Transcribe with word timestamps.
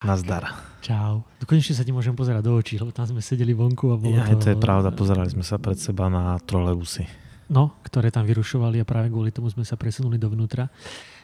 Nazdar. 0.00 0.48
Čau. 0.80 1.20
No 1.28 1.44
konečne 1.44 1.76
sa 1.76 1.84
ti 1.84 1.92
môžem 1.92 2.16
pozerať 2.16 2.40
do 2.40 2.56
očí, 2.56 2.80
lebo 2.80 2.88
tam 2.88 3.04
sme 3.04 3.20
sedeli 3.20 3.52
vonku 3.52 3.92
a 3.92 4.00
bolo 4.00 4.16
Ja, 4.16 4.32
to... 4.32 4.40
to 4.40 4.48
je 4.48 4.56
pravda, 4.56 4.88
pozerali 4.88 5.28
sme 5.28 5.44
sa 5.44 5.60
pred 5.60 5.76
seba 5.76 6.08
na 6.08 6.40
trolejbusy. 6.40 7.04
No, 7.52 7.76
ktoré 7.84 8.08
tam 8.08 8.24
vyrušovali 8.24 8.80
a 8.80 8.88
práve 8.88 9.12
kvôli 9.12 9.28
tomu 9.28 9.52
sme 9.52 9.60
sa 9.60 9.76
presunuli 9.76 10.16
dovnútra. 10.16 10.72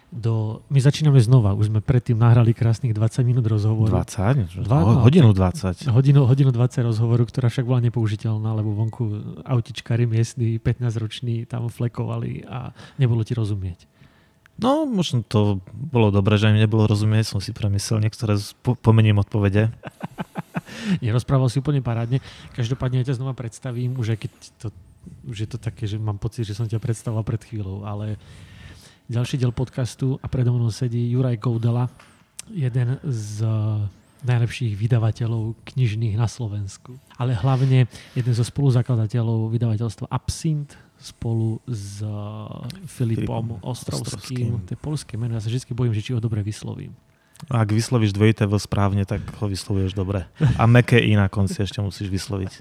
Do... 0.07 0.61
My 0.69 0.77
začíname 0.77 1.17
znova, 1.19 1.57
už 1.57 1.73
sme 1.73 1.81
predtým 1.81 2.21
nahrali 2.21 2.53
krásnych 2.53 2.93
20 2.93 3.25
minút 3.25 3.49
rozhovoru. 3.49 3.97
20? 3.97 4.61
Dva- 4.61 4.85
Ho- 4.85 5.01
hodinu 5.01 5.33
20. 5.33 5.89
Hodinu, 5.89 6.29
hodinu 6.29 6.53
20 6.53 6.85
rozhovoru, 6.85 7.25
ktorá 7.25 7.49
však 7.49 7.65
bola 7.65 7.81
nepoužiteľná, 7.81 8.53
lebo 8.53 8.77
vonku 8.77 9.03
autičkári 9.41 10.05
miestni, 10.05 10.61
15-roční 10.61 11.49
tam 11.49 11.73
flekovali 11.73 12.45
a 12.45 12.77
nebolo 13.01 13.25
ti 13.25 13.33
rozumieť. 13.33 13.89
No, 14.57 14.89
možno 14.89 15.21
to 15.21 15.61
bolo 15.73 16.09
dobre, 16.09 16.41
že 16.41 16.49
mi 16.49 16.57
nebolo 16.57 16.89
rozumieť, 16.89 17.29
som 17.29 17.41
si 17.45 17.53
premyslel 17.53 18.01
niektoré, 18.01 18.41
po, 18.65 18.73
pomeniem 18.73 19.21
odpovede. 19.21 19.69
Nerozprával 21.05 21.53
si 21.53 21.61
úplne 21.61 21.85
parádne. 21.85 22.25
Každopádne 22.57 23.05
ja 23.05 23.13
ťa 23.13 23.21
znova 23.21 23.37
predstavím, 23.37 24.01
už 24.01 24.17
aj 24.17 24.19
keď 24.25 24.33
to, 24.57 24.67
už 25.29 25.37
je 25.45 25.49
to 25.53 25.59
také, 25.61 25.85
že 25.85 26.01
mám 26.01 26.17
pocit, 26.17 26.49
že 26.49 26.57
som 26.57 26.65
ťa 26.65 26.81
predstavoval 26.81 27.21
pred 27.29 27.45
chvíľou, 27.45 27.85
ale 27.85 28.17
ďalší 29.13 29.37
diel 29.37 29.53
podcastu 29.53 30.17
a 30.25 30.27
predo 30.27 30.57
mnou 30.57 30.73
sedí 30.73 31.05
Juraj 31.13 31.37
Koudela, 31.37 31.93
jeden 32.49 32.97
z 33.05 33.45
eh, 33.45 33.53
najlepších 34.25 34.73
vydavateľov 34.73 35.53
knižných 35.69 36.17
na 36.17 36.27
Slovensku. 36.27 36.97
Ale 37.21 37.37
hlavne 37.37 37.93
jeden 38.17 38.33
zo 38.33 38.43
spoluzakladateľov 38.43 39.53
vydavateľstva 39.53 40.09
Absint 40.09 40.86
spolu 40.99 41.61
s 41.69 42.03
eh, 42.03 42.09
Filipom 42.89 43.57
Filipom 43.57 43.65
Ostrovským. 43.65 44.03
Ostrovským. 44.03 44.51
To 44.67 44.71
je 44.73 44.81
polské 44.81 45.15
meno, 45.21 45.37
ja 45.37 45.43
sa 45.43 45.49
vždy 45.53 45.73
bojím, 45.73 45.95
že 45.95 46.03
či 46.03 46.11
ho 46.17 46.21
dobre 46.21 46.41
vyslovím. 46.41 46.97
Ak 47.53 47.69
vyslovíš 47.69 48.17
dvojité 48.17 48.49
V 48.49 48.57
správne, 48.57 49.05
tak 49.05 49.21
ho 49.21 49.45
vyslovuješ 49.45 49.93
dobre. 49.93 50.25
A 50.57 50.65
meké 50.65 50.97
I 50.97 51.21
na 51.21 51.29
konci 51.29 51.61
ešte 51.61 51.85
musíš 51.85 52.09
vysloviť. 52.09 52.53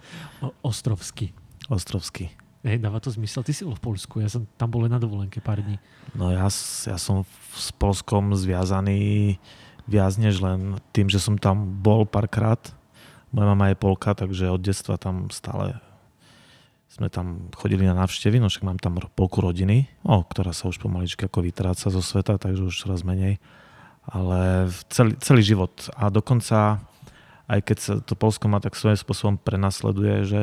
O- 0.44 0.52
Ostrovský. 0.68 1.32
Ostrovský. 1.72 2.28
Hej, 2.66 2.84
dáva 2.84 3.00
to 3.00 3.08
zmysel. 3.08 3.46
Ty 3.46 3.54
si 3.56 3.64
bol 3.64 3.78
v 3.78 3.94
Polsku, 3.94 4.20
ja 4.20 4.28
som 4.28 4.44
tam 4.60 4.74
bol 4.74 4.84
len 4.84 4.92
na 4.92 5.00
dovolenke 5.00 5.40
pár 5.40 5.64
dní. 5.64 5.80
No 6.18 6.34
ja, 6.34 6.50
ja 6.52 6.98
som 7.00 7.24
s 7.56 7.72
Polskom 7.72 8.36
zviazaný 8.36 9.38
viac 9.86 10.18
než 10.18 10.42
len 10.42 10.82
tým, 10.92 11.08
že 11.08 11.22
som 11.22 11.38
tam 11.40 11.80
bol 11.80 12.04
párkrát. 12.04 12.60
Moja 13.32 13.48
mama 13.54 13.72
je 13.72 13.80
Polka, 13.80 14.18
takže 14.18 14.50
od 14.50 14.60
detstva 14.60 14.98
tam 14.98 15.30
stále 15.30 15.78
sme 16.96 17.12
tam 17.12 17.52
chodili 17.52 17.84
na 17.84 17.92
návštevy, 17.92 18.40
no 18.40 18.48
však 18.48 18.64
mám 18.64 18.80
tam 18.80 18.96
polku 19.20 19.44
rodiny, 19.44 19.92
o, 20.08 20.24
ktorá 20.24 20.56
sa 20.56 20.72
už 20.72 20.80
pomaličky 20.80 21.28
ako 21.28 21.44
vytráca 21.44 21.92
zo 21.92 22.00
sveta, 22.00 22.40
takže 22.40 22.72
už 22.72 22.72
čoraz 22.72 23.04
menej. 23.04 23.44
Ale 24.08 24.72
celý, 24.88 25.20
celý 25.20 25.44
život. 25.44 25.92
A 26.00 26.08
dokonca, 26.08 26.80
aj 27.52 27.60
keď 27.68 27.78
sa 27.84 27.94
to 28.00 28.16
Polsko 28.16 28.48
ma 28.48 28.64
tak 28.64 28.80
svojím 28.80 28.96
spôsobom 28.96 29.36
prenasleduje, 29.36 30.24
že 30.24 30.42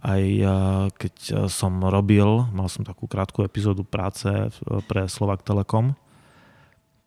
aj 0.00 0.22
eh, 0.24 0.48
keď 0.96 1.14
eh, 1.28 1.34
som 1.52 1.76
robil, 1.84 2.48
mal 2.56 2.72
som 2.72 2.82
takú 2.84 3.04
krátku 3.04 3.44
epizódu 3.44 3.84
práce 3.84 4.28
eh, 4.28 4.50
pre 4.88 5.04
Slovak 5.12 5.44
Telekom, 5.44 5.92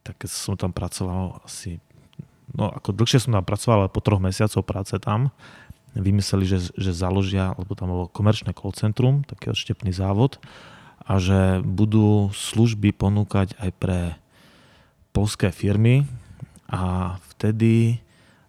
tak 0.05 0.21
keď 0.21 0.29
som 0.29 0.53
tam 0.59 0.69
pracoval 0.75 1.41
asi, 1.41 1.81
no 2.53 2.69
ako 2.69 2.93
dlhšie 2.93 3.23
som 3.23 3.33
tam 3.33 3.45
pracoval, 3.45 3.87
ale 3.87 3.95
po 3.95 4.03
troch 4.03 4.21
mesiacov 4.21 4.61
práce 4.61 4.93
tam, 5.01 5.33
vymysleli, 5.93 6.45
že, 6.45 6.73
že 6.73 6.91
založia, 6.91 7.53
lebo 7.57 7.77
tam 7.77 7.93
bolo 7.93 8.05
komerčné 8.09 8.53
call 8.53 8.73
centrum, 8.73 9.21
taký 9.25 9.53
odštepný 9.53 9.93
závod, 9.93 10.41
a 11.03 11.19
že 11.19 11.59
budú 11.61 12.31
služby 12.31 12.95
ponúkať 12.95 13.59
aj 13.59 13.69
pre 13.75 13.99
polské 15.11 15.51
firmy. 15.51 16.07
A 16.71 17.15
vtedy 17.35 18.01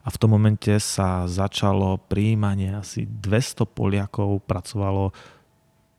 a 0.05 0.13
v 0.13 0.21
tom 0.21 0.37
momente 0.37 0.73
sa 0.85 1.25
začalo 1.25 1.97
príjmanie 1.97 2.77
asi 2.77 3.09
200 3.09 3.65
Poliakov 3.65 4.45
pracovalo 4.45 5.17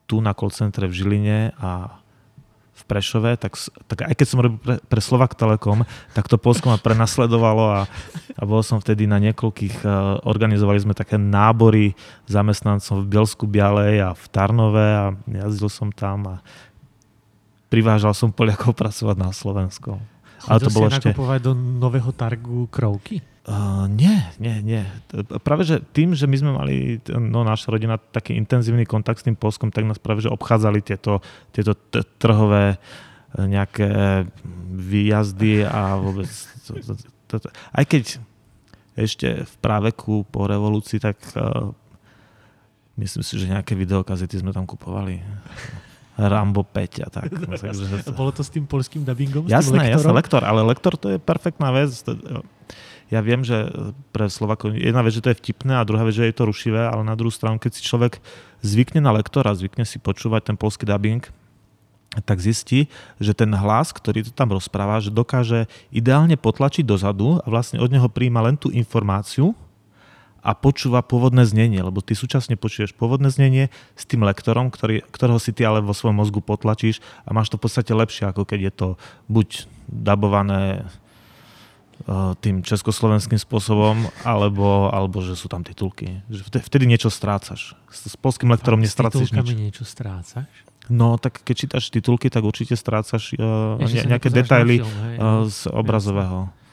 tu 0.06 0.22
na 0.22 0.38
call 0.38 0.54
centre 0.54 0.86
v 0.86 0.94
Žiline 0.94 1.58
a 1.58 1.98
v 2.76 2.84
Prešove, 2.84 3.40
tak, 3.40 3.56
tak 3.88 4.04
aj 4.04 4.16
keď 4.20 4.28
som 4.28 4.44
robil 4.44 4.60
pre, 4.60 4.76
pre 4.84 5.00
Slovak 5.00 5.32
Telekom, 5.40 5.88
tak 6.12 6.28
to 6.28 6.36
Polsko 6.36 6.68
ma 6.68 6.78
prenasledovalo 6.78 7.72
a, 7.72 7.82
a 8.36 8.44
bol 8.44 8.60
som 8.68 8.84
vtedy 8.84 9.08
na 9.08 9.16
niekoľkých, 9.24 9.76
eh, 9.82 9.92
organizovali 10.28 10.84
sme 10.84 10.92
také 10.92 11.16
nábory 11.16 11.96
zamestnancov 12.28 13.08
v 13.08 13.10
Bielsku 13.16 13.48
Bialej 13.48 14.04
a 14.04 14.10
v 14.12 14.26
Tarnove 14.28 14.88
a 14.92 15.06
jazdil 15.24 15.72
som 15.72 15.88
tam 15.88 16.28
a 16.28 16.36
privážal 17.72 18.12
som 18.12 18.36
Poliakov 18.36 18.76
pracovať 18.76 19.16
na 19.16 19.32
Slovensko. 19.32 20.00
Ale 20.46 20.60
to 20.62 20.70
Chodil 20.70 20.76
bolo 20.76 20.88
ešte- 20.92 21.42
do 21.42 21.52
nového 21.56 22.12
targu 22.12 22.68
krovky? 22.68 23.24
Uh, 23.46 23.86
nie, 23.94 24.26
nie, 24.42 24.58
nie. 24.66 24.82
Práve, 25.46 25.70
že 25.70 25.78
tým, 25.94 26.18
že 26.18 26.26
my 26.26 26.34
sme 26.34 26.52
mali, 26.58 26.98
no 27.14 27.46
naša 27.46 27.70
rodina, 27.70 28.02
taký 28.02 28.34
intenzívny 28.34 28.90
kontakt 28.90 29.22
s 29.22 29.26
tým 29.30 29.38
Polskom, 29.38 29.70
tak 29.70 29.86
nás 29.86 30.02
práve, 30.02 30.26
že 30.26 30.34
obchádzali 30.34 30.82
tieto, 30.82 31.22
tieto 31.54 31.78
t- 31.78 32.02
trhové 32.18 32.74
e, 32.74 32.78
nejaké 33.46 34.26
výjazdy 34.74 35.62
a 35.62 35.94
vôbec... 35.94 36.26
Aj 37.70 37.86
keď 37.86 38.18
ešte 38.98 39.46
v 39.46 39.54
práveku 39.62 40.26
po 40.26 40.50
revolúcii, 40.50 40.98
tak 40.98 41.20
uh, 41.38 41.70
myslím 42.98 43.22
si, 43.22 43.34
že 43.38 43.52
nejaké 43.52 43.78
videokazety 43.78 44.42
sme 44.42 44.56
tam 44.56 44.66
kupovali. 44.66 45.22
Rambo 46.16 46.64
5 46.64 47.04
a 47.04 47.10
tak. 47.12 47.28
No, 47.28 47.60
takže, 47.60 48.08
Bolo 48.20 48.32
to 48.32 48.40
s 48.40 48.48
tým 48.48 48.64
polským 48.64 49.04
dubbingom? 49.04 49.52
Jasné, 49.52 49.92
jasné, 49.92 50.16
lektor, 50.16 50.48
ale 50.48 50.64
lektor 50.64 50.96
to 50.96 51.12
je 51.12 51.20
perfektná 51.20 51.76
vec. 51.76 51.92
Ja 53.14 53.22
viem, 53.22 53.46
že 53.46 53.70
pre 54.10 54.26
Slovakov, 54.34 54.74
jedna 54.74 55.06
vec, 55.06 55.14
že 55.14 55.22
to 55.22 55.30
je 55.30 55.38
vtipné 55.38 55.78
a 55.78 55.86
druhá 55.86 56.02
vec, 56.02 56.18
že 56.18 56.26
je 56.26 56.34
to 56.34 56.50
rušivé, 56.50 56.90
ale 56.90 57.06
na 57.06 57.14
druhú 57.14 57.30
stranu, 57.30 57.62
keď 57.62 57.78
si 57.78 57.86
človek 57.86 58.18
zvykne 58.66 58.98
na 58.98 59.14
lektora, 59.14 59.54
zvykne 59.54 59.86
si 59.86 60.02
počúvať 60.02 60.50
ten 60.50 60.56
polský 60.58 60.90
dubbing, 60.90 61.22
tak 62.26 62.40
zistí, 62.40 62.88
že 63.20 63.36
ten 63.36 63.52
hlas, 63.52 63.92
ktorý 63.92 64.26
to 64.26 64.32
tam 64.32 64.56
rozpráva, 64.56 65.04
že 65.04 65.12
dokáže 65.12 65.68
ideálne 65.92 66.40
potlačiť 66.40 66.88
dozadu 66.88 67.44
a 67.44 67.46
vlastne 67.46 67.84
od 67.84 67.92
neho 67.92 68.08
príjma 68.08 68.42
len 68.42 68.56
tú 68.56 68.72
informáciu 68.72 69.52
a 70.46 70.54
počúva 70.54 71.02
pôvodné 71.02 71.42
znenie, 71.44 71.82
lebo 71.82 72.06
ty 72.06 72.14
súčasne 72.14 72.54
počuješ 72.54 72.94
pôvodné 72.94 73.34
znenie 73.34 73.74
s 73.98 74.06
tým 74.06 74.22
lektorom, 74.22 74.70
ktorý, 74.70 75.02
ktorého 75.10 75.42
si 75.42 75.50
ty 75.52 75.66
ale 75.66 75.82
vo 75.82 75.92
svojom 75.92 76.22
mozgu 76.22 76.40
potlačíš 76.40 77.02
a 77.26 77.34
máš 77.34 77.50
to 77.50 77.58
v 77.58 77.66
podstate 77.66 77.92
lepšie, 77.92 78.30
ako 78.30 78.46
keď 78.46 78.60
je 78.70 78.74
to 78.74 78.88
buď 79.26 79.66
dabované 79.90 80.86
tým 82.44 82.62
československým 82.62 83.40
spôsobom, 83.40 84.12
alebo, 84.22 84.92
alebo 84.94 85.24
že 85.26 85.34
sú 85.34 85.48
tam 85.50 85.66
titulky. 85.66 86.22
Že 86.30 86.62
vtedy, 86.62 86.86
niečo 86.86 87.10
strácaš. 87.10 87.74
S, 87.90 88.12
s 88.12 88.16
polským 88.20 88.52
lektorom 88.52 88.78
nestrácaš 88.78 89.32
nič. 89.32 89.50
niečo 89.56 89.84
strácaš? 89.88 90.46
No, 90.86 91.18
tak 91.18 91.42
keď 91.42 91.56
čítaš 91.66 91.90
titulky, 91.90 92.30
tak 92.30 92.46
určite 92.46 92.78
strácaš 92.78 93.34
uh, 93.34 93.82
sa 93.82 94.06
nejaké 94.06 94.30
detaily 94.30 94.86
film, 94.86 94.96
hej? 95.10 95.16
uh, 95.18 95.50
z 95.50 95.60
obrazového. 95.74 96.54
A 96.54 96.65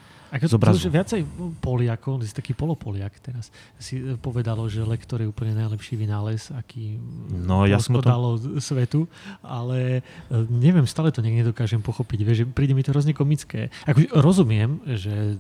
obrazu. 0.57 0.81
to, 0.81 0.85
že 0.89 0.91
viacej 0.91 1.21
Poliakov, 1.61 2.25
ty 2.25 2.27
si 2.27 2.33
taký 2.33 2.57
polopoliak 2.57 3.13
teraz, 3.21 3.53
si 3.77 4.01
eh, 4.01 4.17
povedalo, 4.17 4.65
že 4.65 4.81
lektor 4.81 5.21
je 5.21 5.29
úplne 5.29 5.53
najlepší 5.53 6.01
vynález, 6.01 6.49
aký 6.57 6.97
No, 7.29 7.69
ja 7.69 7.77
som 7.77 7.97
o 7.97 8.01
Polsko 8.01 8.09
tom- 8.09 8.13
dalo 8.17 8.29
svetu, 8.57 9.01
ale 9.45 10.01
eh, 10.01 10.45
neviem, 10.49 10.89
stále 10.89 11.13
to 11.13 11.21
niekde 11.21 11.53
nedokážem 11.53 11.85
pochopiť. 11.85 12.19
Vieš, 12.25 12.39
že 12.43 12.47
príde 12.49 12.73
mi 12.73 12.81
to 12.81 12.97
hrozne 12.97 13.13
komické. 13.13 13.69
Ako, 13.85 14.09
rozumiem, 14.17 14.81
že 14.89 15.37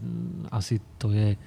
asi 0.52 0.76
to 1.00 1.08
je 1.08 1.40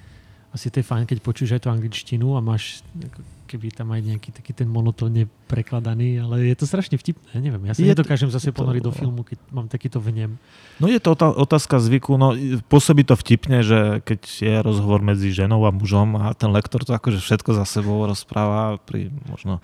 asi 0.50 0.72
to 0.72 0.80
je 0.80 0.88
fajn, 0.88 1.04
keď 1.04 1.20
počuješ 1.20 1.60
aj 1.60 1.62
tú 1.62 1.68
angličtinu 1.68 2.32
a 2.32 2.40
máš 2.40 2.80
ako 2.96 3.20
keby 3.46 3.70
tam 3.70 3.94
aj 3.94 4.02
nejaký 4.02 4.34
taký 4.34 4.50
ten 4.52 4.66
monotónne 4.66 5.30
prekladaný, 5.46 6.18
ale 6.18 6.50
je 6.50 6.56
to 6.58 6.66
strašne 6.66 6.98
vtipné, 6.98 7.38
neviem. 7.38 7.62
Ja 7.70 7.72
sa 7.72 7.80
Je 7.80 7.94
nedokážem 7.94 8.28
zase 8.28 8.50
to- 8.50 8.58
ponoriť 8.58 8.82
do 8.82 8.92
filmu, 8.92 9.22
keď 9.22 9.38
mám 9.54 9.70
takýto 9.70 10.02
vnem. 10.02 10.42
No 10.82 10.90
je 10.90 10.98
to 10.98 11.14
otá- 11.14 11.32
otázka 11.32 11.78
zvyku, 11.78 12.18
no 12.18 12.34
pôsobí 12.66 13.06
to 13.06 13.14
vtipne, 13.14 13.62
že 13.62 14.02
keď 14.02 14.20
je 14.26 14.54
rozhovor 14.60 15.00
medzi 15.00 15.30
ženou 15.30 15.62
a 15.64 15.70
mužom 15.70 16.18
a 16.18 16.34
ten 16.34 16.50
lektor 16.50 16.82
to 16.82 16.92
akože 16.92 17.22
všetko 17.22 17.54
za 17.54 17.64
sebou 17.64 18.02
rozpráva, 18.04 18.82
pri 18.82 19.14
možno 19.30 19.62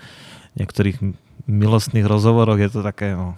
niektorých 0.55 1.03
milostných 1.51 2.07
rozhovoroch 2.07 2.63
je 2.63 2.71
to 2.71 2.81
také, 2.87 3.19
no, 3.19 3.35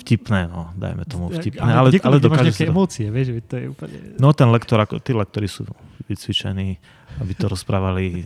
vtipné, 0.00 0.48
no, 0.48 0.72
dajme 0.80 1.04
tomu 1.04 1.28
vtipné, 1.28 1.60
ale, 1.60 1.92
ale 1.92 2.16
máš 2.16 2.24
dokáže 2.24 2.52
sa 2.56 2.64
to... 2.64 2.72
emócie, 2.72 3.06
vieš, 3.12 3.44
to 3.44 3.54
je 3.60 3.64
úplne... 3.68 3.96
No 4.16 4.32
ten 4.32 4.48
lektor, 4.48 4.80
ako, 4.80 4.96
tí 4.96 5.12
lektori 5.12 5.44
sú 5.44 5.68
vycvičení, 6.08 6.80
aby 7.20 7.32
to 7.36 7.52
rozprávali 7.52 8.24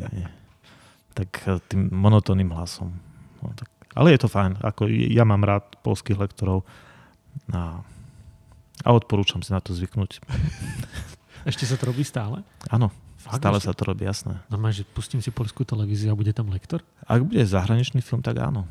tak 1.14 1.30
eh, 1.46 1.62
tým 1.70 1.88
monotónnym 1.94 2.50
hlasom. 2.52 2.92
No, 3.40 3.54
tak, 3.54 3.70
ale 3.94 4.12
je 4.12 4.20
to 4.20 4.28
fajn. 4.28 4.60
Ako, 4.60 4.90
ja 4.90 5.22
mám 5.22 5.46
rád 5.46 5.78
polských 5.86 6.18
lektorov 6.18 6.66
a, 7.54 7.80
a 8.82 8.88
odporúčam 8.90 9.40
si 9.40 9.54
na 9.54 9.62
to 9.62 9.70
zvyknúť. 9.72 10.18
Ešte 11.50 11.64
sa 11.64 11.78
to 11.78 11.92
robí 11.92 12.02
stále? 12.02 12.40
Áno, 12.72 12.88
Fakt, 13.20 13.40
stále 13.40 13.56
ešte? 13.60 13.68
sa 13.68 13.76
to 13.76 13.84
robí, 13.88 14.04
jasné. 14.04 14.36
Normálne, 14.48 14.80
že 14.80 14.84
pustím 14.84 15.20
si 15.20 15.28
polskú 15.32 15.64
televíziu 15.64 16.12
a 16.12 16.16
bude 16.16 16.32
tam 16.32 16.48
lektor? 16.52 16.80
Ak 17.04 17.24
bude 17.24 17.44
zahraničný 17.44 18.00
film, 18.00 18.24
tak 18.24 18.40
áno. 18.40 18.64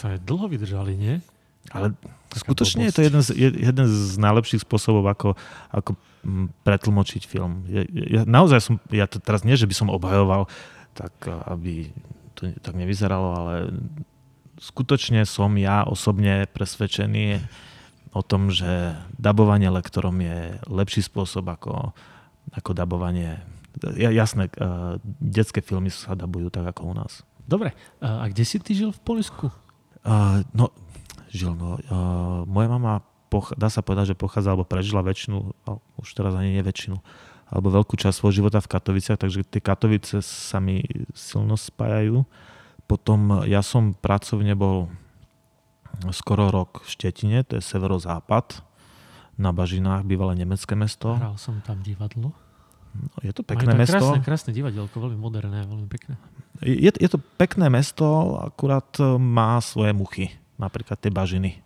To 0.00 0.12
je 0.12 0.16
dlho 0.20 0.48
vydržali, 0.48 0.92
nie? 0.96 1.20
Ale 1.72 1.92
skutočne 2.36 2.88
je 2.88 2.94
to 2.94 3.02
jeden 3.04 3.22
z, 3.24 3.28
jeden 3.36 3.86
z 3.88 4.16
najlepších 4.20 4.62
spôsobov, 4.62 5.08
ako, 5.08 5.28
ako 5.72 5.96
pretlmočiť 6.62 7.22
film. 7.24 7.64
Ja, 7.70 7.82
ja, 7.88 8.22
naozaj 8.28 8.60
som, 8.60 8.74
ja 8.90 9.08
to 9.08 9.22
teraz 9.22 9.42
nie, 9.42 9.56
že 9.56 9.66
by 9.66 9.74
som 9.74 9.88
obhajoval, 9.88 10.50
tak 10.96 11.12
aby 11.28 11.92
to 12.32 12.48
tak 12.64 12.72
nevyzeralo, 12.76 13.28
ale 13.36 13.54
skutočne 14.56 15.28
som 15.28 15.52
ja 15.60 15.84
osobne 15.84 16.48
presvedčený 16.48 17.44
o 18.16 18.24
tom, 18.24 18.48
že 18.48 18.96
dabovanie 19.20 19.68
lektorom 19.68 20.16
je 20.24 20.56
lepší 20.72 21.04
spôsob 21.04 21.44
ako, 21.52 21.92
ako 22.56 22.70
dabovanie. 22.72 23.44
Ja, 24.00 24.08
jasné, 24.08 24.48
uh, 24.56 24.96
detské 25.20 25.60
filmy 25.60 25.92
sa 25.92 26.16
dabujú 26.16 26.48
tak 26.48 26.64
ako 26.64 26.92
u 26.92 26.94
nás. 26.96 27.28
Dobre, 27.44 27.76
a 28.02 28.26
kde 28.26 28.42
si 28.42 28.56
ty 28.58 28.72
žil 28.72 28.90
v 28.90 29.00
Polsku? 29.04 29.52
Uh, 30.02 30.42
no, 30.56 30.72
žil. 31.28 31.52
No, 31.54 31.76
uh, 31.76 32.42
moja 32.48 32.68
mama, 32.72 33.04
poch- 33.28 33.54
dá 33.54 33.68
sa 33.68 33.84
povedať, 33.84 34.16
že 34.16 34.16
pochádza, 34.18 34.56
alebo 34.56 34.66
prežila 34.66 35.04
väčšinu, 35.04 35.52
už 36.00 36.08
teraz 36.16 36.34
ani 36.34 36.56
nie 36.56 36.64
väčšinu, 36.64 36.98
alebo 37.46 37.70
veľkú 37.70 37.94
časť 37.94 38.16
svojho 38.18 38.42
života 38.42 38.58
v 38.58 38.70
Katoviciach, 38.70 39.22
takže 39.22 39.46
tie 39.46 39.62
Katovice 39.62 40.18
sa 40.22 40.58
mi 40.58 40.82
silno 41.14 41.54
spájajú. 41.54 42.26
Potom 42.90 43.46
ja 43.46 43.62
som 43.62 43.94
pracovne 43.94 44.54
bol 44.58 44.90
skoro 46.10 46.50
rok 46.50 46.82
v 46.82 46.88
Štetine, 46.90 47.46
to 47.46 47.58
je 47.58 47.62
severozápad, 47.62 48.62
na 49.36 49.52
Bažinách, 49.52 50.08
bývalé 50.08 50.32
nemecké 50.32 50.72
mesto. 50.72 51.12
Hral 51.12 51.36
som 51.36 51.60
tam 51.60 51.84
divadlo. 51.84 52.32
No, 52.96 53.12
je 53.20 53.32
to 53.36 53.44
pekné 53.44 53.76
Majú 53.76 53.76
to 53.76 53.82
mesto. 53.84 53.96
Krásne, 54.00 54.20
krásne 54.24 54.50
divadelko, 54.56 54.96
veľmi 54.96 55.20
moderné, 55.20 55.68
veľmi 55.68 55.88
pekné. 55.92 56.16
Je, 56.64 56.88
je 56.88 57.08
to 57.12 57.20
pekné 57.36 57.68
mesto, 57.68 58.40
akurát 58.40 58.88
má 59.20 59.60
svoje 59.60 59.92
muchy 59.92 60.32
napríklad 60.56 60.96
tie 60.96 61.12
bažiny. 61.12 61.60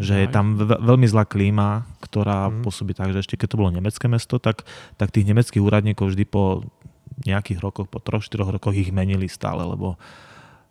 Že 0.00 0.14
je 0.24 0.28
tam 0.32 0.56
veľmi 0.58 1.04
zlá 1.04 1.28
klíma, 1.28 1.84
ktorá 2.00 2.48
mm. 2.48 2.64
pôsobí 2.64 2.96
tak, 2.96 3.12
že 3.12 3.20
ešte 3.20 3.36
keď 3.36 3.52
to 3.52 3.60
bolo 3.60 3.70
nemecké 3.70 4.08
mesto, 4.08 4.40
tak, 4.40 4.64
tak 4.96 5.12
tých 5.12 5.28
nemeckých 5.28 5.60
úradníkov 5.60 6.10
vždy 6.10 6.24
po 6.24 6.64
nejakých 7.28 7.60
rokoch, 7.60 7.86
po 7.86 8.00
troch, 8.00 8.24
štyroch 8.24 8.48
rokoch 8.48 8.72
ich 8.72 8.88
menili 8.90 9.28
stále, 9.28 9.60
lebo 9.68 10.00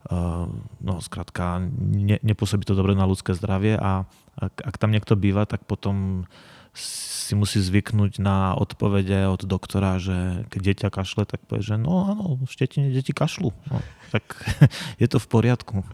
uh, 0.10 0.50
no 0.81 0.94
skrátka 0.98 1.62
ne, 1.78 2.18
nepôsobí 2.26 2.66
to 2.66 2.74
dobre 2.74 2.98
na 2.98 3.06
ľudské 3.06 3.38
zdravie 3.38 3.78
a 3.78 4.10
ak, 4.40 4.56
ak 4.66 4.76
tam 4.81 4.90
niekto 4.90 5.14
býva, 5.20 5.46
tak 5.46 5.68
potom 5.68 6.25
si 6.74 7.34
musí 7.38 7.62
zvyknúť 7.62 8.18
na 8.22 8.58
odpovede 8.58 9.30
od 9.30 9.46
doktora, 9.46 10.02
že 10.02 10.48
keď 10.50 10.60
dieťa 10.64 10.90
kašle, 10.90 11.30
tak 11.30 11.44
povie, 11.46 11.62
že 11.62 11.75
no 11.78 12.10
áno, 12.10 12.25
v 12.42 12.50
štetine 12.50 12.90
deti 12.90 13.14
kašľú. 13.14 13.54
No, 13.70 13.78
tak 14.10 14.24
je 15.02 15.08
to 15.10 15.22
v 15.22 15.28
poriadku. 15.28 15.86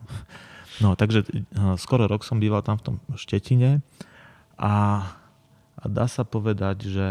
No, 0.83 0.95
takže 0.99 1.23
uh, 1.23 1.79
skoro 1.79 2.07
rok 2.07 2.27
som 2.27 2.39
býval 2.39 2.59
tam 2.65 2.75
v 2.75 2.83
tom 2.83 2.95
Štetine 3.15 3.79
a, 4.59 4.73
a 5.79 5.83
dá 5.87 6.05
sa 6.07 6.27
povedať, 6.27 6.91
že 6.91 7.07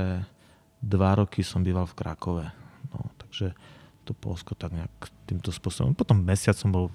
dva 0.84 1.16
roky 1.16 1.40
som 1.40 1.64
býval 1.64 1.88
v 1.88 1.96
Krakove. 1.96 2.46
No, 2.92 3.08
takže 3.16 3.56
to 4.04 4.12
Polsko 4.12 4.52
tak 4.52 4.76
nejak 4.76 4.92
týmto 5.24 5.48
spôsobom. 5.48 5.96
Potom 5.96 6.20
mesiac 6.20 6.52
som 6.52 6.68
bol, 6.68 6.92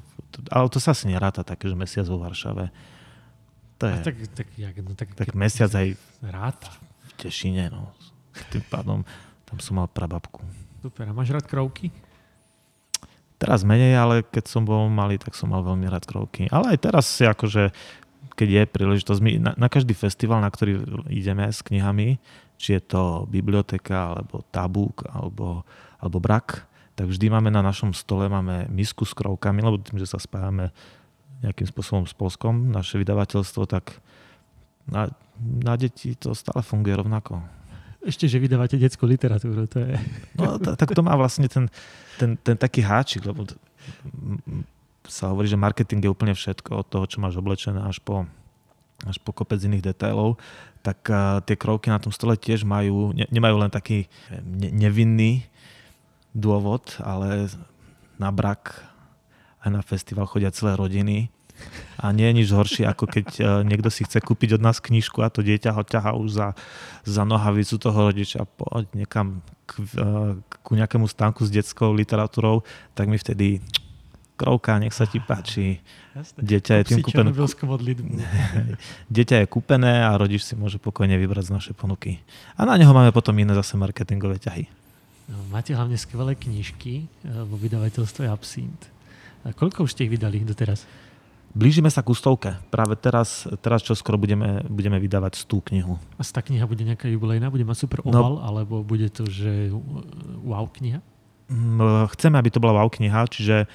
ale 0.53 0.69
to 0.69 0.77
sa 0.77 0.93
asi 0.93 1.09
neráta 1.09 1.41
také, 1.41 1.65
že 1.65 1.73
mesiac 1.73 2.05
vo 2.05 2.21
Varšave. 2.21 2.69
To 3.81 3.83
je, 3.89 3.95
tak, 4.05 4.15
tak, 4.37 4.47
jak, 4.59 4.75
no, 4.85 4.93
tak, 4.93 5.15
tak 5.17 5.33
mesiac 5.33 5.71
aj 5.73 5.97
ráta. 6.21 6.69
v 7.09 7.11
Tešine. 7.17 7.73
No. 7.73 7.89
Tým 8.53 8.61
pádom 8.69 9.01
tam 9.49 9.57
som 9.57 9.81
mal 9.81 9.89
prababku. 9.89 10.45
Super. 10.85 11.09
A 11.09 11.13
máš 11.15 11.33
rád 11.33 11.49
krovky? 11.49 11.89
Teraz 13.39 13.63
menej, 13.63 13.95
ale 13.95 14.15
keď 14.27 14.51
som 14.51 14.67
bol 14.67 14.91
malý, 14.91 15.15
tak 15.15 15.31
som 15.31 15.47
mal 15.47 15.63
veľmi 15.63 15.87
rád 15.87 16.03
krovky. 16.03 16.51
Ale 16.51 16.75
aj 16.75 16.79
teraz 16.83 17.07
si 17.07 17.23
akože, 17.23 17.71
keď 18.35 18.47
je 18.51 18.63
príležitosť, 18.67 19.19
my 19.23 19.31
na, 19.39 19.51
na 19.55 19.67
každý 19.71 19.95
festival, 19.95 20.43
na 20.43 20.51
ktorý 20.51 20.83
ideme 21.07 21.47
s 21.47 21.63
knihami, 21.63 22.19
či 22.59 22.75
je 22.75 22.81
to 22.83 23.23
biblioteka, 23.31 24.11
alebo 24.11 24.43
tabúk, 24.51 25.07
alebo, 25.07 25.63
alebo 26.03 26.19
brak, 26.19 26.67
tak 26.99 27.07
vždy 27.07 27.31
máme 27.31 27.47
na 27.47 27.63
našom 27.63 27.95
stole 27.95 28.27
máme 28.27 28.67
misku 28.67 29.07
s 29.07 29.15
krovkami, 29.15 29.63
lebo 29.63 29.79
tým, 29.79 30.03
že 30.03 30.11
sa 30.11 30.19
spájame 30.19 30.75
nejakým 31.39 31.63
spôsobom 31.71 32.03
s 32.03 32.11
Polskom, 32.11 32.75
naše 32.75 32.99
vydavateľstvo, 32.99 33.63
tak 33.71 34.03
na, 34.83 35.07
na 35.39 35.79
deti 35.79 36.11
to 36.19 36.35
stále 36.35 36.59
funguje 36.59 36.99
rovnako. 36.99 37.39
Ešte, 37.99 38.31
že 38.31 38.39
vydávate 38.39 38.79
detskú 38.79 39.03
literatúru, 39.03 39.67
to 39.67 39.83
je... 39.83 39.93
No, 40.39 40.55
tak 40.55 40.95
to 40.95 41.03
má 41.03 41.19
vlastne 41.19 41.51
ten, 41.51 41.67
ten, 42.15 42.39
ten 42.39 42.55
taký 42.55 42.79
háčik, 42.79 43.27
lebo 43.27 43.43
sa 45.03 45.33
hovorí, 45.33 45.51
že 45.51 45.59
marketing 45.59 46.07
je 46.07 46.13
úplne 46.13 46.31
všetko, 46.31 46.85
od 46.85 46.87
toho, 46.87 47.05
čo 47.09 47.19
máš 47.19 47.35
oblečené 47.35 47.83
až 47.83 47.99
po, 47.99 48.23
až 49.03 49.17
po 49.19 49.35
kopec 49.35 49.59
iných 49.59 49.91
detailov, 49.91 50.39
tak 50.79 51.03
uh, 51.11 51.43
tie 51.43 51.59
krovky 51.59 51.91
na 51.91 51.99
tom 51.99 52.15
stole 52.15 52.39
tiež 52.39 52.63
majú, 52.63 53.11
ne, 53.11 53.27
nemajú 53.27 53.55
len 53.59 53.71
taký 53.71 54.07
ne, 54.31 54.71
nevinný 54.71 55.43
dôvod, 56.31 56.95
ale 57.03 57.51
na 58.15 58.31
brak 58.31 58.79
aj 59.59 59.69
na 59.75 59.81
festival 59.83 60.23
chodia 60.23 60.55
celé 60.55 60.79
rodiny 60.79 61.27
a 61.99 62.15
nie 62.15 62.27
je 62.31 62.37
nič 62.43 62.49
horšie, 62.51 62.83
ako 62.87 63.05
keď 63.05 63.27
uh, 63.39 63.43
niekto 63.61 63.91
si 63.91 64.07
chce 64.07 64.23
kúpiť 64.23 64.55
od 64.55 64.61
nás 64.63 64.79
knižku 64.79 65.19
a 65.19 65.31
to 65.33 65.43
dieťa 65.43 65.75
ho 65.75 65.83
ťahá 65.83 66.15
už 66.15 66.29
za, 66.31 66.47
za 67.03 67.23
nohavicu 67.27 67.75
toho 67.75 68.11
rodiča, 68.11 68.47
poď 68.47 68.87
niekam 68.95 69.43
k, 69.67 69.83
uh, 69.99 70.35
ku 70.63 70.79
nejakému 70.79 71.05
stánku 71.05 71.43
s 71.43 71.51
detskou 71.51 71.91
literatúrou, 71.91 72.63
tak 72.95 73.11
mi 73.11 73.19
vtedy 73.19 73.59
krovka, 74.39 74.79
nech 74.79 74.95
sa 74.95 75.03
ti 75.03 75.19
páči. 75.19 75.83
Jasne. 76.15 76.39
Dieťa 76.39 76.73
je 76.79 76.83
tým 76.95 77.03
kúpené. 77.03 77.35
Dieťa 79.15 79.43
je 79.43 79.47
kúpené 79.51 80.07
a 80.07 80.15
rodič 80.15 80.47
si 80.47 80.55
môže 80.55 80.79
pokojne 80.79 81.19
vybrať 81.19 81.51
z 81.51 81.55
našej 81.59 81.75
ponuky. 81.75 82.23
A 82.55 82.63
na 82.63 82.79
neho 82.79 82.95
máme 82.95 83.11
potom 83.11 83.35
iné 83.35 83.51
zase 83.51 83.75
marketingové 83.75 84.39
ťahy. 84.39 84.71
No, 85.29 85.43
máte 85.51 85.75
hlavne 85.75 85.99
skvelé 85.99 86.39
knižky 86.39 87.03
eh, 87.03 87.43
vo 87.43 87.59
vydavateľstve 87.59 88.31
Absint. 88.31 88.87
A 89.43 89.51
koľko 89.51 89.83
už 89.85 89.93
ste 89.93 90.07
ich 90.07 90.13
vydali 90.15 90.41
doteraz? 90.47 90.87
Blížime 91.49 91.89
sa 91.89 92.05
ku 92.05 92.13
stovke. 92.13 92.61
Práve 92.69 92.93
teraz, 92.93 93.49
teraz 93.65 93.81
čo 93.81 93.97
skoro 93.97 94.21
budeme, 94.21 94.61
budeme 94.69 95.01
vydávať 95.01 95.49
tú 95.49 95.59
knihu. 95.73 95.97
A 96.15 96.21
tá 96.21 96.45
kniha 96.45 96.69
bude 96.69 96.85
nejaká 96.85 97.09
jubilejná? 97.09 97.49
Bude 97.49 97.65
mať 97.65 97.89
super 97.89 98.05
no. 98.05 98.13
obal? 98.13 98.33
No, 98.37 98.45
alebo 98.45 98.85
bude 98.85 99.09
to, 99.09 99.25
že 99.25 99.73
wow 100.45 100.69
kniha? 100.69 101.01
Mm, 101.49 102.05
chceme, 102.13 102.37
aby 102.37 102.49
to 102.53 102.61
bola 102.61 102.77
wow 102.77 102.89
kniha, 102.93 103.25
čiže 103.25 103.65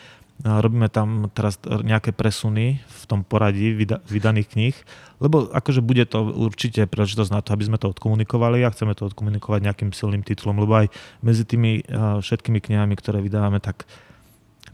robíme 0.42 0.90
tam 0.90 1.30
teraz 1.30 1.62
nejaké 1.62 2.10
presuny 2.10 2.82
v 2.82 3.02
tom 3.06 3.22
poradí 3.22 3.70
vydaných 4.10 4.48
kníh, 4.50 4.76
lebo 5.22 5.46
akože 5.46 5.78
bude 5.78 6.02
to 6.10 6.26
určite 6.26 6.90
príležitosť 6.90 7.30
na 7.30 7.38
to, 7.38 7.54
aby 7.54 7.70
sme 7.70 7.78
to 7.78 7.86
odkomunikovali 7.94 8.66
a 8.66 8.72
chceme 8.74 8.98
to 8.98 9.06
odkomunikovať 9.06 9.62
nejakým 9.62 9.90
silným 9.94 10.26
titulom, 10.26 10.58
lebo 10.58 10.74
aj 10.74 10.86
medzi 11.22 11.46
tými 11.46 11.86
všetkými 12.18 12.58
knihami, 12.58 12.94
ktoré 12.98 13.22
vydávame, 13.22 13.62
tak 13.62 13.86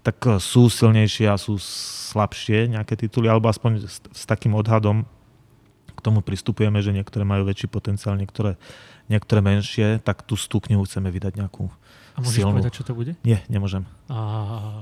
tak 0.00 0.18
eh, 0.26 0.36
sú 0.40 0.68
silnejšie 0.68 1.28
a 1.28 1.36
sú 1.36 1.56
slabšie 1.60 2.72
nejaké 2.72 2.96
tituly, 2.96 3.30
alebo 3.30 3.48
aspoň 3.48 3.86
s, 3.86 4.02
s 4.02 4.22
takým 4.26 4.56
odhadom 4.56 5.06
k 5.94 6.00
tomu 6.00 6.24
pristupujeme, 6.24 6.80
že 6.80 6.96
niektoré 6.96 7.28
majú 7.28 7.44
väčší 7.44 7.68
potenciál, 7.68 8.16
niektoré, 8.16 8.56
niektoré 9.12 9.44
menšie, 9.44 10.00
tak 10.00 10.24
tú, 10.24 10.32
tú 10.40 10.58
knihu 10.64 10.88
chceme 10.88 11.12
vydať 11.12 11.36
nejakú 11.36 11.68
A 12.16 12.24
môžeš 12.24 12.40
silnú. 12.40 12.56
povedať, 12.56 12.72
čo 12.72 12.84
to 12.88 12.96
bude? 12.96 13.12
Nie, 13.20 13.44
nemôžem. 13.52 13.84
A, 14.08 14.80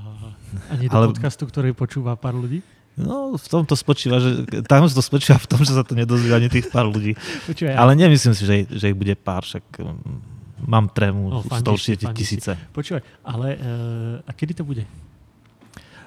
ani 0.71 0.87
do 0.87 0.95
Ale... 0.95 1.05
podcastu, 1.11 1.43
ktorý 1.43 1.75
počúva 1.75 2.15
pár 2.15 2.39
ľudí? 2.39 2.63
No, 2.99 3.35
v 3.39 3.47
tom 3.47 3.63
to 3.63 3.79
spočíva, 3.79 4.19
že 4.19 4.43
tam 4.67 4.83
to 4.83 4.99
spočíva 4.99 5.39
v 5.39 5.47
tom, 5.47 5.63
že 5.63 5.71
sa 5.71 5.87
to 5.87 5.95
nedozvie 5.95 6.35
ani 6.35 6.51
tých 6.51 6.67
pár 6.67 6.87
ľudí. 6.87 7.15
Počúvaj, 7.47 7.75
Ale 7.75 7.95
nemyslím 7.95 8.35
si, 8.35 8.43
že, 8.43 8.55
že 8.67 8.91
ich 8.91 8.97
bude 8.97 9.15
pár, 9.15 9.47
však 9.47 9.63
mm, 9.79 10.67
mám 10.67 10.91
trému, 10.91 11.31
no, 11.31 11.39
toho 11.63 11.79
tisíce. 12.11 12.59
Počúvaj, 12.75 12.99
ale 13.23 13.47
uh, 13.55 14.27
a 14.27 14.31
kedy 14.35 14.51
to 14.51 14.63
bude? 14.67 14.83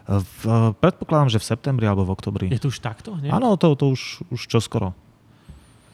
V, 0.09 0.75
predpokladám, 0.83 1.31
že 1.31 1.39
v 1.39 1.47
septembri 1.47 1.87
alebo 1.87 2.03
v 2.03 2.11
oktobri. 2.11 2.47
Je 2.51 2.59
to 2.59 2.75
už 2.75 2.83
takto? 2.83 3.15
Nie? 3.23 3.31
Áno, 3.31 3.55
to, 3.55 3.79
to 3.79 3.95
už, 3.95 4.27
už 4.35 4.41
čoskoro. 4.51 4.93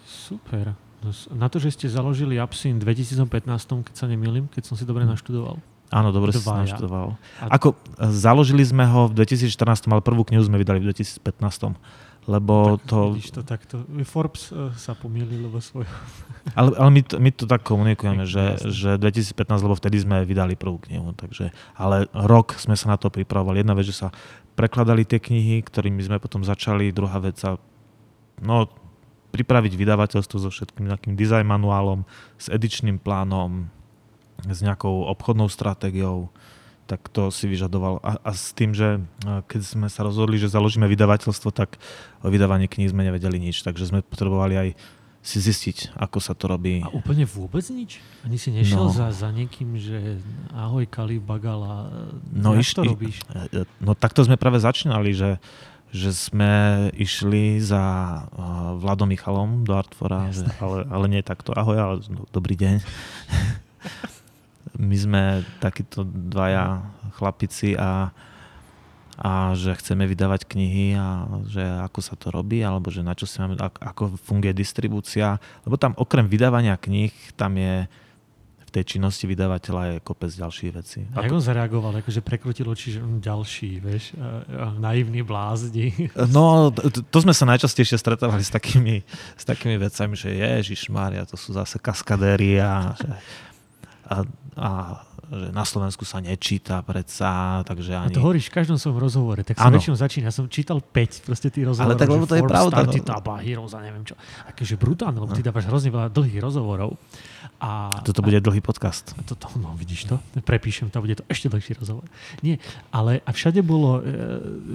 Super. 0.09 0.73
No, 1.05 1.15
na 1.37 1.47
to, 1.47 1.63
že 1.63 1.77
ste 1.77 1.87
založili 1.87 2.41
Absin 2.41 2.81
v 2.81 2.91
2015, 2.91 3.45
keď 3.87 3.95
sa 3.95 4.07
nemýlim, 4.11 4.51
keď 4.51 4.63
som 4.67 4.75
si 4.75 4.89
dobre 4.89 5.05
hm. 5.05 5.13
naštudoval. 5.15 5.57
Áno, 5.89 6.13
dobre 6.13 6.37
si 6.37 6.45
naštudoval. 6.45 7.17
Ako, 7.49 7.73
e, 7.73 8.13
založili 8.13 8.61
sme 8.61 8.85
ho 8.85 9.09
v 9.09 9.25
2014, 9.25 9.89
ale 9.89 10.05
prvú 10.05 10.21
knihu 10.29 10.45
sme 10.45 10.61
vydali 10.61 10.85
v 10.85 10.93
2015 10.93 11.25
lebo 12.29 12.77
tak, 12.77 12.93
to... 12.93 12.99
Vidíš 13.17 13.33
to 13.33 13.43
takto. 13.43 13.77
Forbes 14.05 14.53
uh, 14.53 14.69
sa 14.77 14.93
pomýlil 14.93 15.49
vo 15.49 15.65
svojho. 15.65 15.89
Ale, 16.57 16.73
ale 16.81 16.91
my, 16.97 17.03
to, 17.05 17.21
my 17.21 17.29
to 17.29 17.45
tak 17.45 17.61
komunikujeme, 17.61 18.25
že, 18.25 18.57
že 18.73 18.97
2015, 18.97 19.37
lebo 19.69 19.77
vtedy 19.77 20.01
sme 20.01 20.25
vydali 20.25 20.57
prvú 20.57 20.81
knihu. 20.89 21.13
Takže, 21.13 21.53
ale 21.77 22.09
rok 22.17 22.57
sme 22.57 22.73
sa 22.73 22.89
na 22.89 22.97
to 22.97 23.13
pripravovali. 23.13 23.61
Jedna 23.61 23.77
vec, 23.77 23.85
že 23.85 23.93
sa 23.93 24.09
prekladali 24.57 25.05
tie 25.05 25.21
knihy, 25.21 25.61
ktorými 25.61 26.01
sme 26.01 26.17
potom 26.17 26.41
začali. 26.41 26.89
Druhá 26.89 27.21
vec 27.21 27.37
sa 27.37 27.61
no, 28.41 28.65
pripraviť 29.29 29.77
vydavateľstvo 29.77 30.37
so 30.41 30.49
všetkým 30.49 30.89
nejakým 30.89 31.15
design 31.21 31.45
manuálom, 31.45 32.09
s 32.41 32.49
edičným 32.49 32.97
plánom, 32.97 33.69
s 34.49 34.65
nejakou 34.65 35.05
obchodnou 35.13 35.53
stratégiou. 35.53 36.33
Tak 36.89 37.13
to 37.13 37.29
si 37.29 37.45
vyžadoval. 37.45 38.01
A, 38.01 38.17
a 38.25 38.31
s 38.33 38.57
tým, 38.57 38.73
že 38.73 39.05
keď 39.21 39.61
sme 39.61 39.93
sa 39.93 40.09
rozhodli, 40.09 40.41
že 40.41 40.49
založíme 40.49 40.89
vydavateľstvo, 40.89 41.53
tak 41.53 41.77
o 42.25 42.33
vydávaní 42.33 42.65
kníh 42.65 42.89
sme 42.89 43.05
nevedeli 43.05 43.37
nič, 43.37 43.61
takže 43.61 43.93
sme 43.93 44.01
potrebovali 44.01 44.57
aj 44.57 44.69
si 45.21 45.45
zistiť, 45.45 45.99
ako 46.01 46.25
sa 46.25 46.33
to 46.33 46.49
robí. 46.49 46.81
A 46.81 46.89
úplne 46.89 47.29
vôbec 47.29 47.61
nič? 47.69 48.01
Ani 48.25 48.41
si 48.41 48.49
nešiel 48.49 48.89
no. 48.89 48.95
za, 48.95 49.13
za 49.13 49.29
niekým, 49.29 49.77
že 49.77 50.17
ahoj 50.57 50.89
Kali 50.89 51.21
Bagala, 51.21 51.93
no, 52.33 52.57
iš, 52.57 52.73
to 52.73 52.89
robíš? 52.89 53.21
No 53.83 53.93
takto 53.93 54.25
sme 54.25 54.41
práve 54.41 54.57
začínali, 54.57 55.13
že 55.13 55.37
že 55.89 56.13
sme 56.13 56.53
išli 57.01 57.65
za 57.65 57.81
Vladom 58.77 59.09
Michalom 59.09 59.65
do 59.65 59.73
Artfora, 59.73 60.29
že, 60.29 60.45
ale, 60.61 60.85
ale 60.85 61.05
nie 61.09 61.25
takto 61.25 61.57
ahoj, 61.57 61.77
ale 61.81 61.95
no, 62.13 62.29
dobrý 62.29 62.61
deň. 62.61 62.85
My 64.79 64.97
sme 64.97 65.23
takíto 65.59 66.07
dvaja 66.07 66.87
chlapici 67.19 67.75
a, 67.75 68.15
a 69.19 69.31
že 69.59 69.75
chceme 69.75 70.07
vydávať 70.07 70.47
knihy 70.47 70.95
a 70.95 71.27
že 71.51 71.63
ako 71.83 71.99
sa 71.99 72.15
to 72.15 72.31
robí, 72.31 72.63
alebo 72.63 72.87
že 72.89 73.03
na 73.03 73.19
čo 73.19 73.27
si 73.27 73.43
máme, 73.43 73.59
ako 73.59 74.15
funguje 74.23 74.55
distribúcia. 74.55 75.43
Lebo 75.67 75.75
tam 75.75 75.99
okrem 75.99 76.31
vydávania 76.31 76.79
kníh, 76.79 77.11
tam 77.35 77.59
je 77.59 77.91
v 78.69 78.71
tej 78.71 78.85
činnosti 78.85 79.25
vydavateľa 79.25 79.83
je 79.89 79.97
kopec 80.05 80.29
ďalších 80.29 80.73
vecí. 80.77 81.01
A 81.17 81.25
ako 81.25 81.41
on 81.41 81.45
zareagoval? 81.45 81.93
Akože 82.05 82.21
prekrutil 82.21 82.69
oči, 82.69 82.95
že 82.95 83.01
ďalší, 83.01 83.81
vieš, 83.81 84.13
naivný 84.77 85.25
blázni. 85.25 85.97
No, 86.29 86.69
to, 86.69 87.01
to 87.01 87.19
sme 87.25 87.33
sa 87.33 87.49
najčastejšie 87.49 87.97
stretávali 87.97 88.45
s 88.45 88.53
takými, 88.53 89.01
s 89.41 89.45
takými 89.49 89.81
vecami, 89.81 90.13
že 90.13 90.37
Ježiš 90.37 90.93
Mária, 90.93 91.25
to 91.25 91.41
sú 91.41 91.57
zase 91.57 91.81
kaskadéri 91.81 92.61
a, 92.61 92.93
že, 92.93 93.09
a, 94.09 94.17
a 94.57 94.71
že 95.29 95.53
na 95.53 95.61
Slovensku 95.61 96.09
sa 96.09 96.25
nečíta 96.25 96.81
predsa, 96.81 97.61
takže 97.69 97.93
ani... 97.93 98.09
A 98.09 98.17
to 98.17 98.25
hovoríš 98.25 98.49
v 98.49 98.65
každom 98.65 98.81
svojom 98.81 98.97
rozhovore, 98.97 99.45
tak 99.45 99.61
som 99.61 99.69
väčšinou 99.69 99.97
začína. 100.01 100.33
Ja 100.33 100.35
som 100.35 100.49
čítal 100.49 100.81
5 100.81 101.29
proste 101.29 101.53
tých 101.53 101.69
rozhovorov. 101.69 101.93
Ale 101.93 102.01
tak 102.01 102.09
lebo 102.09 102.25
to 102.25 102.37
je 102.41 102.45
pravda. 102.49 102.89
no. 102.89 102.93
Titaba, 102.97 103.37
Heroes 103.45 103.77
a 103.77 103.81
neviem 103.85 104.09
čo. 104.09 104.17
Akože 104.49 104.81
brutálne, 104.81 105.21
lebo 105.21 105.29
no. 105.29 105.37
ty 105.37 105.45
dávaš 105.45 105.69
hrozne 105.69 105.93
veľa 105.93 106.09
dlhých 106.09 106.41
rozhovorov. 106.41 106.97
A, 107.61 107.93
Toto 108.09 108.25
bude 108.25 108.41
a, 108.41 108.45
dlhý 108.45 108.65
podcast. 108.65 109.13
A 109.21 109.23
toto, 109.27 109.53
no 109.61 109.77
vidíš 109.77 110.09
to, 110.09 110.17
prepíšem 110.49 110.89
to, 110.89 111.05
bude 111.05 111.21
to 111.21 111.25
ešte 111.29 111.53
dlhší 111.53 111.77
rozhovor. 111.77 112.09
Nie, 112.41 112.57
ale 112.89 113.21
a 113.21 113.31
všade 113.35 113.61
bolo 113.61 114.01
e, 114.01 114.03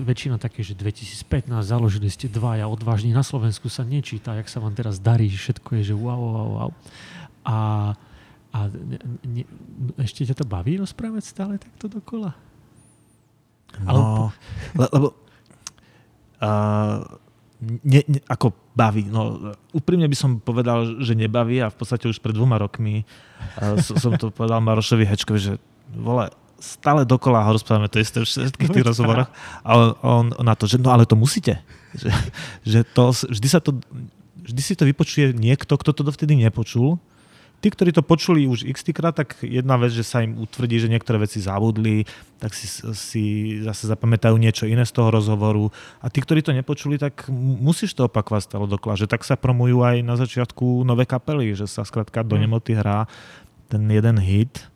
väčšina 0.06 0.38
také, 0.38 0.62
že 0.62 0.78
2015 0.78 1.50
založili 1.66 2.14
ste 2.14 2.30
dvaja 2.30 2.70
odvážni, 2.70 3.10
na 3.10 3.26
Slovensku 3.26 3.74
sa 3.74 3.82
nečíta, 3.82 4.38
jak 4.38 4.52
sa 4.52 4.62
vám 4.62 4.78
teraz 4.78 5.02
darí, 5.02 5.32
všetko 5.32 5.82
je, 5.82 5.94
že 5.94 5.96
wow, 5.98 6.22
wow, 6.22 6.50
wow. 6.60 6.72
A 7.48 7.56
a 8.54 8.70
ne, 8.70 8.98
ne, 9.26 9.44
ešte 9.98 10.30
ťa 10.30 10.38
to 10.38 10.46
baví 10.46 10.78
rozprávať 10.78 11.24
stále 11.26 11.54
takto 11.58 11.90
dokola? 11.90 12.38
No, 13.82 14.30
le, 14.78 14.86
lebo 14.94 15.08
uh, 16.38 17.02
ne, 17.82 18.02
ne, 18.06 18.20
ako 18.30 18.54
baví. 18.78 19.10
No, 19.10 19.54
úprimne 19.74 20.06
by 20.06 20.14
som 20.14 20.38
povedal, 20.38 21.02
že 21.02 21.18
nebaví 21.18 21.58
a 21.66 21.74
v 21.74 21.78
podstate 21.82 22.06
už 22.06 22.22
pred 22.22 22.38
dvoma 22.38 22.62
rokmi 22.62 23.02
uh, 23.58 23.82
som 23.82 24.14
to 24.22 24.30
povedal 24.30 24.62
Marošovi 24.62 25.10
Hečkovi, 25.10 25.40
že 25.42 25.54
vole, 25.98 26.30
stále 26.62 27.10
dokola 27.10 27.42
ho 27.50 27.58
rozprávame 27.58 27.90
to 27.90 27.98
isté 27.98 28.22
v 28.22 28.30
všetkých 28.30 28.70
tých 28.70 28.88
rozhovoroch 28.88 29.34
a 29.66 29.70
on, 29.74 29.90
on 30.38 30.46
na 30.46 30.54
to, 30.54 30.70
že 30.70 30.78
no 30.78 30.94
ale 30.94 31.10
to 31.10 31.18
musíte. 31.18 31.58
Že, 31.94 32.10
že 32.66 32.80
to, 32.86 33.14
vždy, 33.14 33.48
sa 33.50 33.60
to, 33.62 33.78
vždy 34.46 34.62
si 34.62 34.74
to 34.78 34.86
vypočuje 34.86 35.34
niekto, 35.34 35.74
kto 35.78 35.92
to 35.94 36.02
dovtedy 36.06 36.38
nepočul 36.38 37.02
tí, 37.64 37.72
ktorí 37.72 37.96
to 37.96 38.04
počuli 38.04 38.44
už 38.44 38.68
x 38.68 38.84
krát, 38.92 39.16
tak 39.16 39.40
jedna 39.40 39.80
vec, 39.80 39.96
že 39.96 40.04
sa 40.04 40.20
im 40.20 40.36
utvrdí, 40.36 40.84
že 40.84 40.92
niektoré 40.92 41.24
veci 41.24 41.40
zabudli, 41.40 42.04
tak 42.44 42.52
si, 42.52 42.68
si 42.92 43.24
zase 43.64 43.88
zapamätajú 43.88 44.36
niečo 44.36 44.68
iné 44.68 44.84
z 44.84 44.92
toho 44.92 45.16
rozhovoru. 45.16 45.72
A 46.04 46.12
tí, 46.12 46.20
ktorí 46.20 46.44
to 46.44 46.52
nepočuli, 46.52 47.00
tak 47.00 47.32
musíš 47.32 47.96
to 47.96 48.12
opakovať 48.12 48.52
stále 48.52 48.68
dokola. 48.68 49.00
Že 49.00 49.08
tak 49.08 49.24
sa 49.24 49.40
promujú 49.40 49.80
aj 49.80 50.04
na 50.04 50.20
začiatku 50.20 50.84
nové 50.84 51.08
kapely, 51.08 51.56
že 51.56 51.72
sa 51.72 51.88
skrátka 51.88 52.28
do 52.28 52.36
mhm. 52.36 52.42
nemoty 52.44 52.76
hrá 52.76 53.08
ten 53.72 53.88
jeden 53.88 54.20
hit 54.20 54.73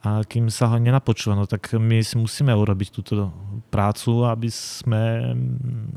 a 0.00 0.24
kým 0.24 0.48
sa 0.48 0.72
ho 0.72 0.80
nenapočúva, 0.80 1.36
no 1.36 1.44
tak 1.44 1.76
my 1.76 2.00
si 2.00 2.16
musíme 2.16 2.56
urobiť 2.56 2.88
túto 2.88 3.28
prácu, 3.68 4.24
aby 4.24 4.48
sme, 4.48 5.36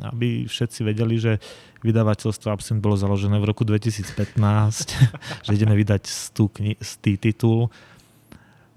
aby 0.04 0.44
všetci 0.44 0.84
vedeli, 0.84 1.16
že 1.16 1.40
vydavateľstvo 1.88 2.52
Absent 2.52 2.84
bolo 2.84 3.00
založené 3.00 3.40
v 3.40 3.48
roku 3.48 3.64
2015, 3.64 4.36
že 5.48 5.52
ideme 5.56 5.80
vydať 5.80 6.04
stý, 6.84 7.16
titul 7.16 7.72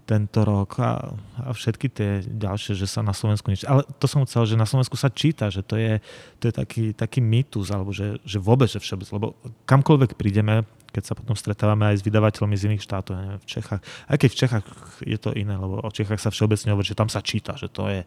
tento 0.06 0.46
rok 0.46 0.78
a, 0.78 1.02
a 1.42 1.50
všetky 1.50 1.90
tie 1.90 2.10
ďalšie, 2.22 2.78
že 2.78 2.86
sa 2.86 3.02
na 3.02 3.10
Slovensku 3.10 3.50
nič... 3.50 3.66
Ale 3.66 3.82
to 3.98 4.06
som 4.06 4.22
chcel, 4.22 4.46
že 4.46 4.54
na 4.54 4.64
Slovensku 4.64 4.94
sa 4.94 5.10
číta, 5.10 5.50
že 5.50 5.66
to 5.66 5.74
je, 5.74 5.98
to 6.38 6.46
je 6.46 6.54
taký, 6.54 6.84
taký 6.94 7.18
mýtus, 7.18 7.74
alebo 7.74 7.90
že, 7.90 8.22
že 8.22 8.38
vôbec, 8.38 8.70
že 8.70 8.78
všeobecne, 8.78 9.18
lebo 9.18 9.34
kamkoľvek 9.66 10.14
prídeme, 10.14 10.62
keď 10.94 11.02
sa 11.10 11.18
potom 11.18 11.34
stretávame 11.34 11.90
aj 11.90 12.00
s 12.00 12.06
vydavateľmi 12.06 12.54
z 12.54 12.64
iných 12.70 12.86
štátov, 12.86 13.12
neviem, 13.18 13.40
v 13.42 13.50
Čechách. 13.50 13.82
Aj 13.82 14.16
keď 14.16 14.28
v 14.30 14.38
Čechách 14.38 14.64
je 15.02 15.18
to 15.18 15.30
iné, 15.34 15.58
lebo 15.58 15.82
o 15.82 15.90
Čechách 15.90 16.22
sa 16.22 16.30
všeobecne 16.30 16.70
hovorí, 16.70 16.86
že 16.86 16.96
tam 16.96 17.10
sa 17.10 17.18
číta, 17.18 17.58
že 17.58 17.66
to 17.66 17.90
je, 17.90 18.06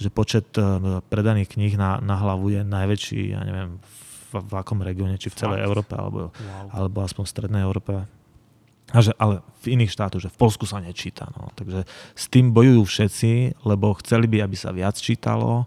že 0.00 0.08
počet 0.08 0.48
eh, 0.56 0.64
predaných 1.04 1.52
kníh 1.52 1.76
na, 1.76 2.00
na 2.00 2.16
hlavu 2.16 2.48
je 2.48 2.64
najväčší, 2.64 3.20
ja 3.36 3.44
neviem, 3.44 3.76
v, 4.32 4.32
v 4.40 4.52
akom 4.56 4.80
regióne, 4.80 5.20
či 5.20 5.28
v 5.28 5.38
celej 5.38 5.60
Európe, 5.62 5.92
alebo, 5.94 6.32
wow. 6.32 6.66
alebo 6.72 7.04
aspoň 7.04 7.22
v 7.28 7.32
strednej 7.36 7.62
Európe. 7.62 7.92
A 8.94 9.02
že, 9.02 9.10
ale 9.18 9.42
v 9.66 9.74
iných 9.74 9.90
štátoch, 9.90 10.22
že 10.22 10.30
v 10.30 10.38
Polsku 10.38 10.62
sa 10.62 10.78
nečíta. 10.78 11.26
No. 11.34 11.50
Takže 11.58 11.88
s 12.14 12.24
tým 12.30 12.54
bojujú 12.54 12.86
všetci, 12.86 13.62
lebo 13.66 13.98
chceli 13.98 14.30
by, 14.30 14.46
aby 14.46 14.56
sa 14.58 14.70
viac 14.70 14.94
čítalo, 14.94 15.66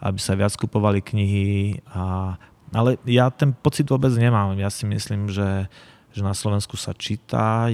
aby 0.00 0.20
sa 0.20 0.36
viac 0.36 0.52
kupovali 0.60 1.00
knihy. 1.00 1.80
A, 1.96 2.36
ale 2.76 3.00
ja 3.08 3.32
ten 3.32 3.56
pocit 3.56 3.88
vôbec 3.88 4.12
nemám. 4.12 4.52
Ja 4.60 4.68
si 4.68 4.84
myslím, 4.84 5.32
že 5.32 5.72
že 6.10 6.22
na 6.26 6.34
Slovensku 6.34 6.74
sa 6.74 6.90
číta, 6.90 7.70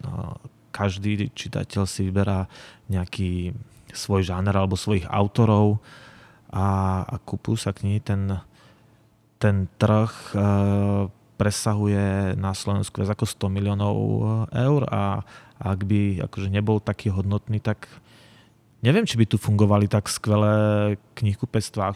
no, 0.00 0.40
každý 0.72 1.28
čitateľ 1.36 1.84
si 1.84 2.08
vyberá 2.08 2.48
nejaký 2.88 3.52
svoj 3.92 4.24
žáner 4.24 4.56
alebo 4.56 4.72
svojich 4.72 5.04
autorov 5.04 5.84
a, 6.48 7.00
a 7.04 7.14
kúpujú 7.20 7.60
sa 7.60 7.76
knihy. 7.76 8.00
Ten, 8.00 8.40
ten 9.36 9.68
trh 9.76 10.12
e, 10.32 10.40
presahuje 11.42 12.38
na 12.38 12.54
Slovensku 12.54 13.02
viac 13.02 13.18
ako 13.18 13.26
100 13.26 13.50
miliónov 13.50 13.96
eur 14.54 14.86
a 14.86 15.26
ak 15.58 15.82
by 15.82 16.22
akože 16.30 16.46
nebol 16.54 16.78
taký 16.78 17.10
hodnotný, 17.10 17.58
tak 17.58 17.90
Neviem, 18.82 19.06
či 19.06 19.14
by 19.14 19.30
tu 19.30 19.38
fungovali 19.38 19.86
tak 19.86 20.10
skvelé 20.10 20.98
knihkupectvá, 21.14 21.94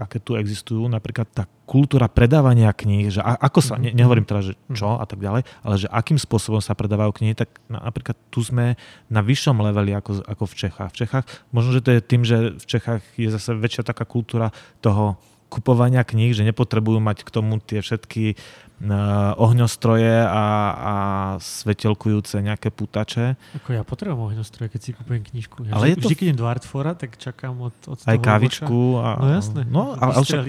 aké 0.00 0.16
tu 0.16 0.32
existujú. 0.32 0.88
Napríklad 0.88 1.28
tá 1.28 1.44
kultúra 1.68 2.08
predávania 2.08 2.72
kníh, 2.72 3.12
že 3.12 3.20
ako 3.20 3.60
sa, 3.60 3.76
ne, 3.76 3.92
nehovorím 3.92 4.24
teraz, 4.24 4.48
že 4.48 4.56
čo 4.72 4.96
a 4.96 5.04
tak 5.04 5.20
ďalej, 5.20 5.44
ale 5.60 5.74
že 5.76 5.92
akým 5.92 6.16
spôsobom 6.16 6.64
sa 6.64 6.72
predávajú 6.72 7.20
knihy, 7.20 7.36
tak 7.36 7.60
napríklad 7.68 8.16
tu 8.32 8.40
sme 8.40 8.80
na 9.12 9.20
vyššom 9.20 9.60
leveli 9.60 9.92
ako, 9.92 10.24
ako 10.24 10.44
v 10.48 10.54
Čechách. 10.56 10.90
V 10.96 10.98
Čechách, 11.04 11.24
možno, 11.52 11.76
že 11.76 11.84
to 11.84 11.90
je 11.92 12.00
tým, 12.00 12.24
že 12.24 12.56
v 12.56 12.64
Čechách 12.64 13.04
je 13.20 13.28
zase 13.28 13.52
väčšia 13.52 13.84
taká 13.84 14.08
kultúra 14.08 14.56
toho 14.80 15.20
kupovania 15.52 16.00
kníh, 16.00 16.32
že 16.32 16.48
nepotrebujú 16.48 16.96
mať 16.96 17.28
k 17.28 17.30
tomu 17.30 17.60
tie 17.60 17.84
všetky 17.84 18.40
uh, 18.88 19.36
ohňostroje 19.36 20.24
a, 20.24 20.46
a 20.72 20.94
svetelkujúce 21.36 22.40
nejaké 22.40 22.72
putače. 22.72 23.36
Ako 23.60 23.76
ja 23.76 23.84
potrebujem 23.84 24.32
ohňostroje, 24.32 24.72
keď 24.72 24.80
si 24.80 24.90
kúpujem 24.96 25.22
knižku. 25.28 25.68
Ja 25.68 25.76
ale 25.76 25.92
vždy, 25.92 25.92
je 25.92 25.96
to... 26.00 26.06
vždy, 26.08 26.14
keď 26.16 26.24
idem 26.24 26.40
do 26.40 26.48
Artfora, 26.48 26.92
tak 26.96 27.20
čakám 27.20 27.54
od, 27.68 27.76
od 27.84 28.00
Aj 28.08 28.16
kávičku. 28.16 28.80
A, 28.96 29.20
no 29.20 29.26
jasné. 29.28 29.60
No, 29.68 29.92
ale, 29.92 30.12
ale 30.16 30.24
však, 30.24 30.44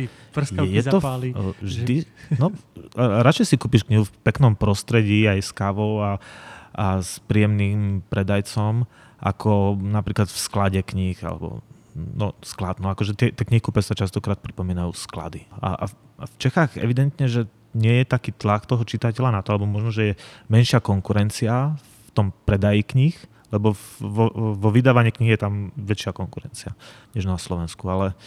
je 0.72 0.84
to 0.88 0.98
zapáli. 1.04 1.30
Vždy, 1.60 1.96
že... 2.08 2.40
no, 2.40 2.56
radšej 2.96 3.46
si 3.52 3.56
kúpiš 3.60 3.84
knihu 3.84 4.08
v 4.08 4.14
peknom 4.24 4.56
prostredí 4.56 5.28
aj 5.28 5.44
s 5.44 5.52
kávou 5.52 6.00
a, 6.00 6.24
a 6.72 7.04
s 7.04 7.20
príjemným 7.28 8.08
predajcom, 8.08 8.88
ako 9.20 9.76
napríklad 9.84 10.32
v 10.32 10.40
sklade 10.40 10.80
kníh 10.80 11.20
alebo 11.28 11.60
no, 11.96 12.34
sklad. 12.42 12.82
No 12.82 12.90
akože 12.92 13.14
tie, 13.14 13.30
tie 13.30 13.46
knihkúpe 13.46 13.82
sa 13.82 13.98
častokrát 13.98 14.42
pripomínajú 14.42 14.94
sklady. 14.94 15.46
A, 15.62 15.86
a, 15.86 15.86
a 16.20 16.24
v 16.26 16.36
Čechách 16.42 16.78
evidentne, 16.78 17.26
že 17.30 17.46
nie 17.74 18.02
je 18.02 18.06
taký 18.06 18.34
tlak 18.34 18.70
toho 18.70 18.86
čitateľa 18.86 19.34
na 19.34 19.42
to, 19.42 19.54
alebo 19.54 19.66
možno, 19.66 19.90
že 19.90 20.14
je 20.14 20.20
menšia 20.50 20.78
konkurencia 20.78 21.74
v 21.78 22.10
tom 22.14 22.30
predaji 22.46 22.86
kníh, 22.86 23.18
lebo 23.54 23.78
vo, 24.02 24.26
vo 24.58 24.70
vydávaní 24.74 25.14
kníh 25.14 25.34
je 25.34 25.42
tam 25.42 25.54
väčšia 25.78 26.14
konkurencia 26.14 26.74
než 27.14 27.26
na 27.30 27.38
Slovensku. 27.38 27.86
Ale, 27.90 28.18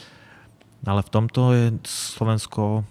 ale 0.87 1.01
v 1.03 1.13
tomto 1.13 1.41
je 1.55 1.67
Slovensko 1.87 2.87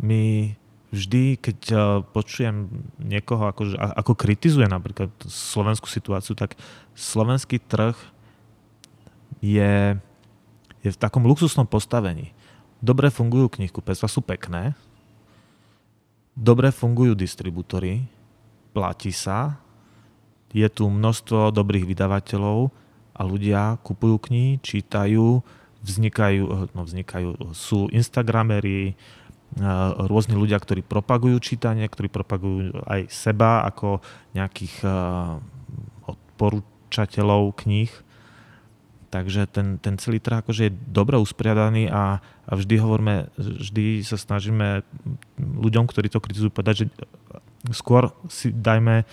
my 0.00 0.52
vždy, 0.92 1.40
keď 1.40 1.58
e, 1.72 1.76
počujem 2.12 2.68
niekoho, 3.00 3.48
ako, 3.48 3.76
ako 3.76 4.12
kritizuje 4.12 4.68
napríklad 4.68 5.08
slovenskú 5.24 5.88
situáciu, 5.88 6.36
tak 6.36 6.56
slovenský 6.92 7.60
trh 7.60 7.96
je, 9.42 9.98
je 10.80 10.90
v 10.94 11.00
takom 11.02 11.26
luxusnom 11.26 11.66
postavení. 11.66 12.30
Dobre 12.78 13.10
fungujú 13.10 13.50
knihkupectva, 13.50 14.06
sú 14.06 14.22
pekné, 14.22 14.78
dobre 16.32 16.70
fungujú 16.70 17.18
distribútory, 17.18 18.06
platí 18.72 19.10
sa, 19.10 19.60
je 20.54 20.64
tu 20.70 20.86
množstvo 20.88 21.52
dobrých 21.52 21.84
vydavateľov 21.84 22.70
a 23.12 23.20
ľudia 23.26 23.76
kupujú 23.84 24.16
knihy, 24.30 24.62
čítajú, 24.62 25.42
vznikajú, 25.82 26.72
no 26.72 26.80
vznikajú, 26.86 27.52
sú 27.52 27.90
Instagramery, 27.92 28.94
rôzni 30.08 30.32
ľudia, 30.32 30.56
ktorí 30.56 30.80
propagujú 30.80 31.36
čítanie, 31.44 31.84
ktorí 31.84 32.08
propagujú 32.08 32.72
aj 32.88 33.12
seba 33.12 33.68
ako 33.68 34.00
nejakých 34.32 34.80
odporúčateľov 36.08 37.52
kníh. 37.60 37.92
Takže 39.12 39.44
ten, 39.44 39.76
ten 39.76 40.00
celý 40.00 40.24
trh 40.24 40.40
akože 40.40 40.72
je 40.72 40.78
dobre 40.88 41.20
usporiadaný 41.20 41.92
a, 41.92 42.24
a 42.48 42.52
vždy 42.56 42.80
hovoríme, 42.80 43.28
vždy 43.36 44.00
sa 44.00 44.16
snažíme 44.16 44.80
ľuďom, 45.36 45.84
ktorí 45.84 46.08
to 46.08 46.16
kritizujú, 46.16 46.48
povedať, 46.48 46.74
že 46.74 46.86
skôr 47.76 48.08
si 48.32 48.48
dajme 48.56 49.04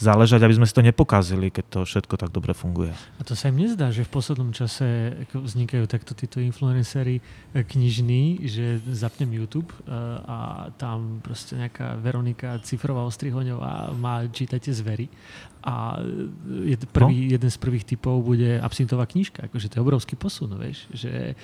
záležať, 0.00 0.40
aby 0.42 0.56
sme 0.56 0.66
si 0.66 0.72
to 0.72 0.80
nepokazili, 0.80 1.52
keď 1.52 1.64
to 1.68 1.78
všetko 1.84 2.16
tak 2.16 2.32
dobre 2.32 2.56
funguje. 2.56 2.96
A 3.20 3.22
to 3.22 3.36
sa 3.36 3.52
im 3.52 3.60
nezdá, 3.60 3.92
že 3.92 4.08
v 4.08 4.10
poslednom 4.10 4.50
čase 4.56 5.12
vznikajú 5.30 5.84
takto 5.84 6.16
títo 6.16 6.40
influencery 6.40 7.20
eh, 7.20 7.60
knižní, 7.60 8.48
že 8.48 8.80
zapnem 8.88 9.28
YouTube 9.36 9.68
eh, 9.70 9.92
a 10.24 10.68
tam 10.80 11.20
proste 11.20 11.60
nejaká 11.60 12.00
Veronika 12.00 12.56
Cifrová 12.64 13.04
Ostrihoňová 13.04 13.92
má 13.92 14.24
čítajte 14.24 14.72
zvery 14.72 15.12
a 15.60 16.00
eh, 16.00 16.88
prvý, 16.88 17.28
no? 17.28 17.32
jeden 17.36 17.50
z 17.52 17.58
prvých 17.60 17.84
typov 17.84 18.24
bude 18.24 18.56
absintová 18.56 19.04
knižka. 19.04 19.52
Akože 19.52 19.68
to 19.68 19.78
je 19.78 19.84
obrovský 19.84 20.16
posun, 20.16 20.56
vieš, 20.56 20.88
že 20.96 21.36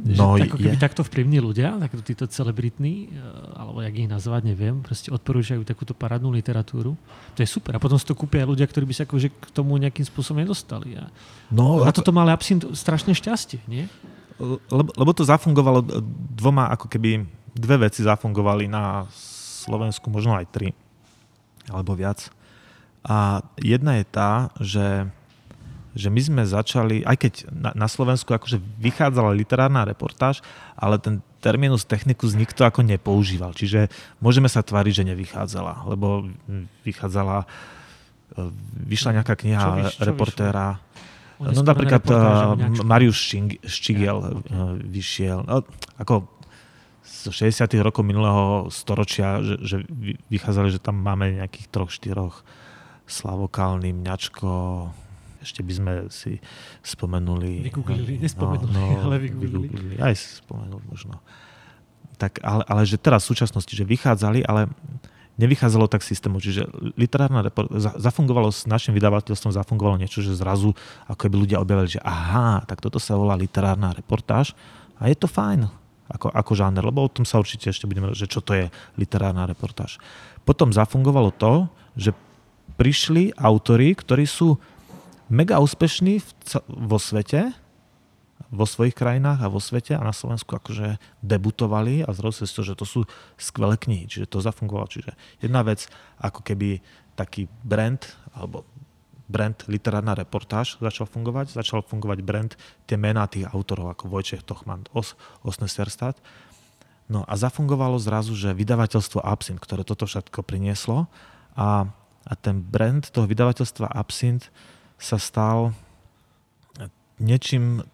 No, 0.00 0.40
že 0.40 0.48
ako 0.48 0.56
keby 0.56 0.78
je. 0.80 0.80
takto 0.80 1.02
vplyvní 1.04 1.38
ľudia, 1.44 1.76
takto 1.76 2.00
títo 2.00 2.24
celebritní, 2.24 3.12
eh, 3.12 3.60
alebo 3.60 3.84
jak 3.84 3.94
ich 4.00 4.08
nazvať, 4.08 4.42
neviem, 4.48 4.80
proste 4.80 5.12
odporúčajú 5.12 5.60
takúto 5.62 5.92
parádnu 5.92 6.32
literatúru. 6.32 6.96
To 7.36 7.38
je 7.38 7.48
super. 7.48 7.76
A 7.76 7.82
potom 7.82 8.00
si 8.00 8.08
to 8.08 8.16
kúpia 8.16 8.48
ľudia, 8.48 8.64
ktorí 8.64 8.88
by 8.88 8.94
sa 8.96 9.04
akože 9.04 9.28
k 9.28 9.46
tomu 9.52 9.76
nejakým 9.76 10.08
spôsobom 10.08 10.40
nedostali. 10.40 10.96
A 10.96 11.12
no, 11.52 11.84
na 11.84 11.92
toto 11.92 12.10
mal 12.16 12.28
absint 12.32 12.64
strašne 12.72 13.12
šťastie, 13.12 13.60
nie? 13.68 13.84
Lebo, 14.72 14.88
lebo 14.96 15.10
to 15.12 15.20
zafungovalo 15.20 15.84
dvoma, 16.32 16.72
ako 16.72 16.88
keby 16.88 17.28
dve 17.52 17.76
veci 17.84 18.00
zafungovali 18.00 18.72
na 18.72 19.04
Slovensku, 19.60 20.08
možno 20.08 20.32
aj 20.32 20.48
tri, 20.48 20.72
alebo 21.68 21.92
viac. 21.92 22.32
A 23.04 23.44
jedna 23.60 24.00
je 24.00 24.04
tá, 24.08 24.48
že 24.56 25.08
že 25.94 26.08
my 26.08 26.20
sme 26.22 26.42
začali, 26.46 27.02
aj 27.02 27.16
keď 27.18 27.32
na, 27.50 27.70
na 27.74 27.88
Slovensku 27.90 28.30
akože 28.30 28.62
vychádzala 28.78 29.34
literárna 29.34 29.82
reportáž, 29.82 30.38
ale 30.78 31.02
ten 31.02 31.18
terminus 31.42 31.88
technicus 31.88 32.36
nikto 32.36 32.62
ako 32.62 32.86
nepoužíval. 32.86 33.56
Čiže 33.56 33.90
môžeme 34.22 34.46
sa 34.46 34.62
tváriť, 34.62 35.02
že 35.02 35.08
nevychádzala, 35.10 35.88
lebo 35.88 36.28
vychádzala, 36.86 37.42
e, 37.42 37.46
vyšla 38.86 39.20
nejaká 39.20 39.34
kniha 39.34 39.60
čo 39.60 39.70
vyš, 39.74 39.90
čo 39.98 40.02
reportéra. 40.06 40.66
Vyšlo? 40.76 41.00
No 41.40 41.64
napríklad 41.64 42.04
uh, 42.12 42.52
Mariusz 42.84 43.32
Ščigel 43.64 44.18
ja, 44.20 44.28
okay. 44.28 44.52
Uh, 44.52 44.76
vyšiel. 44.76 45.40
No, 45.48 45.64
ako 45.96 46.28
z 47.00 47.32
60. 47.32 47.64
rokov 47.80 48.04
minulého 48.04 48.68
storočia, 48.68 49.40
že, 49.40 49.56
že 49.64 49.76
vychádzali, 50.28 50.68
že 50.68 50.84
tam 50.84 51.00
máme 51.00 51.40
nejakých 51.40 51.66
troch, 51.72 51.88
štyroch 51.88 52.44
Slavokálny, 53.08 53.90
Mňačko, 53.90 54.52
ešte 55.40 55.64
by 55.64 55.72
sme 55.72 55.92
si 56.12 56.38
spomenuli... 56.84 57.66
Vygooglili, 57.72 58.20
nespomenuli, 58.20 58.72
no, 58.72 58.80
no, 58.80 59.00
ale 59.08 59.16
vygooglili. 59.18 59.66
vygooglili. 59.68 59.94
Aj 60.00 60.14
si 60.14 60.40
spomenul 60.40 60.80
možno. 60.86 61.18
Tak, 62.20 62.44
ale, 62.44 62.62
ale 62.68 62.82
že 62.84 63.00
teraz 63.00 63.24
v 63.24 63.32
súčasnosti, 63.32 63.72
že 63.72 63.88
vychádzali, 63.88 64.44
ale 64.44 64.68
nevychádzalo 65.40 65.88
tak 65.88 66.04
systému. 66.04 66.36
Čiže 66.36 66.68
literárna 67.00 67.40
report, 67.40 67.72
zafungovalo 67.96 68.52
s 68.52 68.68
našim 68.68 68.92
vydavateľstvom, 68.92 69.56
zafungovalo 69.56 69.96
niečo, 69.96 70.20
že 70.20 70.36
zrazu 70.36 70.76
ako 71.08 71.32
by 71.32 71.36
ľudia 71.40 71.58
objavili, 71.64 71.96
že 71.96 72.04
aha, 72.04 72.60
tak 72.68 72.84
toto 72.84 73.00
sa 73.00 73.16
volá 73.16 73.32
literárna 73.40 73.96
reportáž 73.96 74.52
a 75.00 75.08
je 75.08 75.16
to 75.16 75.24
fajn 75.24 75.72
ako, 76.10 76.28
ako 76.34 76.52
žáner, 76.58 76.82
lebo 76.82 77.06
o 77.06 77.12
tom 77.12 77.22
sa 77.22 77.38
určite 77.38 77.70
ešte 77.70 77.86
budeme, 77.86 78.10
že 78.12 78.26
čo 78.26 78.42
to 78.42 78.52
je 78.52 78.66
literárna 78.98 79.46
reportáž. 79.46 80.02
Potom 80.42 80.74
zafungovalo 80.74 81.30
to, 81.30 81.70
že 81.94 82.10
prišli 82.74 83.30
autory, 83.38 83.94
ktorí 83.94 84.26
sú 84.26 84.58
mega 85.30 85.62
úspešní 85.62 86.20
vo 86.66 86.98
svete, 86.98 87.54
vo 88.50 88.66
svojich 88.66 88.98
krajinách 88.98 89.46
a 89.46 89.52
vo 89.52 89.62
svete 89.62 89.94
a 89.94 90.02
na 90.02 90.10
Slovensku 90.10 90.50
akože 90.58 90.98
debutovali 91.22 92.02
a 92.02 92.10
zrazu 92.10 92.44
si 92.44 92.52
to, 92.52 92.66
že 92.66 92.74
to 92.74 92.82
sú 92.82 93.00
skvelé 93.38 93.78
knihy, 93.78 94.10
čiže 94.10 94.26
to 94.26 94.42
zafungovalo. 94.42 94.90
Čiže 94.90 95.14
jedna 95.38 95.62
vec, 95.62 95.86
ako 96.18 96.42
keby 96.42 96.82
taký 97.14 97.46
brand, 97.62 98.02
alebo 98.34 98.66
brand 99.30 99.54
literárna 99.70 100.18
reportáž 100.18 100.74
začal 100.82 101.06
fungovať, 101.06 101.54
začal 101.54 101.86
fungovať 101.86 102.18
brand 102.26 102.52
tie 102.90 102.98
mená 102.98 103.30
tých 103.30 103.46
autorov 103.54 103.94
ako 103.94 104.10
Vojčech 104.10 104.42
Tochman, 104.42 104.90
Os, 104.90 105.14
Osne 105.46 105.70
Serstad. 105.70 106.18
No 107.06 107.22
a 107.30 107.38
zafungovalo 107.38 108.02
zrazu, 108.02 108.34
že 108.34 108.50
vydavateľstvo 108.50 109.22
Absint, 109.22 109.62
ktoré 109.62 109.86
toto 109.86 110.10
všetko 110.10 110.42
prinieslo 110.42 111.06
a, 111.54 111.86
a 112.26 112.32
ten 112.34 112.58
brand 112.58 113.06
toho 113.06 113.30
vydavateľstva 113.30 113.94
Absint 113.94 114.50
sa 115.00 115.16
stal 115.16 115.72
niečím 117.20 117.84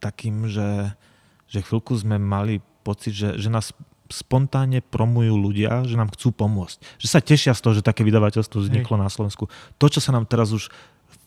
takým, 0.00 0.48
že, 0.48 0.96
že 1.48 1.64
chvíľku 1.64 1.96
sme 1.96 2.20
mali 2.20 2.64
pocit, 2.84 3.12
že, 3.16 3.36
že 3.40 3.48
nás 3.52 3.72
spontánne 4.10 4.82
promujú 4.82 5.38
ľudia, 5.38 5.86
že 5.86 5.94
nám 5.94 6.10
chcú 6.12 6.34
pomôcť. 6.34 6.82
Že 6.98 7.08
sa 7.08 7.20
tešia 7.22 7.52
z 7.54 7.60
toho, 7.62 7.72
že 7.78 7.86
také 7.86 8.02
vydavateľstvo 8.02 8.58
vzniklo 8.58 8.98
Hej. 8.98 9.02
na 9.06 9.08
Slovensku. 9.08 9.46
To, 9.78 9.86
čo 9.86 10.02
sa 10.02 10.10
nám 10.10 10.26
teraz 10.26 10.50
už 10.50 10.68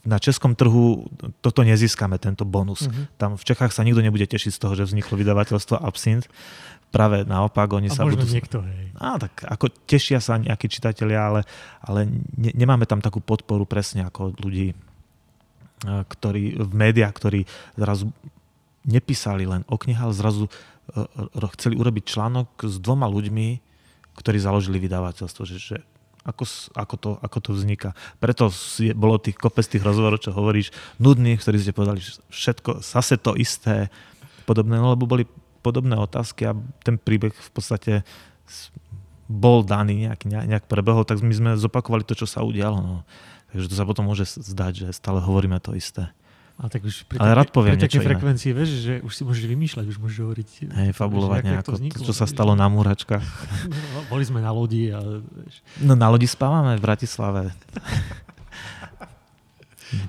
na 0.04 0.20
českom 0.20 0.52
trhu, 0.52 1.08
toto 1.40 1.64
nezískame, 1.64 2.20
tento 2.20 2.44
bonus. 2.44 2.92
Uh-huh. 2.92 3.08
Tam 3.16 3.40
v 3.40 3.44
Čechách 3.48 3.72
sa 3.72 3.88
nikto 3.88 4.04
nebude 4.04 4.28
tešiť 4.28 4.52
z 4.52 4.60
toho, 4.60 4.76
že 4.76 4.84
vzniklo 4.84 5.16
vydavateľstvo 5.16 5.80
Absint. 5.80 6.28
Práve 6.92 7.24
naopak, 7.24 7.72
oni 7.72 7.88
A 7.88 7.96
sa 7.96 8.04
možno 8.04 8.28
budú... 8.28 8.36
niekto, 8.36 8.62
hej. 8.68 8.92
Á, 9.00 9.18
tak 9.18 9.48
ako 9.48 9.72
tešia 9.88 10.20
sa 10.20 10.38
nejakí 10.38 10.68
čitatelia, 10.68 11.26
ale, 11.26 11.42
ale 11.82 12.06
ne, 12.36 12.52
nemáme 12.54 12.84
tam 12.84 13.00
takú 13.00 13.24
podporu 13.24 13.64
presne 13.64 14.06
ako 14.06 14.36
ľudí 14.44 14.76
ktorí, 15.84 16.58
v 16.60 16.72
médiách, 16.74 17.14
ktorí 17.14 17.42
zrazu 17.76 18.10
nepísali 18.84 19.48
len 19.48 19.64
o 19.68 19.80
knihách, 19.80 20.06
ale 20.12 20.16
zrazu 20.16 20.46
e, 20.48 20.52
e, 21.04 21.48
chceli 21.60 21.80
urobiť 21.80 22.04
článok 22.04 22.48
s 22.68 22.76
dvoma 22.80 23.08
ľuďmi, 23.08 23.48
ktorí 24.20 24.38
založili 24.40 24.78
vydavateľstvo, 24.80 25.44
že, 25.48 25.58
že 25.60 25.78
ako, 26.24 26.44
ako, 26.76 26.96
to, 26.96 27.12
ako 27.20 27.38
to 27.44 27.50
vzniká. 27.52 27.90
Preto 28.20 28.48
je, 28.80 28.96
bolo 28.96 29.20
tých 29.20 29.36
kopec 29.36 29.68
tých 29.68 29.84
rozhovorov, 29.84 30.24
čo 30.24 30.32
hovoríš, 30.32 30.72
nudných, 31.00 31.40
ktorí 31.44 31.58
ste 31.60 31.76
povedali, 31.76 32.00
že 32.00 32.20
všetko, 32.32 32.80
zase 32.80 33.20
to 33.20 33.36
isté, 33.36 33.92
podobné, 34.48 34.80
no 34.80 34.96
lebo 34.96 35.08
boli 35.08 35.28
podobné 35.64 35.96
otázky 35.96 36.48
a 36.48 36.56
ten 36.84 37.00
príbeh 37.00 37.32
v 37.32 37.52
podstate 37.52 37.94
bol 39.28 39.64
daný, 39.64 40.12
nejak, 40.12 40.22
nejak 40.28 40.66
prebehol, 40.68 41.08
tak 41.08 41.24
my 41.24 41.32
sme 41.32 41.52
zopakovali 41.56 42.04
to, 42.04 42.16
čo 42.16 42.28
sa 42.28 42.44
udialo. 42.44 42.80
No. 42.84 42.96
Takže 43.54 43.70
to 43.70 43.76
sa 43.78 43.86
potom 43.86 44.10
môže 44.10 44.26
zdať, 44.26 44.74
že 44.74 44.88
stále 44.98 45.22
hovoríme 45.22 45.62
to 45.62 45.78
isté. 45.78 46.10
Ale 46.58 46.70
tak 46.70 46.86
už 46.86 47.10
pri 47.10 47.18
Ale 47.18 47.34
rád 47.34 47.50
poviem 47.50 47.78
pri 47.78 47.90
takej 47.90 48.02
frekvencii, 48.02 48.52
vieš, 48.54 48.70
že 48.82 48.94
už 49.02 49.14
si 49.14 49.22
môžeš 49.26 49.46
vymýšľať, 49.50 49.86
už 49.90 49.98
môžeš 49.98 50.18
hovoriť. 50.22 50.50
Hej, 50.70 50.90
fabulovať 50.94 51.42
vieš, 51.42 51.50
nejako, 51.50 51.66
to, 51.66 51.74
vzniklo, 51.82 52.02
to, 52.02 52.08
čo 52.10 52.14
sa 52.14 52.26
stalo 52.30 52.54
na 52.54 52.70
múračkách. 52.70 53.26
No, 53.70 54.00
boli 54.10 54.22
sme 54.22 54.38
na 54.38 54.54
lodi. 54.54 54.94
Ale, 54.94 55.26
vieš. 55.26 55.66
No 55.82 55.98
na 55.98 56.14
lodi 56.14 56.30
spávame 56.30 56.78
v 56.78 56.82
Bratislave. 56.82 57.50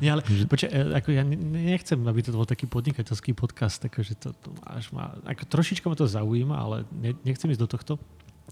Nie, 0.01 0.17
ale 0.17 0.25
počkaj, 0.25 0.73
e, 0.73 0.97
ako 0.97 1.13
ja 1.13 1.25
nechcem, 1.29 2.01
aby 2.01 2.25
to 2.25 2.33
bol 2.33 2.49
taký 2.49 2.65
podnikateľský 2.65 3.37
podcast, 3.37 3.85
takže 3.85 4.17
to, 4.17 4.33
to 4.33 4.49
až 4.65 4.89
ma, 4.97 5.13
ako 5.29 5.45
trošička 5.45 5.85
ma 5.89 5.97
to 5.97 6.09
zaujíma, 6.09 6.57
ale 6.57 6.77
nechcem 7.25 7.53
ísť 7.53 7.61
do 7.61 7.69
tohto. 7.69 7.93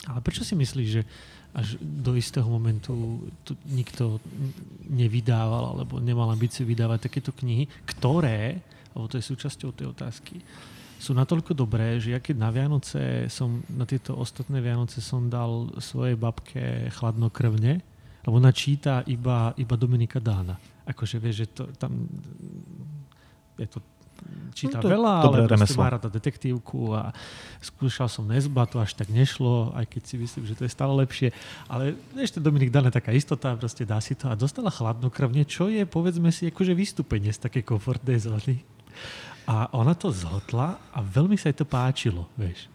Ale 0.08 0.24
prečo 0.24 0.44
si 0.44 0.56
myslíš, 0.56 0.88
že 0.88 1.02
až 1.52 1.76
do 1.80 2.16
istého 2.16 2.48
momentu 2.48 3.20
tu 3.44 3.52
nikto 3.68 4.16
nevydával 4.88 5.76
alebo 5.76 6.00
nemal 6.00 6.32
ambíciu 6.32 6.64
vydávať 6.64 7.12
takéto 7.12 7.32
knihy, 7.36 7.68
ktoré, 7.84 8.64
alebo 8.96 9.06
to 9.12 9.20
je 9.20 9.28
súčasťou 9.28 9.70
tej 9.76 9.92
otázky, 9.92 10.40
sú 11.02 11.12
natoľko 11.12 11.52
dobré, 11.52 11.98
že 11.98 12.14
ja 12.14 12.22
keď 12.22 12.36
na 12.38 12.50
Vianoce 12.54 13.26
som, 13.26 13.60
na 13.68 13.82
tieto 13.82 14.14
ostatné 14.14 14.62
Vianoce 14.62 15.02
som 15.02 15.26
dal 15.26 15.68
svojej 15.82 16.14
babke 16.14 16.88
chladnokrvne, 16.94 17.82
lebo 18.22 18.34
ona 18.38 18.54
číta 18.54 19.02
iba, 19.10 19.50
iba 19.58 19.74
Dominika 19.74 20.22
Dána. 20.22 20.56
Akože 20.86 21.18
vieš, 21.18 21.36
že 21.42 21.46
to 21.58 21.62
tam 21.74 22.06
je 23.58 23.66
to 23.68 23.78
číta 24.52 24.78
no 24.78 24.84
to 24.84 24.88
veľa, 24.92 25.12
ale 25.24 25.36
proste 25.48 25.76
má 25.80 25.88
rada 25.92 26.08
detektívku 26.12 26.92
a 26.92 27.10
skúšal 27.58 28.06
som 28.06 28.28
Nezba, 28.28 28.68
to 28.68 28.78
až 28.78 28.94
tak 28.94 29.08
nešlo, 29.08 29.72
aj 29.74 29.88
keď 29.88 30.02
si 30.06 30.16
myslím, 30.20 30.44
že 30.46 30.54
to 30.54 30.62
je 30.68 30.72
stále 30.72 30.92
lepšie. 30.92 31.32
Ale 31.66 31.96
ešte 32.20 32.38
Dominik 32.38 32.70
Dane 32.70 32.92
taká 32.92 33.10
istota, 33.10 33.56
proste 33.56 33.88
dá 33.88 33.98
si 33.98 34.12
to 34.14 34.28
a 34.28 34.38
dostala 34.38 34.68
chladnokrvne, 34.68 35.42
čo 35.48 35.72
je, 35.72 35.82
povedzme 35.88 36.30
si, 36.30 36.48
akože 36.48 36.76
vystúpenie 36.76 37.32
z 37.32 37.42
také 37.42 37.64
komfortnej 37.64 38.20
zóny. 38.20 38.62
A 39.48 39.66
ona 39.74 39.96
to 39.98 40.14
zhotla 40.14 40.78
a 40.94 40.98
veľmi 41.02 41.34
sa 41.34 41.50
jej 41.50 41.58
to 41.58 41.66
páčilo, 41.66 42.30
vieš. 42.38 42.70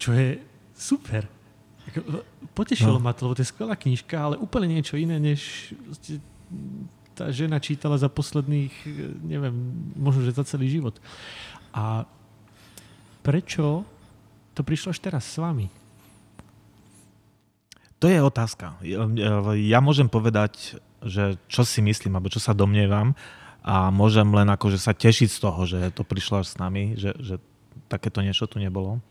Čo 0.00 0.16
je 0.16 0.42
super. 0.74 1.30
Potešilo 2.52 2.98
no. 2.98 3.04
ma 3.04 3.14
to, 3.14 3.30
lebo 3.30 3.38
to 3.38 3.44
je 3.46 3.52
skvelá 3.54 3.78
knižka, 3.78 4.16
ale 4.18 4.34
úplne 4.36 4.68
niečo 4.68 4.98
iné, 4.98 5.16
než 5.22 5.72
tá 7.18 7.34
žena 7.34 7.58
čítala 7.58 7.98
za 7.98 8.06
posledných, 8.06 8.70
neviem, 9.26 9.54
možno, 9.98 10.22
že 10.22 10.38
za 10.38 10.46
celý 10.46 10.70
život. 10.70 10.94
A 11.74 12.06
prečo 13.26 13.82
to 14.54 14.62
prišlo 14.62 14.94
až 14.94 15.02
teraz 15.02 15.26
s 15.26 15.42
vami? 15.42 15.66
To 17.98 18.06
je 18.06 18.22
otázka. 18.22 18.78
Ja 19.58 19.82
môžem 19.82 20.06
povedať, 20.06 20.78
že 21.02 21.34
čo 21.50 21.66
si 21.66 21.82
myslím, 21.82 22.14
alebo 22.14 22.30
čo 22.30 22.38
sa 22.38 22.54
domnievam 22.54 23.18
a 23.66 23.90
môžem 23.90 24.30
len 24.30 24.46
akože 24.46 24.78
sa 24.78 24.94
tešiť 24.94 25.28
z 25.30 25.38
toho, 25.42 25.60
že 25.66 25.78
to 25.90 26.06
prišlo 26.06 26.46
až 26.46 26.54
s 26.54 26.56
nami, 26.62 26.94
že, 26.94 27.18
že 27.18 27.42
takéto 27.90 28.22
niečo 28.22 28.46
tu 28.46 28.62
nebolo. 28.62 29.02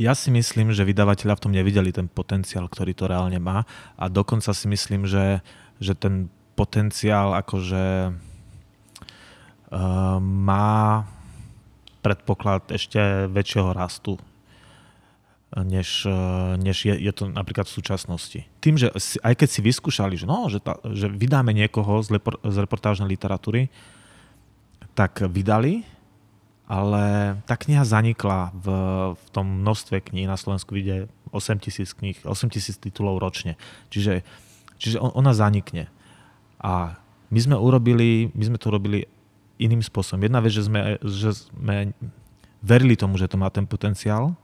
Ja 0.00 0.16
si 0.16 0.32
myslím, 0.32 0.72
že 0.72 0.88
vydavateľa 0.88 1.36
v 1.36 1.42
tom 1.42 1.52
nevideli 1.52 1.92
ten 1.92 2.08
potenciál, 2.08 2.70
ktorý 2.70 2.96
to 2.96 3.10
reálne 3.10 3.36
má 3.42 3.68
a 4.00 4.08
dokonca 4.08 4.54
si 4.56 4.64
myslím, 4.70 5.04
že, 5.04 5.44
že 5.82 5.92
ten 5.92 6.32
potenciál 6.58 7.38
akože 7.38 8.10
uh, 8.10 8.18
má 10.18 11.06
predpoklad 12.02 12.74
ešte 12.74 13.30
väčšieho 13.30 13.70
rastu 13.70 14.18
než, 15.56 16.04
eh, 16.04 16.56
než 16.60 16.84
je, 16.84 16.92
je 16.92 17.12
to 17.12 17.32
napríklad 17.32 17.64
v 17.64 17.76
súčasnosti. 17.80 18.44
Tým, 18.60 18.76
že 18.76 18.92
si, 19.00 19.16
aj 19.24 19.32
keď 19.32 19.48
si 19.48 19.60
vyskúšali, 19.64 20.20
že, 20.20 20.28
no, 20.28 20.44
že, 20.52 20.60
tá, 20.60 20.76
že 20.92 21.08
vydáme 21.08 21.56
niekoho 21.56 22.04
z, 22.04 22.20
lepor, 22.20 22.36
z 22.44 22.56
reportážnej 22.60 23.08
literatúry, 23.08 23.72
tak 24.92 25.24
vydali, 25.24 25.88
ale 26.68 27.38
tá 27.48 27.56
kniha 27.56 27.80
zanikla 27.80 28.52
v, 28.52 28.66
v 29.16 29.26
tom 29.32 29.64
množstve 29.64 30.04
kníh. 30.04 30.28
Na 30.28 30.36
Slovensku 30.36 30.76
vyjde 30.76 31.08
8 31.32 31.64
tisíc 31.64 31.96
kníh, 31.96 32.18
8 32.28 32.52
tisíc 32.52 32.76
titulov 32.76 33.16
ročne. 33.16 33.56
Čiže, 33.88 34.20
čiže 34.76 35.00
ona 35.00 35.32
zanikne. 35.32 35.88
A 36.58 36.98
my 37.28 37.38
sme 37.38 37.56
urobili, 37.58 38.30
my 38.34 38.44
sme 38.54 38.58
to 38.58 38.68
robili 38.72 39.06
iným 39.58 39.82
spôsobom. 39.82 40.22
Jedna 40.22 40.38
vec, 40.42 40.54
že 40.54 40.66
sme, 40.66 40.98
že 41.02 41.34
sme 41.34 41.94
verili 42.62 42.94
tomu, 42.94 43.18
že 43.18 43.30
to 43.30 43.38
má 43.38 43.50
ten 43.50 43.66
potenciál, 43.66 44.38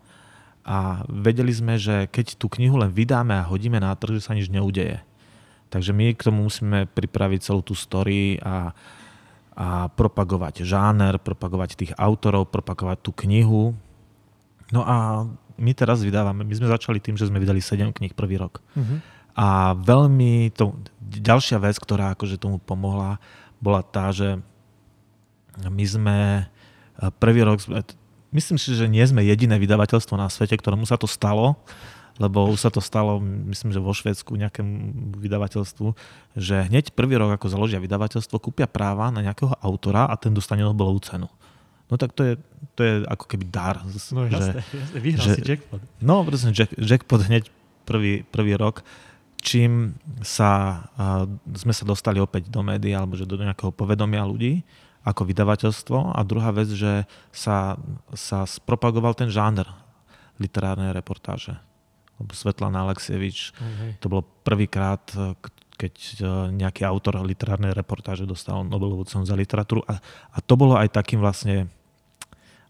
a 0.64 1.04
vedeli 1.12 1.52
sme, 1.52 1.76
že 1.76 2.08
keď 2.08 2.40
tú 2.40 2.48
knihu 2.48 2.80
len 2.80 2.88
vydáme 2.88 3.36
a 3.36 3.44
hodíme 3.44 3.76
na 3.76 3.92
trh, 3.92 4.16
že 4.16 4.24
sa 4.24 4.32
nič 4.32 4.48
neudeje. 4.48 5.04
Takže 5.68 5.92
my 5.92 6.16
k 6.16 6.24
tomu 6.24 6.48
musíme 6.48 6.88
pripraviť 6.88 7.52
celú 7.52 7.60
tú 7.60 7.76
story 7.76 8.40
a, 8.40 8.72
a 9.52 9.92
propagovať 9.92 10.64
žáner, 10.64 11.20
propagovať 11.20 11.76
tých 11.76 11.92
autorov, 12.00 12.48
propagovať 12.48 13.04
tú 13.04 13.12
knihu. 13.28 13.76
No 14.72 14.80
a 14.88 15.28
my 15.60 15.72
teraz 15.76 16.00
vydávame, 16.00 16.48
my 16.48 16.54
sme 16.56 16.72
začali 16.72 16.96
tým, 16.96 17.20
že 17.20 17.28
sme 17.28 17.44
vydali 17.44 17.60
7 17.60 17.92
kníh 17.92 18.16
prvý 18.16 18.40
rok. 18.40 18.64
Uh-huh. 18.72 19.04
A 19.34 19.74
veľmi, 19.74 20.54
to, 20.54 20.78
ďalšia 21.02 21.58
vec, 21.58 21.74
ktorá 21.78 22.14
akože 22.14 22.38
tomu 22.38 22.62
pomohla, 22.62 23.18
bola 23.58 23.82
tá, 23.82 24.14
že 24.14 24.38
my 25.58 25.84
sme 25.86 26.16
prvý 27.18 27.42
rok, 27.42 27.58
myslím 28.30 28.58
si, 28.58 28.74
že 28.74 28.86
nie 28.86 29.02
sme 29.02 29.26
jediné 29.26 29.58
vydavateľstvo 29.58 30.14
na 30.14 30.30
svete, 30.30 30.54
ktorému 30.54 30.86
sa 30.86 30.98
to 30.98 31.10
stalo, 31.10 31.58
lebo 32.22 32.46
už 32.46 32.62
sa 32.62 32.70
to 32.70 32.78
stalo, 32.78 33.18
myslím, 33.50 33.74
že 33.74 33.82
vo 33.82 33.90
Švedsku 33.90 34.38
nejakému 34.38 35.18
vydavateľstvu, 35.18 35.88
že 36.38 36.70
hneď 36.70 36.94
prvý 36.94 37.18
rok, 37.18 37.34
ako 37.34 37.50
založia 37.50 37.82
vydavateľstvo, 37.82 38.38
kúpia 38.38 38.70
práva 38.70 39.10
na 39.10 39.18
nejakého 39.18 39.50
autora 39.58 40.06
a 40.06 40.14
ten 40.14 40.30
dostane 40.30 40.62
Nobelovú 40.62 41.02
cenu. 41.02 41.26
No 41.90 41.98
tak 41.98 42.14
to 42.14 42.22
je, 42.22 42.32
to 42.78 42.80
je 42.86 42.94
ako 43.10 43.24
keby 43.26 43.44
dar. 43.50 43.82
No 43.82 44.30
že, 44.30 44.30
jasné, 44.30 44.62
jasné. 44.62 44.98
vyhral 45.02 45.26
že, 45.26 45.32
si 45.34 45.42
jackpot. 45.42 45.80
No, 45.98 46.22
presne, 46.22 46.50
jack, 46.54 46.70
jackpot 46.78 47.20
hneď 47.26 47.50
prvý, 47.82 48.22
prvý 48.30 48.54
rok, 48.54 48.86
čím 49.44 50.00
sa, 50.24 50.82
uh, 50.96 51.28
sme 51.52 51.76
sa 51.76 51.84
dostali 51.84 52.16
opäť 52.16 52.48
do 52.48 52.64
médií 52.64 52.96
alebo 52.96 53.14
že 53.14 53.28
do 53.28 53.36
nejakého 53.36 53.70
povedomia 53.70 54.24
ľudí 54.24 54.64
ako 55.04 55.28
vydavateľstvo 55.28 56.16
a 56.16 56.20
druhá 56.24 56.48
vec, 56.56 56.72
že 56.72 57.04
sa, 57.28 57.76
sa 58.16 58.48
spropagoval 58.48 59.12
ten 59.12 59.28
žáner 59.28 59.68
literárnej 60.40 60.96
reportáže. 60.96 61.60
Lebo 62.16 62.32
Svetlana 62.32 62.88
Aleksievič, 62.88 63.52
okay. 63.52 64.00
to 64.00 64.08
bolo 64.08 64.24
prvýkrát, 64.24 65.04
keď 65.76 65.94
e, 65.94 66.16
nejaký 66.56 66.88
autor 66.88 67.20
literárnej 67.20 67.76
reportáže 67.76 68.24
dostal 68.24 68.64
Nobelovú 68.64 69.04
cenu 69.04 69.28
za 69.28 69.36
literatúru 69.36 69.84
a, 69.84 70.00
a 70.32 70.38
to 70.40 70.56
bolo 70.56 70.78
aj 70.78 70.94
takým 70.94 71.20
vlastne 71.20 71.68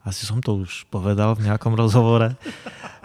asi 0.04 0.28
som 0.28 0.44
to 0.44 0.60
už 0.68 0.84
povedal 0.92 1.32
v 1.32 1.48
nejakom 1.48 1.72
rozhovore, 1.72 2.36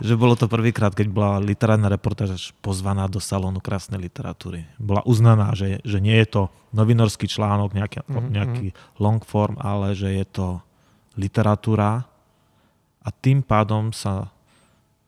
že 0.03 0.19
bolo 0.19 0.35
to 0.35 0.51
prvýkrát, 0.51 0.91
keď 0.91 1.07
bola 1.07 1.39
literárna 1.39 1.87
reportáž 1.87 2.51
pozvaná 2.59 3.07
do 3.07 3.23
salónu 3.23 3.63
krásnej 3.63 4.03
literatúry. 4.03 4.67
Bola 4.75 4.99
uznaná, 5.07 5.55
že, 5.55 5.79
že 5.87 6.03
nie 6.03 6.19
je 6.19 6.27
to 6.27 6.41
novinorský 6.75 7.31
článok, 7.31 7.71
nejaký, 7.71 8.03
mm-hmm. 8.03 8.31
nejaký 8.35 8.67
long 8.99 9.23
form, 9.23 9.55
ale 9.63 9.95
že 9.95 10.11
je 10.11 10.25
to 10.27 10.47
literatúra 11.15 12.03
a 12.99 13.09
tým 13.15 13.39
pádom 13.47 13.95
sa, 13.95 14.27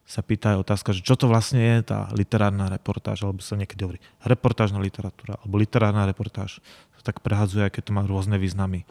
sa 0.07 0.23
pýta 0.23 0.55
aj 0.55 0.63
otázka, 0.63 0.95
že 0.95 1.03
čo 1.03 1.19
to 1.19 1.27
vlastne 1.27 1.59
je 1.59 1.91
tá 1.91 2.07
literárna 2.15 2.71
reportáž, 2.71 3.27
alebo 3.27 3.43
sa 3.43 3.59
niekedy 3.59 3.83
hovorí 3.83 3.99
reportážna 4.23 4.79
literatúra, 4.79 5.35
alebo 5.43 5.59
literárna 5.59 6.07
reportáž. 6.07 6.63
To 6.99 7.03
tak 7.03 7.19
prehadzuje, 7.19 7.67
keď 7.67 7.91
to 7.91 7.95
má 7.95 8.07
rôzne 8.07 8.39
významy. 8.39 8.87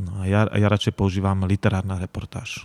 No 0.00 0.24
a 0.24 0.24
ja, 0.24 0.48
ja 0.48 0.72
radšej 0.72 0.96
používam 0.96 1.44
literárna 1.44 2.00
reportáž. 2.00 2.64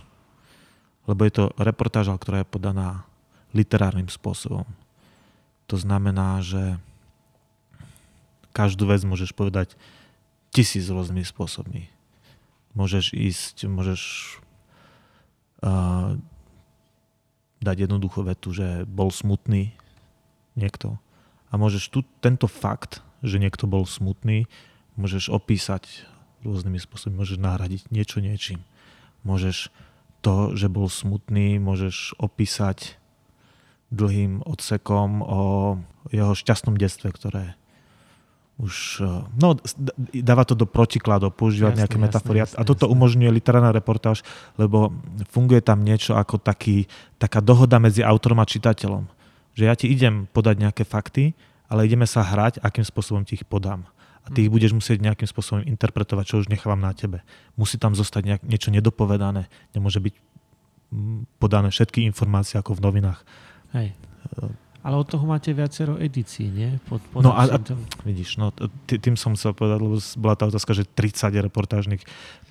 Lebo 1.04 1.28
je 1.28 1.32
to 1.36 1.44
reportáž, 1.60 2.08
ktorá 2.08 2.40
je 2.40 2.48
podaná 2.48 3.04
literárnym 3.52 4.08
spôsobom. 4.08 4.64
To 5.68 5.76
znamená, 5.76 6.40
že 6.40 6.80
každú 8.56 8.88
vec 8.88 9.04
môžeš 9.04 9.36
povedať 9.36 9.76
tisíc 10.48 10.88
rôznymi 10.88 11.28
spôsobmi. 11.28 11.92
Môžeš 12.72 13.12
ísť, 13.12 13.68
môžeš 13.68 14.00
uh, 15.60 16.16
dať 17.60 17.76
jednoduchú 17.84 18.24
vetu, 18.24 18.56
že 18.56 18.88
bol 18.88 19.12
smutný 19.12 19.76
niekto. 20.56 20.96
A 21.52 21.60
môžeš 21.60 21.92
tu 21.92 22.00
tento 22.24 22.48
fakt, 22.48 23.04
že 23.20 23.36
niekto 23.36 23.68
bol 23.68 23.84
smutný, 23.84 24.48
môžeš 24.96 25.28
opísať 25.28 26.08
rôznymi 26.44 26.78
spôsobmi. 26.82 27.16
Môžeš 27.16 27.38
nahradiť 27.40 27.88
niečo 27.88 28.20
niečím. 28.20 28.60
Môžeš 29.22 29.70
to, 30.20 30.56
že 30.58 30.66
bol 30.66 30.90
smutný, 30.90 31.62
môžeš 31.62 32.18
opísať 32.18 32.98
dlhým 33.94 34.42
odsekom 34.42 35.22
o 35.22 35.42
jeho 36.10 36.34
šťastnom 36.34 36.74
detstve, 36.74 37.14
ktoré 37.14 37.54
už, 38.56 39.04
e, 39.04 39.12
no, 39.36 39.60
dáva 40.16 40.48
to 40.48 40.56
do 40.56 40.64
protikladov, 40.64 41.36
používať 41.36 41.76
jasne, 41.76 41.80
nejaké 41.84 41.98
metafory. 42.00 42.38
Jasne, 42.40 42.56
jasne, 42.56 42.60
a 42.64 42.68
toto 42.68 42.88
jasne. 42.88 42.94
umožňuje 42.96 43.30
literárna 43.30 43.70
reportáž, 43.70 44.24
lebo 44.56 44.96
funguje 45.28 45.60
tam 45.60 45.84
niečo 45.84 46.16
ako 46.16 46.40
taký, 46.40 46.88
taká 47.20 47.44
dohoda 47.44 47.76
medzi 47.76 48.00
autorom 48.00 48.40
a 48.40 48.48
čitateľom. 48.48 49.06
Že 49.54 49.62
ja 49.62 49.74
ti 49.76 49.86
idem 49.92 50.24
podať 50.32 50.56
nejaké 50.56 50.82
fakty, 50.88 51.36
ale 51.68 51.84
ideme 51.84 52.08
sa 52.08 52.24
hrať, 52.24 52.64
akým 52.64 52.84
spôsobom 52.86 53.28
ti 53.28 53.36
ich 53.36 53.44
podám 53.44 53.84
a 54.26 54.28
ty 54.34 54.46
ich 54.46 54.52
budeš 54.52 54.74
musieť 54.74 54.98
nejakým 55.06 55.30
spôsobom 55.30 55.62
interpretovať, 55.62 56.24
čo 56.26 56.42
už 56.42 56.50
nechávam 56.50 56.82
na 56.82 56.90
tebe. 56.90 57.22
Musí 57.54 57.78
tam 57.78 57.94
zostať 57.94 58.22
nejak, 58.26 58.42
niečo 58.42 58.74
nedopovedané. 58.74 59.46
Nemôže 59.70 60.02
byť 60.02 60.14
mm, 60.90 61.38
podané 61.38 61.70
všetky 61.70 62.02
informácie 62.02 62.58
ako 62.58 62.74
v 62.74 62.84
novinách. 62.90 63.22
Hej. 63.70 63.94
Ale 64.86 65.02
od 65.02 65.06
toho 65.06 65.26
máte 65.26 65.50
viacero 65.50 65.98
edícií, 65.98 66.46
nie? 66.46 66.78
Pod, 66.86 67.02
pod 67.10 67.22
no 67.22 67.34
a, 67.34 67.46
a 67.46 67.58
vidíš, 68.06 68.38
no, 68.38 68.54
tým 68.86 69.18
som 69.18 69.34
chcel 69.34 69.50
povedať, 69.50 69.82
lebo 69.82 69.98
bola 69.98 70.34
tá 70.38 70.46
otázka, 70.46 70.78
že 70.78 70.86
30 70.86 71.46
reportážnych. 71.50 72.02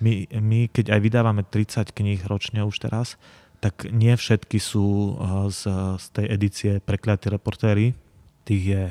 My, 0.04 0.28
my, 0.32 0.68
keď 0.68 0.96
aj 0.96 1.00
vydávame 1.00 1.48
30 1.48 1.96
kníh 1.96 2.20
ročne 2.28 2.64
už 2.68 2.76
teraz, 2.84 3.16
tak 3.64 3.88
nie 3.88 4.16
všetky 4.16 4.60
sú 4.60 5.16
eh, 5.16 5.48
z, 5.52 5.62
z 5.96 6.06
tej 6.12 6.26
edície 6.28 6.72
prekliatí 6.84 7.32
reportéry. 7.32 7.96
Tých 8.44 8.64
je 8.64 8.84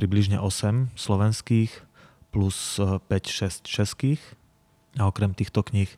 približne 0.00 0.40
8 0.40 0.96
slovenských, 0.96 1.89
plus 2.30 2.78
5-6 2.80 3.10
eh, 3.10 3.50
českých. 3.62 4.22
A 4.98 5.06
okrem 5.06 5.34
týchto 5.34 5.62
kníh 5.62 5.90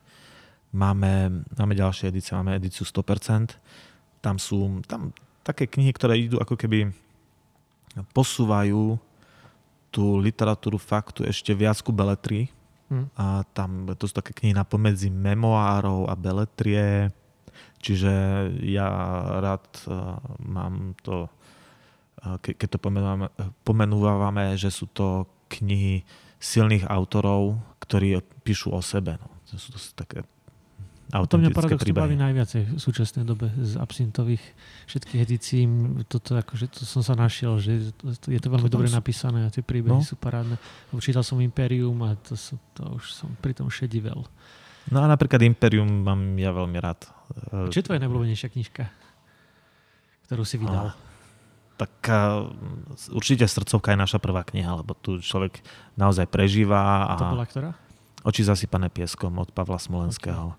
máme, 0.72 1.44
máme 1.56 1.74
ďalšie 1.76 2.12
edície, 2.12 2.36
máme 2.36 2.56
edíciu 2.56 2.84
100%. 2.84 3.56
Tam 4.20 4.36
sú 4.36 4.80
tam 4.88 5.12
také 5.44 5.68
knihy, 5.68 5.92
ktoré 5.92 6.16
idú 6.18 6.40
ako 6.40 6.56
keby 6.56 6.92
posúvajú 8.16 8.96
tú 9.92 10.16
literatúru 10.16 10.80
faktu 10.80 11.28
ešte 11.28 11.52
viac 11.52 11.76
ku 11.84 11.92
beletrii. 11.92 12.48
Hmm. 12.88 13.08
A 13.16 13.44
tam 13.52 13.88
to 13.96 14.08
sú 14.08 14.16
také 14.16 14.32
knihy 14.32 14.56
napomedzi 14.56 15.12
memoárov 15.12 16.08
a 16.08 16.14
beletrie. 16.16 17.12
Čiže 17.84 18.12
ja 18.64 18.88
rád 19.42 19.64
uh, 19.90 20.16
mám 20.40 20.96
to, 21.04 21.28
ke, 22.40 22.56
keď 22.56 22.68
to 22.72 22.78
pomenúvame, 23.66 24.56
že 24.56 24.72
sú 24.72 24.88
to 24.88 25.28
knihy 25.52 26.06
silných 26.42 26.84
autorov, 26.84 27.62
ktorí 27.78 28.18
píšu 28.42 28.74
o 28.74 28.82
sebe. 28.82 29.14
No. 29.16 29.30
To 29.46 29.54
sú 29.54 29.70
to 29.70 29.78
také 29.94 30.26
To 31.12 31.36
mňa 31.36 31.52
paradoxne 31.52 31.92
baví 31.92 32.16
najviacej 32.16 32.72
v 32.72 32.80
súčasnej 32.80 33.22
dobe 33.22 33.52
z 33.60 33.76
absintových 33.76 34.40
všetkých 34.88 35.20
edícií. 35.20 35.62
Toto 36.08 36.34
akože, 36.34 36.72
to 36.72 36.82
som 36.82 37.04
sa 37.04 37.12
našiel, 37.12 37.60
že 37.60 37.92
to, 37.94 38.32
je 38.32 38.40
to 38.40 38.48
veľmi 38.48 38.66
To 38.66 38.74
dobre 38.74 38.88
sú- 38.88 38.96
napísané 38.96 39.44
a 39.44 39.52
tie 39.52 39.60
príbehy 39.60 39.92
No. 39.92 40.00
sú 40.00 40.16
parádne. 40.16 40.56
Čítal 40.98 41.20
som 41.22 41.36
Imperium 41.38 42.00
a 42.02 42.16
to, 42.16 42.32
sú, 42.34 42.56
to 42.72 42.96
už 42.96 43.12
som 43.12 43.28
pri 43.38 43.52
tom 43.52 43.68
šedivel. 43.68 44.24
No 44.90 44.98
a 44.98 45.06
napríklad 45.06 45.44
Imperium 45.44 45.86
mám 46.02 46.34
ja 46.34 46.50
veľmi 46.50 46.80
rád. 46.80 47.06
Čo 47.70 47.76
je 47.76 47.86
tvoja 47.86 48.00
najobľúbenejšia 48.02 48.48
knižka, 48.50 48.82
ktorú 50.26 50.42
si 50.42 50.56
vydal? 50.58 50.90
Ah, 50.90 50.94
Tak 51.82 51.92
a, 52.06 52.46
určite 53.10 53.42
Srdcovka 53.50 53.90
je 53.90 53.98
naša 53.98 54.22
prvá 54.22 54.46
kniha, 54.46 54.78
lebo 54.78 54.94
tu 54.94 55.18
človek 55.18 55.58
naozaj 55.98 56.30
prežíva 56.30 57.10
a 57.10 57.14
To 57.18 57.34
bola 57.34 57.46
ktorá? 57.50 57.70
oči 58.22 58.46
zasypané 58.46 58.86
pieskom 58.86 59.34
od 59.42 59.50
Pavla 59.50 59.82
Smolenského. 59.82 60.54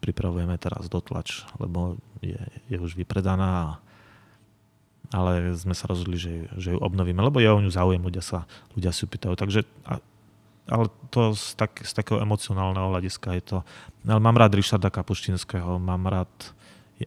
Pripravujeme 0.00 0.56
teraz 0.56 0.88
dotlač, 0.88 1.44
lebo 1.60 2.00
je, 2.24 2.40
je 2.66 2.76
už 2.80 2.96
vypredaná, 2.98 3.78
ale 5.12 5.52
sme 5.54 5.76
sa 5.76 5.86
rozhodli, 5.86 6.16
že, 6.16 6.48
že 6.56 6.74
ju 6.74 6.80
obnovíme, 6.80 7.20
lebo 7.20 7.38
je 7.38 7.52
o 7.52 7.60
ňu 7.60 7.70
záujem, 7.70 8.00
ľudia 8.00 8.24
sa, 8.24 8.48
ľudia 8.74 8.90
si 8.90 9.04
pýtajú. 9.04 9.36
Takže, 9.36 9.68
a, 9.84 10.00
ale 10.66 10.88
to 11.12 11.36
z, 11.36 11.54
tak, 11.54 11.84
z 11.84 11.92
takého 11.92 12.18
emocionálneho 12.24 12.90
hľadiska 12.90 13.36
je 13.38 13.42
to. 13.44 13.58
Ale 14.08 14.18
mám 14.18 14.40
rád 14.40 14.56
Richarda 14.56 14.88
Kapuštinského, 14.88 15.76
mám 15.78 16.08
rád 16.08 16.32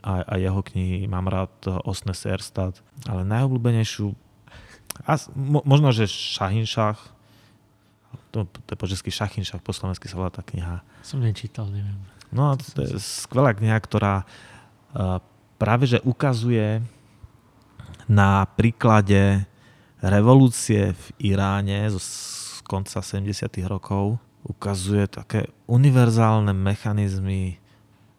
aj, 0.01 0.21
aj 0.27 0.39
jeho 0.39 0.61
knihy, 0.73 0.97
mám 1.07 1.27
rád 1.27 1.53
Osne 1.85 2.15
Serstad, 2.15 2.79
ale 3.07 3.27
najobľúbenejšiu 3.27 4.25
a 5.03 5.19
možno, 5.67 5.91
že 5.91 6.07
Šahinšach, 6.07 6.95
to, 8.31 8.47
to 8.47 8.69
je 8.71 8.79
po 8.79 8.87
česky 8.87 9.11
Šachinšach, 9.11 9.59
po 9.59 9.75
slovensky 9.75 10.07
sa 10.07 10.15
volá 10.15 10.31
tá 10.31 10.39
kniha. 10.39 10.79
Som 11.03 11.19
nečítal, 11.19 11.67
neviem. 11.67 11.99
No 12.31 12.51
a 12.51 12.53
to 12.55 12.79
je 12.79 12.95
skvelá 13.03 13.51
kniha, 13.51 13.75
ktorá 13.75 14.23
uh, 14.23 15.19
práve 15.59 15.91
že 15.91 15.99
ukazuje 16.07 16.79
na 18.07 18.47
príklade 18.55 19.43
revolúcie 19.99 20.95
v 20.95 21.05
Iráne 21.35 21.91
zo 21.91 21.99
z 21.99 22.61
konca 22.63 23.03
70. 23.03 23.45
rokov 23.67 24.17
ukazuje 24.45 25.09
také 25.09 25.49
univerzálne 25.65 26.53
mechanizmy 26.53 27.57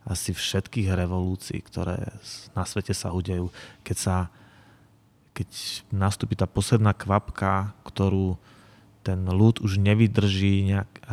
asi 0.07 0.31
všetkých 0.31 0.95
revolúcií, 0.95 1.59
ktoré 1.67 2.15
na 2.55 2.63
svete 2.63 2.95
sa 2.95 3.11
udejú. 3.11 3.51
Keď 3.83 3.97
sa 3.99 4.17
keď 5.37 5.53
nastúpi 5.93 6.33
tá 6.33 6.49
posledná 6.49 6.97
kvapka, 6.97 7.77
ktorú 7.85 8.41
ten 9.05 9.23
ľud 9.23 9.61
už 9.61 9.79
nevydrží 9.79 10.67
nejak, 10.67 10.91
eh, 10.97 11.05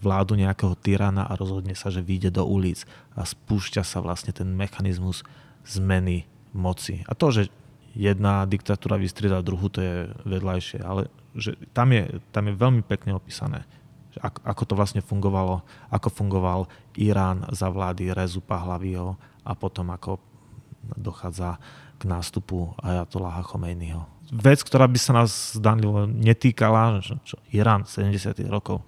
vládu 0.00 0.34
nejakého 0.40 0.72
tyrana 0.80 1.28
a 1.28 1.36
rozhodne 1.36 1.76
sa, 1.76 1.92
že 1.92 2.00
vyjde 2.00 2.40
do 2.40 2.48
ulic 2.48 2.88
a 3.12 3.28
spúšťa 3.28 3.84
sa 3.84 4.00
vlastne 4.00 4.32
ten 4.32 4.48
mechanizmus 4.50 5.22
zmeny 5.68 6.24
moci. 6.56 7.04
A 7.04 7.12
to, 7.12 7.30
že 7.30 7.42
jedna 7.92 8.48
diktatúra 8.48 8.96
vystrieda 8.96 9.44
druhú, 9.44 9.68
to 9.68 9.84
je 9.84 9.96
vedľajšie, 10.24 10.80
ale 10.80 11.12
že 11.36 11.54
tam, 11.76 11.92
je, 11.92 12.18
tam 12.32 12.48
je 12.48 12.54
veľmi 12.56 12.82
pekne 12.82 13.12
opísané, 13.12 13.68
ako, 14.22 14.62
to 14.64 14.74
vlastne 14.78 15.02
fungovalo, 15.04 15.60
ako 15.92 16.08
fungoval 16.08 16.60
Irán 16.96 17.44
za 17.52 17.68
vlády 17.68 18.12
Rezu 18.12 18.40
Pahlaviho 18.40 19.16
a 19.44 19.52
potom 19.52 19.92
ako 19.92 20.18
dochádza 20.96 21.60
k 21.96 22.02
nástupu 22.08 22.72
Ajatoláha 22.80 23.42
Chomejnyho. 23.44 24.04
Vec, 24.32 24.60
ktorá 24.66 24.90
by 24.90 24.98
sa 24.98 25.12
nás 25.14 25.54
zdanlivo 25.54 26.04
netýkala, 26.10 26.98
že 26.98 27.14
čo, 27.22 27.38
Irán 27.54 27.86
70. 27.86 28.42
rokov, 28.50 28.82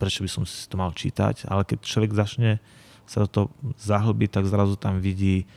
prečo 0.00 0.24
by 0.24 0.30
som 0.30 0.42
si 0.48 0.64
to 0.64 0.80
mal 0.80 0.94
čítať, 0.94 1.44
ale 1.50 1.66
keď 1.66 1.78
človek 1.84 2.12
začne 2.16 2.62
sa 3.08 3.24
do 3.24 3.28
toho 3.28 3.46
zahlbiť, 3.80 4.30
tak 4.40 4.44
zrazu 4.48 4.76
tam 4.76 5.00
vidí 5.00 5.48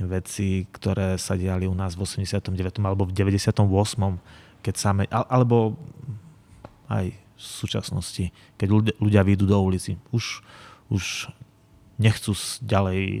veci, 0.00 0.64
ktoré 0.70 1.18
sa 1.18 1.34
diali 1.34 1.66
u 1.66 1.74
nás 1.74 1.98
v 1.98 2.06
89. 2.06 2.54
alebo 2.80 3.04
v 3.04 3.12
98. 3.12 3.58
keď 4.62 4.74
same, 4.78 5.04
al- 5.10 5.28
alebo 5.28 5.76
aj 6.88 7.12
súčasnosti, 7.38 8.34
keď 8.58 8.68
ľudia, 8.68 8.94
ľudia 8.98 9.22
vyjdú 9.22 9.46
do 9.46 9.58
ulici. 9.62 9.96
Už, 10.10 10.42
už 10.90 11.30
nechcú 12.02 12.34
ďalej 12.62 13.00
e, 13.00 13.20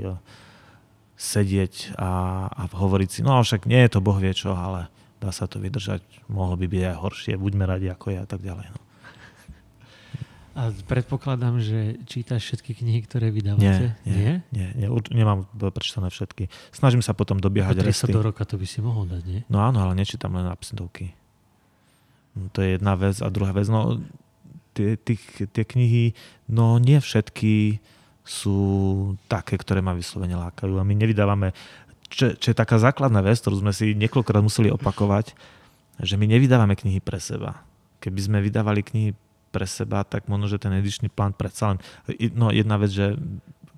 sedieť 1.18 1.98
a, 1.98 2.10
a 2.50 2.62
hovoriť 2.70 3.08
si, 3.10 3.20
no 3.22 3.38
však 3.42 3.66
nie 3.66 3.78
je 3.86 3.90
to 3.90 4.02
boh 4.02 4.18
vie 4.18 4.30
čo, 4.34 4.54
ale 4.54 4.86
dá 5.18 5.34
sa 5.34 5.50
to 5.50 5.58
vydržať, 5.58 6.02
mohlo 6.30 6.54
by 6.54 6.66
byť 6.70 6.82
aj 6.94 6.96
horšie, 7.02 7.32
buďme 7.34 7.66
radi 7.66 7.90
ako 7.90 8.14
je 8.14 8.18
a 8.22 8.26
tak 8.26 8.40
ďalej. 8.42 8.70
No. 8.70 8.80
A 10.58 10.74
predpokladám, 10.90 11.62
že 11.62 12.02
čítaš 12.10 12.50
všetky 12.50 12.82
knihy, 12.82 13.06
ktoré 13.06 13.30
vydávate? 13.30 13.94
Nie, 14.02 14.10
nie, 14.10 14.34
nie, 14.50 14.68
nie, 14.74 14.88
urč- 14.90 15.14
nemám 15.14 15.46
prečítané 15.54 16.10
všetky. 16.10 16.50
Snažím 16.74 16.98
sa 16.98 17.14
potom 17.14 17.38
dobiehať 17.38 17.78
30 17.78 17.86
resty. 17.86 18.10
do 18.10 18.26
roka 18.26 18.42
to 18.42 18.58
by 18.58 18.66
si 18.66 18.82
mohol 18.82 19.06
dať, 19.06 19.22
nie? 19.22 19.40
No 19.46 19.62
áno, 19.62 19.86
ale 19.86 19.94
nečítam 19.94 20.34
len 20.34 20.50
absintovky. 20.50 21.14
To 22.54 22.58
je 22.62 22.78
jedna 22.78 22.94
vec 22.94 23.18
a 23.22 23.28
druhá 23.32 23.50
vec, 23.52 23.66
no 23.66 23.98
tie, 24.76 24.94
tých, 24.94 25.50
tie 25.50 25.64
knihy, 25.66 26.14
no 26.46 26.78
nie 26.78 27.02
všetky 27.02 27.82
sú 28.28 28.58
také, 29.26 29.56
ktoré 29.56 29.80
ma 29.80 29.96
vyslovene 29.96 30.36
lákajú 30.36 30.76
a 30.76 30.84
my 30.84 30.94
nevydávame, 30.94 31.56
čo, 32.12 32.36
čo 32.36 32.52
je 32.52 32.56
taká 32.56 32.76
základná 32.76 33.24
vec, 33.24 33.40
ktorú 33.40 33.64
sme 33.64 33.72
si 33.72 33.96
niekoľkokrát 33.96 34.44
museli 34.44 34.68
opakovať, 34.68 35.32
že 35.98 36.14
my 36.20 36.28
nevydávame 36.28 36.76
knihy 36.76 37.00
pre 37.00 37.18
seba. 37.18 37.64
Keby 37.98 38.20
sme 38.20 38.38
vydávali 38.44 38.84
knihy 38.84 39.10
pre 39.48 39.64
seba, 39.64 40.04
tak 40.04 40.28
možno, 40.28 40.46
že 40.46 40.60
ten 40.60 40.76
edičný 40.76 41.08
plán 41.08 41.32
predsa 41.32 41.74
len... 41.74 41.78
No 42.36 42.52
jedna 42.52 42.76
vec, 42.76 42.92
že 42.92 43.16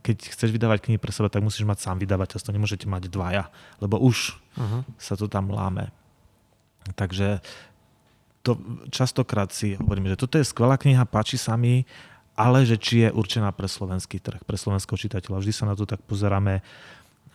keď 0.03 0.35
chceš 0.35 0.51
vydávať 0.51 0.89
knihy 0.89 0.99
pre 0.99 1.15
seba, 1.15 1.31
tak 1.31 1.45
musíš 1.45 1.65
mať 1.65 1.85
sám 1.85 1.97
vydavateľstvo, 2.03 2.53
nemôžete 2.53 2.91
mať 2.91 3.09
dvaja, 3.13 3.49
lebo 3.79 4.01
už 4.01 4.35
Aha. 4.57 4.83
sa 4.97 5.15
to 5.15 5.29
tam 5.29 5.53
láme. 5.53 5.93
Takže 6.97 7.45
to 8.51 8.59
častokrát 8.91 9.55
si 9.55 9.79
hovoríme, 9.79 10.11
že 10.11 10.19
toto 10.19 10.37
je 10.37 10.45
skvelá 10.45 10.75
kniha, 10.75 11.07
páči 11.07 11.39
sa 11.39 11.55
mi, 11.55 11.87
ale 12.35 12.67
že 12.67 12.75
či 12.81 13.07
je 13.07 13.09
určená 13.15 13.55
pre 13.55 13.71
slovenský 13.71 14.19
trh, 14.19 14.43
pre 14.43 14.59
slovenského 14.59 14.99
čitateľa. 14.99 15.39
Vždy 15.39 15.53
sa 15.55 15.65
na 15.71 15.79
to 15.79 15.87
tak 15.87 16.03
pozeráme, 16.03 16.65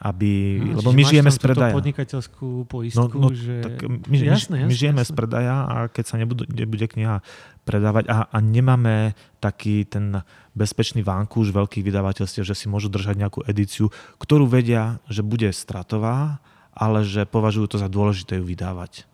aby... 0.02 0.60
Aha, 0.60 0.84
lebo 0.84 0.92
my 0.92 1.04
žijeme 1.08 1.32
z 1.32 1.40
predaja. 1.40 1.72
podnikateľskú 1.72 2.68
poistku, 2.68 3.00
No, 3.00 3.08
no, 3.08 3.28
že... 3.32 3.64
tak 3.64 3.80
my, 3.88 4.16
jasné, 4.20 4.60
jasné, 4.60 4.68
my 4.68 4.74
žijeme 4.76 5.02
jasné. 5.06 5.14
z 5.14 5.18
predaja 5.18 5.56
a 5.64 5.76
keď 5.88 6.04
sa 6.04 6.16
nebude, 6.20 6.44
nebude 6.52 6.84
kniha 6.84 7.24
predávať 7.64 8.12
a, 8.12 8.28
a 8.28 8.38
nemáme 8.44 9.16
taký 9.40 9.88
ten 9.88 10.20
bezpečný 10.52 11.00
vankúš 11.00 11.56
veľkých 11.56 11.86
vydavateľstiev, 11.86 12.44
že 12.44 12.58
si 12.60 12.68
môžu 12.68 12.92
držať 12.92 13.16
nejakú 13.16 13.40
edíciu, 13.48 13.88
ktorú 14.20 14.52
vedia, 14.52 15.00
že 15.08 15.24
bude 15.24 15.48
stratová, 15.56 16.44
ale 16.76 17.08
že 17.08 17.24
považujú 17.24 17.72
to 17.72 17.78
za 17.80 17.88
dôležité 17.88 18.36
ju 18.36 18.44
vydávať. 18.44 19.08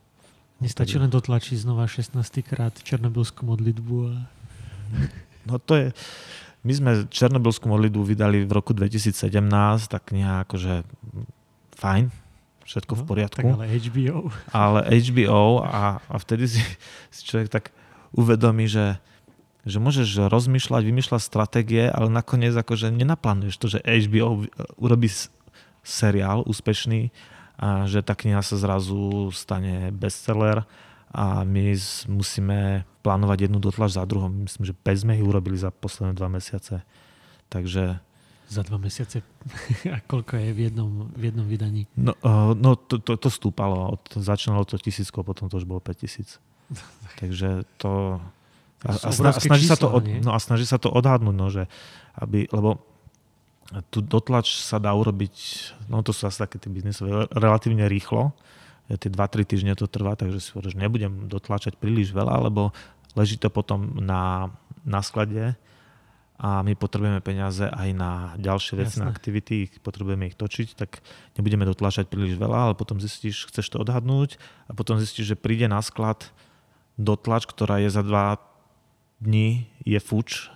Nestačí 0.61 0.95
len 0.95 1.09
dotlačiť 1.09 1.57
znova 1.57 1.89
16 1.89 2.15
krát 2.41 2.77
černobylskú 2.77 3.43
modlitbu 3.43 3.95
a... 4.07 4.13
No 5.43 5.57
to 5.57 5.73
je... 5.75 5.85
My 6.61 6.77
sme 6.77 6.89
Černobylskú 7.09 7.65
modlitbu 7.65 8.05
vydali 8.05 8.45
v 8.45 8.51
roku 8.53 8.77
2017, 8.77 9.17
tak 9.89 10.13
kniha 10.13 10.45
akože 10.45 10.85
fajn, 11.73 12.13
všetko 12.61 12.93
v 12.93 13.01
No, 13.01 13.07
poriadku. 13.09 13.41
Tak 13.41 13.57
ale 13.57 13.65
HBO. 13.81 14.29
ale 14.53 14.79
HBO 15.01 15.65
a, 15.65 15.97
a 15.97 16.15
vtedy 16.21 16.45
si, 16.45 16.61
si 17.09 17.21
človek 17.25 17.49
tak 17.49 17.65
uvedomí, 18.13 18.69
že, 18.69 19.01
že 19.65 19.81
môžeš 19.81 20.29
rozmýšľať, 20.29 20.81
vymýšľať 20.85 21.21
stratégie, 21.25 21.89
ale 21.89 22.13
nakoniec 22.13 22.53
akože 22.53 22.93
nenaplánuješ 22.93 23.57
to, 23.57 23.65
že 23.67 23.79
HBO 23.81 24.45
urobí 24.77 25.09
s- 25.09 25.33
seriál 25.81 26.45
úspešný 26.45 27.09
a 27.61 27.85
že 27.85 28.01
tá 28.01 28.17
kniha 28.17 28.41
sa 28.41 28.57
zrazu 28.57 29.29
stane 29.29 29.93
bestseller 29.93 30.65
a 31.13 31.45
my 31.45 31.77
musíme 32.09 32.89
plánovať 33.05 33.45
jednu 33.45 33.61
dotlač 33.61 33.93
za 33.93 34.07
druhou. 34.09 34.33
Myslím, 34.33 34.65
že 34.65 34.73
5 34.73 35.03
sme 35.05 35.13
ich 35.21 35.25
urobili 35.25 35.59
za 35.61 35.69
posledné 35.69 36.17
dva 36.17 36.25
mesiace. 36.25 36.81
Takže 37.53 38.01
Za 38.49 38.65
dva 38.65 38.81
mesiace. 38.81 39.21
A 39.95 40.01
koľko 40.01 40.41
je 40.41 40.49
v 40.51 40.59
jednom, 40.71 41.07
v 41.13 41.23
jednom 41.29 41.45
vydaní? 41.45 41.85
no, 41.93 42.17
uh, 42.25 42.57
no 42.57 42.75
to, 42.75 42.97
to, 42.97 43.15
to 43.15 43.29
stúpalo. 43.29 43.95
Od, 43.95 44.01
začínalo 44.17 44.65
to 44.65 44.81
tisícko, 44.81 45.21
potom 45.21 45.47
to 45.47 45.61
už 45.61 45.67
bolo 45.69 45.83
5000. 45.83 46.41
Takže 47.21 47.63
to... 47.77 48.17
A, 48.81 48.97
a, 48.97 49.13
snaží 49.37 49.69
sa 49.69 49.77
to 49.77 49.93
od, 49.93 50.01
no 50.25 50.33
a 50.33 50.41
snaží 50.41 50.65
sa 50.65 50.81
to 50.81 50.89
odhadnúť, 50.89 51.35
no, 51.37 51.53
že 51.53 51.69
aby, 52.17 52.49
lebo 52.49 52.81
tu 53.87 54.03
dotlač 54.03 54.59
sa 54.59 54.83
dá 54.83 54.91
urobiť, 54.91 55.35
no 55.87 56.03
to 56.03 56.11
sú 56.11 56.27
asi 56.27 56.43
také 56.43 56.59
tie 56.59 56.67
biznisové, 56.67 57.31
relatívne 57.31 57.87
rýchlo. 57.87 58.35
Tie 58.91 59.07
2-3 59.07 59.47
týždne 59.47 59.73
to 59.79 59.87
trvá, 59.87 60.19
takže 60.19 60.43
si 60.43 60.51
hovorím, 60.51 60.71
že 60.75 60.81
nebudem 60.83 61.13
dotlačať 61.31 61.79
príliš 61.79 62.11
veľa, 62.11 62.51
lebo 62.51 62.75
leží 63.15 63.39
to 63.39 63.47
potom 63.47 63.95
na, 64.03 64.51
na 64.83 64.99
sklade 64.99 65.55
a 66.41 66.65
my 66.65 66.73
potrebujeme 66.73 67.21
peniaze 67.23 67.63
aj 67.63 67.89
na 67.93 68.33
ďalšie 68.41 68.73
veci, 68.81 68.97
na 68.97 69.13
aktivity, 69.13 69.69
potrebujeme 69.79 70.27
ich 70.27 70.35
točiť, 70.35 70.73
tak 70.73 70.99
nebudeme 71.37 71.63
dotlačať 71.69 72.09
príliš 72.09 72.35
veľa, 72.35 72.67
ale 72.67 72.73
potom 72.73 72.97
zistíš, 72.97 73.47
chceš 73.47 73.71
to 73.71 73.77
odhadnúť 73.79 74.41
a 74.67 74.73
potom 74.73 74.97
zistíš, 74.97 75.37
že 75.37 75.39
príde 75.39 75.69
na 75.69 75.79
sklad 75.79 76.27
dotlač, 76.97 77.47
ktorá 77.47 77.79
je 77.79 77.93
za 77.93 78.03
dva 78.03 78.41
dní, 79.21 79.69
je 79.85 80.01
fuč 80.01 80.49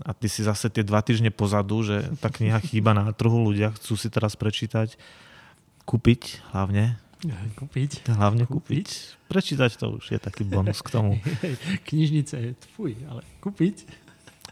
a 0.00 0.16
ty 0.16 0.26
si 0.32 0.40
zase 0.40 0.72
tie 0.72 0.80
dva 0.80 1.04
týždne 1.04 1.28
pozadu, 1.28 1.84
že 1.84 2.08
tá 2.24 2.32
kniha 2.32 2.56
chýba 2.64 2.96
na 2.96 3.12
trhu, 3.12 3.52
ľudia 3.52 3.76
chcú 3.76 4.00
si 4.00 4.08
teraz 4.08 4.32
prečítať, 4.40 4.96
kúpiť 5.84 6.40
hlavne. 6.56 6.96
Kúpiť. 7.60 8.02
Hlavne 8.10 8.50
kúpiť. 8.50 8.88
Prečítať 9.30 9.78
to 9.78 10.02
už 10.02 10.10
je 10.10 10.18
taký 10.18 10.42
bonus 10.42 10.82
k 10.82 10.90
tomu. 10.90 11.12
Knižnice, 11.88 12.58
fuj, 12.74 12.98
ale 13.06 13.22
kúpiť. 13.38 13.86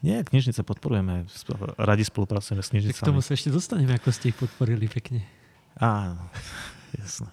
Nie, 0.00 0.24
knižnice 0.24 0.64
podporujeme. 0.64 1.28
Radi 1.76 2.04
spolupracujeme 2.08 2.62
s 2.64 2.72
knižnicami. 2.72 2.96
Tak 2.96 3.04
k 3.04 3.10
tomu 3.12 3.20
sa 3.20 3.36
ešte 3.36 3.52
dostaneme, 3.52 3.98
ako 4.00 4.08
ste 4.14 4.32
ich 4.32 4.38
podporili 4.38 4.88
pekne. 4.88 5.26
Á, 5.76 6.16
jasné. 6.96 7.28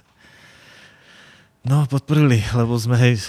No, 1.63 1.87
podporili, 1.87 2.43
lebo 2.51 2.75
sme 2.75 2.99
hej, 2.99 3.23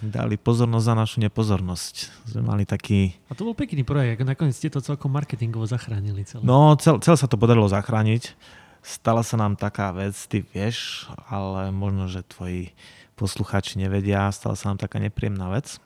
dali 0.00 0.40
pozornosť 0.40 0.84
za 0.84 0.94
našu 0.96 1.18
nepozornosť. 1.20 1.94
Sme 2.32 2.42
mali 2.42 2.64
taký... 2.64 3.14
A 3.28 3.36
to 3.36 3.44
bol 3.44 3.56
pekný 3.56 3.84
projekt, 3.84 4.24
nakoniec 4.24 4.56
ste 4.56 4.72
to 4.72 4.80
celkom 4.80 5.12
marketingovo 5.12 5.68
zachránili 5.68 6.24
celé. 6.24 6.40
No, 6.42 6.74
cel, 6.80 6.98
cel 7.04 7.16
sa 7.20 7.28
to 7.28 7.36
podarilo 7.36 7.68
zachrániť. 7.68 8.32
Stala 8.80 9.20
sa 9.20 9.36
nám 9.36 9.60
taká 9.60 9.92
vec, 9.92 10.16
ty 10.24 10.40
vieš, 10.40 11.04
ale 11.28 11.68
možno, 11.68 12.08
že 12.08 12.24
tvoji 12.24 12.72
poslucháči 13.12 13.76
nevedia, 13.76 14.32
stala 14.32 14.56
sa 14.56 14.72
nám 14.72 14.80
taká 14.80 14.96
nepríjemná 14.96 15.52
vec. 15.52 15.76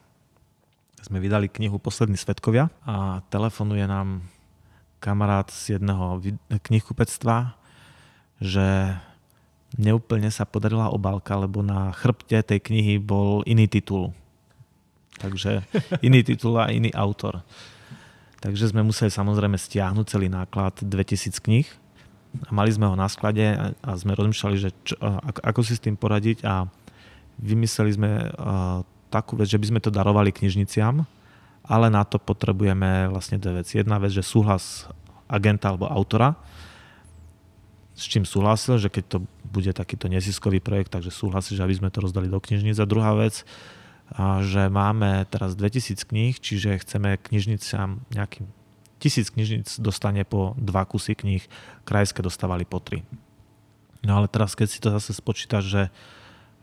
Sme 1.02 1.18
vydali 1.18 1.50
knihu 1.50 1.82
Poslední 1.82 2.14
svetkovia 2.14 2.70
a 2.86 3.20
telefonuje 3.28 3.84
nám 3.84 4.24
kamarát 5.02 5.50
z 5.50 5.76
jedného 5.76 6.22
knihkupectva, 6.62 7.58
že 8.40 8.96
neúplne 9.74 10.30
sa 10.30 10.46
podarila 10.46 10.90
obálka, 10.90 11.34
lebo 11.34 11.62
na 11.62 11.90
chrbte 11.94 12.38
tej 12.42 12.60
knihy 12.62 13.02
bol 13.02 13.42
iný 13.46 13.66
titul. 13.66 14.14
Takže 15.18 15.62
iný 16.02 16.26
titul 16.26 16.58
a 16.58 16.70
iný 16.70 16.90
autor. 16.94 17.42
Takže 18.42 18.74
sme 18.74 18.84
museli 18.84 19.08
samozrejme 19.08 19.56
stiahnuť 19.56 20.06
celý 20.06 20.28
náklad 20.28 20.84
2000 20.84 21.32
kníh 21.40 21.68
a 22.44 22.50
mali 22.50 22.70
sme 22.74 22.90
ho 22.90 22.94
na 22.98 23.06
sklade 23.08 23.56
a 23.80 23.90
sme 23.96 24.12
rozmýšľali, 24.18 24.56
že 24.58 24.70
čo, 24.84 24.98
ako, 25.22 25.60
si 25.64 25.78
s 25.78 25.84
tým 25.84 25.94
poradiť 25.94 26.44
a 26.44 26.66
vymysleli 27.38 27.90
sme 27.94 28.10
takú 29.08 29.38
vec, 29.38 29.48
že 29.48 29.58
by 29.58 29.66
sme 29.70 29.80
to 29.80 29.94
darovali 29.94 30.34
knižniciam, 30.34 31.06
ale 31.64 31.86
na 31.88 32.02
to 32.04 32.18
potrebujeme 32.18 33.08
vlastne 33.08 33.38
dve 33.38 33.62
veci. 33.62 33.78
Jedna 33.78 33.96
vec, 34.02 34.12
že 34.12 34.26
súhlas 34.26 34.90
agenta 35.30 35.72
alebo 35.72 35.88
autora, 35.88 36.36
s 37.94 38.04
čím 38.10 38.26
súhlasil, 38.26 38.82
že 38.82 38.90
keď 38.90 39.04
to 39.06 39.18
bude 39.54 39.70
takýto 39.70 40.10
neziskový 40.10 40.58
projekt, 40.58 40.90
takže 40.90 41.14
súhlasí, 41.14 41.54
že 41.54 41.62
aby 41.62 41.78
sme 41.78 41.94
to 41.94 42.02
rozdali 42.02 42.26
do 42.26 42.42
knižnic. 42.42 42.74
A 42.82 42.90
druhá 42.90 43.14
vec, 43.14 43.46
že 44.42 44.66
máme 44.66 45.22
teraz 45.30 45.54
2000 45.54 46.02
kníh, 46.02 46.34
čiže 46.34 46.82
chceme 46.82 47.14
knižnicám 47.22 48.02
nejakým 48.10 48.50
tisíc 48.98 49.30
knižnic 49.30 49.68
dostane 49.78 50.26
po 50.26 50.58
dva 50.58 50.82
kusy 50.84 51.14
kníh, 51.14 51.44
krajské 51.86 52.18
dostávali 52.24 52.66
po 52.66 52.82
tri. 52.82 53.06
No 54.04 54.20
ale 54.20 54.28
teraz, 54.28 54.52
keď 54.52 54.68
si 54.68 54.78
to 54.80 54.92
zase 54.92 55.16
spočítaš, 55.16 55.64
že, 55.64 55.84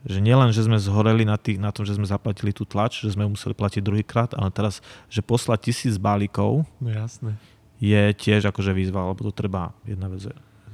že 0.06 0.18
nielen, 0.22 0.54
že 0.54 0.62
sme 0.62 0.78
zhoreli 0.78 1.26
na, 1.26 1.34
tých, 1.34 1.58
na 1.58 1.74
tom, 1.74 1.82
že 1.82 1.98
sme 1.98 2.06
zaplatili 2.06 2.54
tú 2.54 2.62
tlač, 2.62 3.02
že 3.02 3.14
sme 3.14 3.26
museli 3.26 3.54
platiť 3.54 3.82
druhýkrát, 3.82 4.30
ale 4.38 4.54
teraz, 4.54 4.78
že 5.10 5.22
poslať 5.22 5.70
tisíc 5.70 5.94
balíkov 5.98 6.62
no, 6.78 6.88
jasné. 6.90 7.34
je 7.82 8.14
tiež 8.14 8.46
akože 8.50 8.70
výzva, 8.70 9.10
lebo 9.10 9.26
to 9.26 9.34
treba 9.34 9.74
jedna 9.82 10.06
vec 10.06 10.30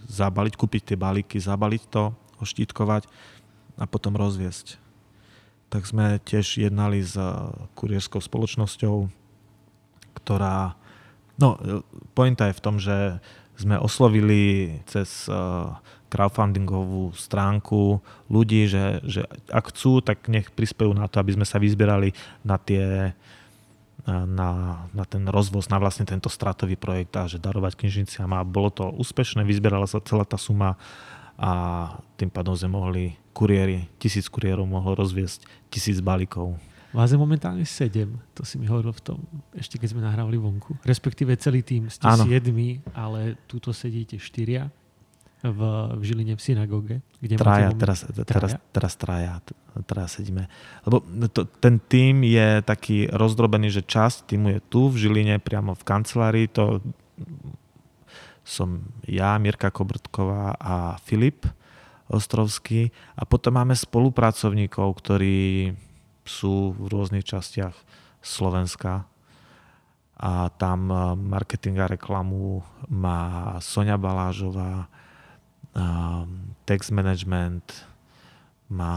zabaliť, 0.09 0.55
kúpiť 0.57 0.83
tie 0.92 0.97
balíky, 0.99 1.37
zabaliť 1.38 1.83
to, 1.92 2.16
oštítkovať 2.40 3.07
a 3.79 3.85
potom 3.85 4.16
rozviesť. 4.16 4.81
Tak 5.68 5.85
sme 5.85 6.16
tiež 6.25 6.64
jednali 6.64 7.05
s 7.05 7.14
eh, 7.14 7.29
kurierskou 7.77 8.18
spoločnosťou, 8.18 9.07
ktorá... 10.16 10.75
No, 11.38 11.55
pointa 12.18 12.51
je 12.51 12.59
v 12.59 12.64
tom, 12.64 12.77
že 12.83 13.23
sme 13.55 13.79
oslovili 13.79 14.75
cez 14.88 15.29
eh, 15.29 15.37
crowdfundingovú 16.09 17.12
stránku 17.12 18.01
ľudí, 18.33 18.64
že, 18.64 19.05
že 19.05 19.29
ak 19.53 19.71
chcú, 19.71 20.01
tak 20.01 20.25
nech 20.33 20.49
prispejú 20.49 20.97
na 20.97 21.05
to, 21.07 21.21
aby 21.21 21.37
sme 21.37 21.47
sa 21.47 21.61
vyzbierali 21.61 22.16
na 22.40 22.57
tie 22.57 23.12
na, 24.09 24.83
na 24.97 25.05
ten 25.05 25.29
rozvoz, 25.29 25.68
na 25.68 25.77
vlastne 25.77 26.09
tento 26.09 26.33
stratový 26.33 26.81
projekt 26.81 27.12
a 27.14 27.29
že 27.29 27.37
darovať 27.37 27.77
knižniciam 27.77 28.31
a 28.33 28.40
bolo 28.47 28.73
to 28.73 28.88
úspešné, 28.97 29.44
vyzbierala 29.44 29.85
sa 29.85 30.01
celá 30.01 30.25
tá 30.25 30.40
suma 30.40 30.81
a 31.38 31.51
tým 32.18 32.33
pádom 32.33 32.57
sme 32.57 32.73
mohli 32.73 33.05
kuriéri, 33.37 33.87
tisíc 34.03 34.27
kuriérov 34.27 34.66
mohlo 34.66 34.99
rozviesť 34.99 35.47
tisíc 35.71 36.03
balíkov. 36.03 36.59
Vás 36.90 37.12
je 37.12 37.21
momentálne 37.21 37.62
sedem, 37.68 38.16
to 38.33 38.49
si 38.49 38.57
mi 38.57 38.64
hovoril 38.64 38.97
v 38.97 39.03
tom, 39.05 39.18
ešte 39.53 39.77
keď 39.77 39.92
sme 39.92 40.03
nahrávali 40.03 40.40
vonku. 40.40 40.81
Respektíve 40.83 41.37
celý 41.37 41.61
tým 41.61 41.92
ste 41.92 42.09
Áno. 42.09 42.25
siedmi, 42.25 42.81
ale 42.97 43.37
túto 43.44 43.77
sedíte 43.77 44.16
štyria 44.16 44.73
v, 45.42 45.61
v 45.94 46.03
Žiline 46.03 46.35
v 46.35 46.42
synagóge. 46.42 46.96
Kde 47.22 47.38
traja, 47.38 47.70
teraz, 47.74 48.03
teraz, 48.27 48.59
teraz 48.74 48.92
traja, 48.98 49.38
traja 49.87 50.09
sedíme. 50.11 50.51
Lebo 50.83 51.03
to, 51.31 51.46
ten 51.62 51.79
tým 51.79 52.27
je 52.27 52.59
taký 52.66 53.07
rozdrobený, 53.07 53.70
že 53.70 53.87
časť 53.87 54.35
týmu 54.35 54.59
je 54.59 54.61
tu 54.66 54.90
v 54.90 54.98
Žiline, 54.98 55.38
priamo 55.38 55.79
v 55.79 55.87
kancelárii. 55.87 56.51
To 56.59 56.83
som 58.42 58.83
ja, 59.07 59.38
Mirka 59.38 59.70
Kobrtková 59.70 60.59
a 60.59 60.98
Filip 61.05 61.46
Ostrovský. 62.11 62.90
A 63.14 63.22
potom 63.22 63.55
máme 63.61 63.79
spolupracovníkov, 63.79 64.88
ktorí 64.98 65.70
sú 66.27 66.74
v 66.74 66.85
rôznych 66.90 67.22
častiach 67.22 67.77
Slovenska. 68.24 69.07
A 70.18 70.51
tam 70.51 70.90
eh, 70.90 70.98
marketing 71.14 71.79
a 71.79 71.87
reklamu 71.87 72.64
má 72.90 73.55
Sonia 73.62 73.94
Balážová, 73.94 74.90
text 76.64 76.90
management 76.90 77.64
má 78.68 78.96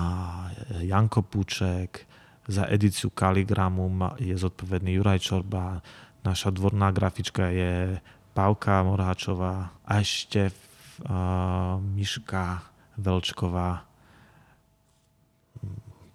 Janko 0.83 1.23
Púček, 1.23 2.07
za 2.47 2.67
edíciu 2.67 3.13
Kaligramu 3.13 3.87
je 4.19 4.35
zodpovedný 4.35 4.97
Juraj 4.99 5.19
Čorba, 5.23 5.79
naša 6.25 6.51
dvorná 6.51 6.91
grafička 6.91 7.47
je 7.47 8.01
Pavka 8.33 8.83
Morháčová 8.83 9.71
a 9.85 9.91
ešte 9.99 10.49
uh, 10.49 11.77
Miška 11.79 12.63
Velčková 12.97 13.87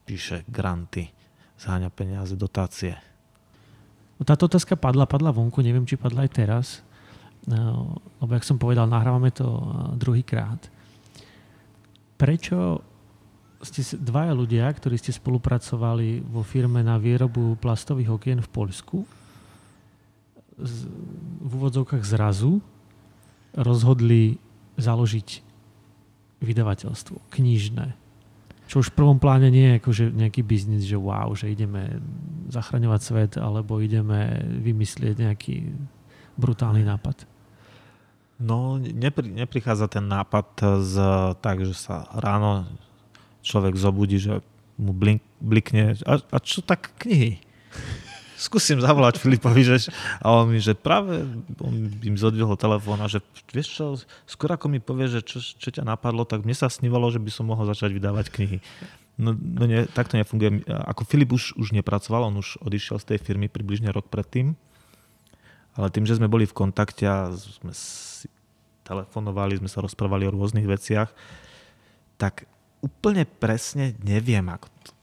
píše 0.07 0.47
granty, 0.47 1.11
zháňa 1.59 1.90
peniaze, 1.90 2.38
dotácie. 2.38 2.95
Táto 4.23 4.47
otázka 4.47 4.79
padla, 4.79 5.05
padla 5.05 5.35
vonku, 5.35 5.61
neviem, 5.61 5.85
či 5.85 5.99
padla 5.99 6.25
aj 6.25 6.31
teraz. 6.33 6.66
No, 7.47 8.03
lebo 8.19 8.31
jak 8.35 8.43
som 8.43 8.59
povedal, 8.59 8.91
nahrávame 8.91 9.31
to 9.31 9.47
druhýkrát. 9.95 10.67
Prečo 12.19 12.83
ste 13.63 13.87
dvaja 14.03 14.35
ľudia, 14.35 14.67
ktorí 14.67 14.99
ste 14.99 15.15
spolupracovali 15.15 16.27
vo 16.27 16.43
firme 16.43 16.83
na 16.83 16.99
výrobu 16.99 17.55
plastových 17.57 18.19
okien 18.19 18.39
v 18.43 18.51
Poľsku, 18.51 18.99
v 20.57 21.51
úvodzovkách 21.53 22.03
zrazu 22.03 22.65
rozhodli 23.53 24.41
založiť 24.81 25.29
vydavateľstvo, 26.41 27.17
knižné. 27.33 27.87
Čo 28.67 28.83
už 28.83 28.91
v 28.91 28.99
prvom 28.99 29.19
pláne 29.23 29.47
nie 29.53 29.71
je 29.71 29.79
akože 29.79 30.05
nejaký 30.11 30.43
biznis, 30.43 30.89
že 30.89 30.99
wow, 30.99 31.31
že 31.39 31.53
ideme 31.53 32.03
zachraňovať 32.51 33.01
svet, 33.01 33.33
alebo 33.39 33.79
ideme 33.79 34.43
vymyslieť 34.65 35.15
nejaký 35.23 35.71
brutálny 36.35 36.83
nápad. 36.83 37.36
No, 38.37 38.77
nepri, 38.77 39.33
neprichádza 39.33 39.88
ten 39.88 40.05
nápad 40.05 40.61
z, 40.85 40.94
tak, 41.40 41.64
že 41.64 41.72
sa 41.72 42.05
ráno 42.12 42.68
človek 43.40 43.72
zobudí, 43.81 44.20
že 44.20 44.44
mu 44.77 44.92
blink, 44.92 45.25
blikne, 45.40 45.96
a, 46.05 46.20
a 46.20 46.37
čo 46.37 46.61
tak 46.61 46.92
knihy? 47.01 47.40
Skúsim 48.37 48.77
zavolať 48.77 49.16
Filipovi, 49.16 49.64
že, 49.64 49.88
a 50.20 50.44
on 50.44 50.53
mi, 50.53 50.61
že 50.61 50.77
práve 50.77 51.25
on 51.57 51.88
im 52.05 52.20
zodvihol 52.20 52.61
telefón 52.61 53.01
a 53.01 53.09
že 53.09 53.25
vieš 53.49 53.68
čo, 53.72 53.85
skôr 54.29 54.53
ako 54.53 54.68
mi 54.68 54.85
povie, 54.85 55.09
že 55.09 55.25
čo, 55.25 55.40
čo 55.40 55.72
ťa 55.72 55.88
napadlo, 55.88 56.29
tak 56.29 56.44
mne 56.44 56.53
sa 56.53 56.68
snívalo, 56.68 57.09
že 57.09 57.16
by 57.16 57.33
som 57.33 57.49
mohol 57.49 57.64
začať 57.64 57.96
vydávať 57.96 58.29
knihy. 58.29 58.61
No, 59.16 59.33
no 59.33 59.64
nie, 59.64 59.88
tak 59.88 60.12
to 60.12 60.20
nefunguje. 60.20 60.68
Ako 60.68 61.09
Filip 61.09 61.33
už, 61.33 61.57
už 61.57 61.72
nepracoval, 61.72 62.29
on 62.29 62.37
už 62.44 62.61
odišiel 62.61 63.01
z 63.01 63.16
tej 63.16 63.18
firmy 63.25 63.49
približne 63.49 63.88
rok 63.88 64.12
predtým 64.12 64.61
ale 65.77 65.92
tým, 65.92 66.09
že 66.09 66.16
sme 66.16 66.27
boli 66.27 66.49
v 66.49 66.57
kontakte 66.57 67.05
a 67.05 67.37
sme 67.37 67.72
telefonovali, 68.87 69.59
sme 69.59 69.66
sa 69.66 69.83
rozprávali 69.83 70.31
o 70.31 70.35
rôznych 70.35 70.71
veciach, 70.71 71.11
tak 72.17 72.46
úplne 72.79 73.27
presne 73.27 73.98
neviem, 74.06 74.46
ako 74.46 74.71
to 74.87 74.96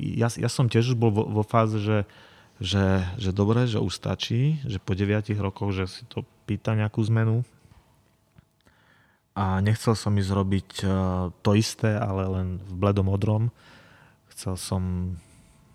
ja, 0.00 0.28
ja 0.32 0.48
som 0.48 0.72
tiež 0.72 0.94
už 0.94 0.96
bol 0.96 1.12
vo, 1.12 1.24
vo 1.28 1.44
fáze, 1.44 1.76
že, 1.76 2.08
že, 2.56 3.04
že 3.20 3.30
dobre, 3.36 3.68
že 3.68 3.76
už 3.76 3.92
stačí, 3.92 4.56
že 4.64 4.80
po 4.80 4.96
9 4.96 5.28
rokoch, 5.36 5.76
že 5.76 5.84
si 5.84 6.02
to 6.08 6.24
pýta 6.48 6.72
nejakú 6.72 7.04
zmenu. 7.12 7.44
A 9.36 9.60
nechcel 9.60 9.92
som 9.92 10.16
ísť 10.16 10.32
robiť 10.32 10.68
e, 10.80 10.86
to 11.44 11.50
isté, 11.54 11.92
ale 11.92 12.24
len 12.28 12.48
v 12.60 12.72
bledom 12.72 13.08
odrom. 13.12 13.52
Chcel 14.32 14.56
som, 14.56 14.82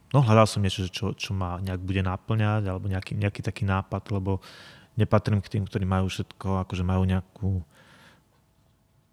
no 0.10 0.20
hľadal 0.22 0.50
som 0.50 0.66
niečo, 0.66 0.90
čo, 0.90 1.14
čo 1.14 1.32
ma 1.38 1.62
nejak 1.62 1.82
bude 1.82 2.02
naplňať, 2.02 2.64
alebo 2.66 2.90
nejaký, 2.90 3.14
nejaký 3.16 3.42
taký 3.46 3.70
nápad, 3.70 4.10
lebo 4.10 4.42
nepatrím 4.96 5.44
k 5.44 5.52
tým, 5.60 5.64
ktorí 5.68 5.84
majú 5.84 6.08
všetko, 6.08 6.64
akože 6.68 6.84
majú 6.88 7.04
nejakú 7.04 7.62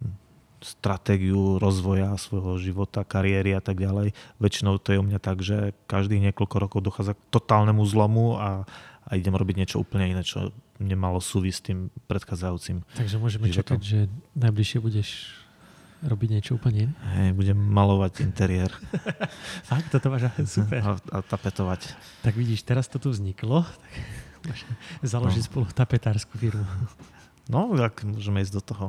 hm, 0.00 0.14
stratégiu 0.62 1.58
rozvoja 1.58 2.14
svojho 2.18 2.58
života, 2.62 3.06
kariéry 3.06 3.54
a 3.58 3.62
tak 3.62 3.82
ďalej. 3.82 4.14
Väčšinou 4.38 4.78
to 4.78 4.94
je 4.94 5.00
u 5.02 5.04
mňa 5.04 5.18
tak, 5.18 5.42
že 5.42 5.74
každých 5.90 6.30
niekoľko 6.30 6.56
rokov 6.58 6.80
dochádza 6.86 7.18
k 7.18 7.26
totálnemu 7.34 7.82
zlomu 7.86 8.38
a, 8.38 8.64
a 9.06 9.10
idem 9.18 9.34
robiť 9.34 9.56
niečo 9.58 9.82
úplne 9.82 10.10
iné, 10.10 10.22
čo 10.22 10.54
nemalo 10.78 11.22
súvisť 11.22 11.58
s 11.58 11.66
tým 11.66 11.78
predchádzajúcim. 12.10 12.82
Takže 12.98 13.16
môžeme 13.18 13.46
životom. 13.50 13.78
čakať, 13.78 13.80
že 13.82 13.98
najbližšie 14.34 14.78
budeš 14.82 15.38
robiť 16.02 16.28
niečo 16.34 16.58
úplne 16.58 16.90
iné? 16.90 16.94
Hej, 17.14 17.30
budem 17.38 17.58
malovať 17.58 18.26
interiér. 18.26 18.74
Fakt, 19.70 19.94
toto 19.94 20.10
máš 20.10 20.26
super. 20.58 20.82
A, 20.82 20.92
a 20.98 21.18
tapetovať. 21.22 21.94
Tak 22.26 22.34
vidíš, 22.34 22.66
teraz 22.66 22.90
to 22.90 22.98
tu 22.98 23.14
vzniklo. 23.14 23.62
Tak 23.62 24.31
založiť 25.12 25.44
no. 25.44 25.48
spolu 25.48 25.66
tapetárskú 25.70 26.38
firmu. 26.38 26.66
No, 27.50 27.74
tak 27.74 28.06
môžeme 28.06 28.42
ísť 28.42 28.54
do 28.54 28.62
toho. 28.62 28.86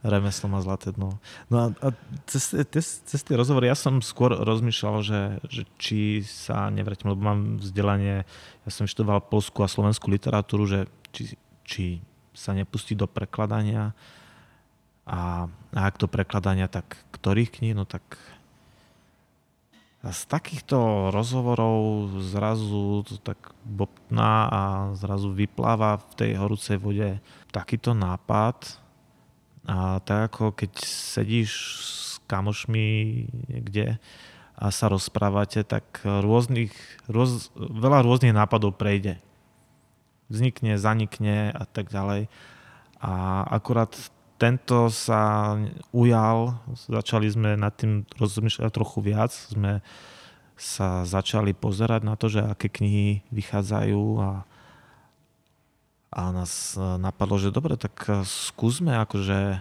Remeslo 0.00 0.48
má 0.48 0.64
zlaté 0.64 0.96
dno. 0.96 1.20
No 1.52 1.56
a, 1.60 1.66
a 1.84 1.88
cez, 2.24 2.56
cez, 2.72 3.04
cez 3.04 3.20
tie 3.20 3.36
rozhovory 3.36 3.68
ja 3.68 3.76
som 3.76 4.00
skôr 4.00 4.32
rozmýšľal, 4.32 4.96
že, 5.04 5.20
že 5.44 5.62
či 5.76 6.24
sa 6.24 6.72
nevrátim, 6.72 7.12
lebo 7.12 7.20
mám 7.20 7.60
vzdelanie, 7.60 8.24
ja 8.64 8.70
som 8.72 8.88
študoval 8.88 9.28
polskú 9.28 9.60
a 9.60 9.68
slovenskú 9.68 10.08
literatúru, 10.08 10.64
že 10.64 10.88
či, 11.12 11.36
či 11.68 11.84
sa 12.32 12.56
nepustí 12.56 12.96
do 12.96 13.04
prekladania 13.04 13.92
a, 15.04 15.50
a 15.74 15.80
ak 15.84 15.98
to 15.98 16.06
prekladania, 16.06 16.70
tak 16.70 16.96
ktorých 17.12 17.60
kníh? 17.60 17.74
No 17.74 17.84
tak 17.84 18.02
a 20.00 20.16
z 20.16 20.22
takýchto 20.32 21.12
rozhovorov 21.12 22.08
zrazu 22.24 23.04
to 23.04 23.20
tak 23.20 23.52
bobtná 23.68 24.48
a 24.48 24.60
zrazu 24.96 25.28
vypláva 25.36 26.00
v 26.00 26.12
tej 26.16 26.30
horúcej 26.40 26.80
vode 26.80 27.20
takýto 27.52 27.92
nápad. 27.92 28.80
A 29.68 30.00
tak 30.00 30.32
ako 30.32 30.56
keď 30.56 30.72
sedíš 30.88 31.52
s 31.84 32.00
kamošmi 32.24 32.88
niekde 33.52 34.00
a 34.56 34.72
sa 34.72 34.88
rozprávate, 34.88 35.68
tak 35.68 35.84
rôznych, 36.04 36.72
rôz, 37.04 37.52
veľa 37.56 38.00
rôznych 38.00 38.32
nápadov 38.32 38.80
prejde. 38.80 39.20
Vznikne, 40.32 40.80
zanikne 40.80 41.52
a 41.52 41.64
tak 41.68 41.92
ďalej. 41.92 42.32
A 43.04 43.44
akurát 43.52 43.92
tento 44.40 44.88
sa 44.88 45.52
ujal, 45.92 46.56
začali 46.88 47.28
sme 47.28 47.60
nad 47.60 47.76
tým 47.76 48.08
rozmýšľať 48.16 48.72
trochu 48.72 48.98
viac, 49.04 49.28
sme 49.36 49.84
sa 50.56 51.04
začali 51.04 51.52
pozerať 51.52 52.00
na 52.08 52.16
to, 52.16 52.32
že 52.32 52.40
aké 52.40 52.72
knihy 52.72 53.20
vychádzajú 53.28 54.04
a, 54.20 54.32
a 56.08 56.22
nás 56.32 56.72
napadlo, 56.76 57.36
že 57.36 57.52
dobre, 57.52 57.76
tak 57.76 58.24
skúsme 58.24 58.96
akože 59.04 59.60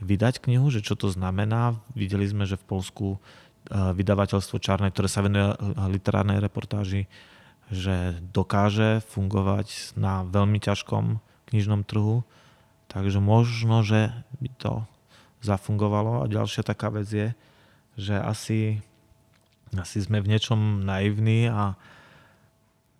vydať 0.00 0.44
knihu, 0.44 0.68
že 0.72 0.84
čo 0.84 0.96
to 0.96 1.12
znamená. 1.12 1.76
Videli 1.92 2.24
sme, 2.28 2.44
že 2.44 2.60
v 2.60 2.68
Polsku 2.68 3.06
e, 3.16 3.18
vydavateľstvo 3.72 4.60
Čarnej, 4.60 4.92
ktoré 4.92 5.08
sa 5.08 5.24
venuje 5.24 5.56
literárnej 5.88 6.40
reportáži, 6.40 7.08
že 7.72 8.20
dokáže 8.32 9.00
fungovať 9.08 9.96
na 9.96 10.20
veľmi 10.28 10.60
ťažkom 10.60 11.20
knižnom 11.48 11.80
trhu 11.88 12.28
Takže 12.96 13.20
možno, 13.20 13.84
že 13.84 14.08
by 14.40 14.48
to 14.56 14.72
zafungovalo. 15.44 16.24
A 16.24 16.32
ďalšia 16.32 16.64
taká 16.64 16.88
vec 16.88 17.04
je, 17.12 17.28
že 18.00 18.16
asi, 18.16 18.80
asi 19.76 20.00
sme 20.00 20.24
v 20.24 20.32
niečom 20.32 20.80
naivní 20.80 21.52
a, 21.52 21.76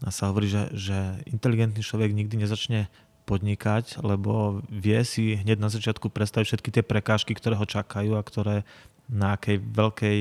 a 0.04 0.08
sa 0.12 0.28
hovorí, 0.28 0.52
že, 0.52 0.68
že 0.76 1.16
inteligentný 1.24 1.80
človek 1.80 2.12
nikdy 2.12 2.44
nezačne 2.44 2.92
podnikať, 3.24 4.04
lebo 4.04 4.60
vie 4.68 5.00
si 5.00 5.40
hneď 5.40 5.56
na 5.64 5.72
začiatku 5.72 6.12
predstaviť 6.12 6.44
všetky 6.44 6.70
tie 6.76 6.84
prekážky, 6.84 7.32
ktoré 7.32 7.56
ho 7.56 7.64
čakajú 7.64 8.20
a 8.20 8.22
ktoré 8.22 8.68
na 9.08 9.32
akej 9.32 9.64
veľkej, 9.64 10.18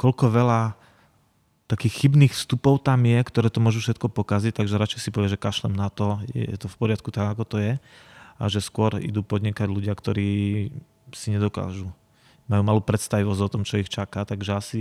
koľko 0.00 0.24
veľa 0.32 0.72
takých 1.68 2.04
chybných 2.04 2.32
vstupov 2.32 2.80
tam 2.80 3.04
je, 3.04 3.20
ktoré 3.20 3.52
to 3.52 3.60
môžu 3.60 3.84
všetko 3.84 4.08
pokaziť, 4.08 4.56
takže 4.56 4.80
radšej 4.80 5.00
si 5.04 5.14
povie, 5.14 5.28
že 5.28 5.40
kašlem 5.40 5.76
na 5.76 5.92
to, 5.92 6.16
je 6.32 6.56
to 6.56 6.66
v 6.66 6.76
poriadku 6.80 7.12
tak, 7.12 7.36
ako 7.36 7.44
to 7.44 7.56
je 7.60 7.72
a 8.42 8.50
že 8.50 8.58
skôr 8.58 8.98
idú 8.98 9.22
podnikať 9.22 9.70
ľudia, 9.70 9.94
ktorí 9.94 10.70
si 11.14 11.28
nedokážu. 11.30 11.86
Majú 12.50 12.62
malú 12.66 12.80
predstavivosť 12.82 13.40
o 13.46 13.52
tom, 13.52 13.62
čo 13.62 13.78
ich 13.78 13.86
čaká, 13.86 14.26
takže 14.26 14.50
asi, 14.58 14.80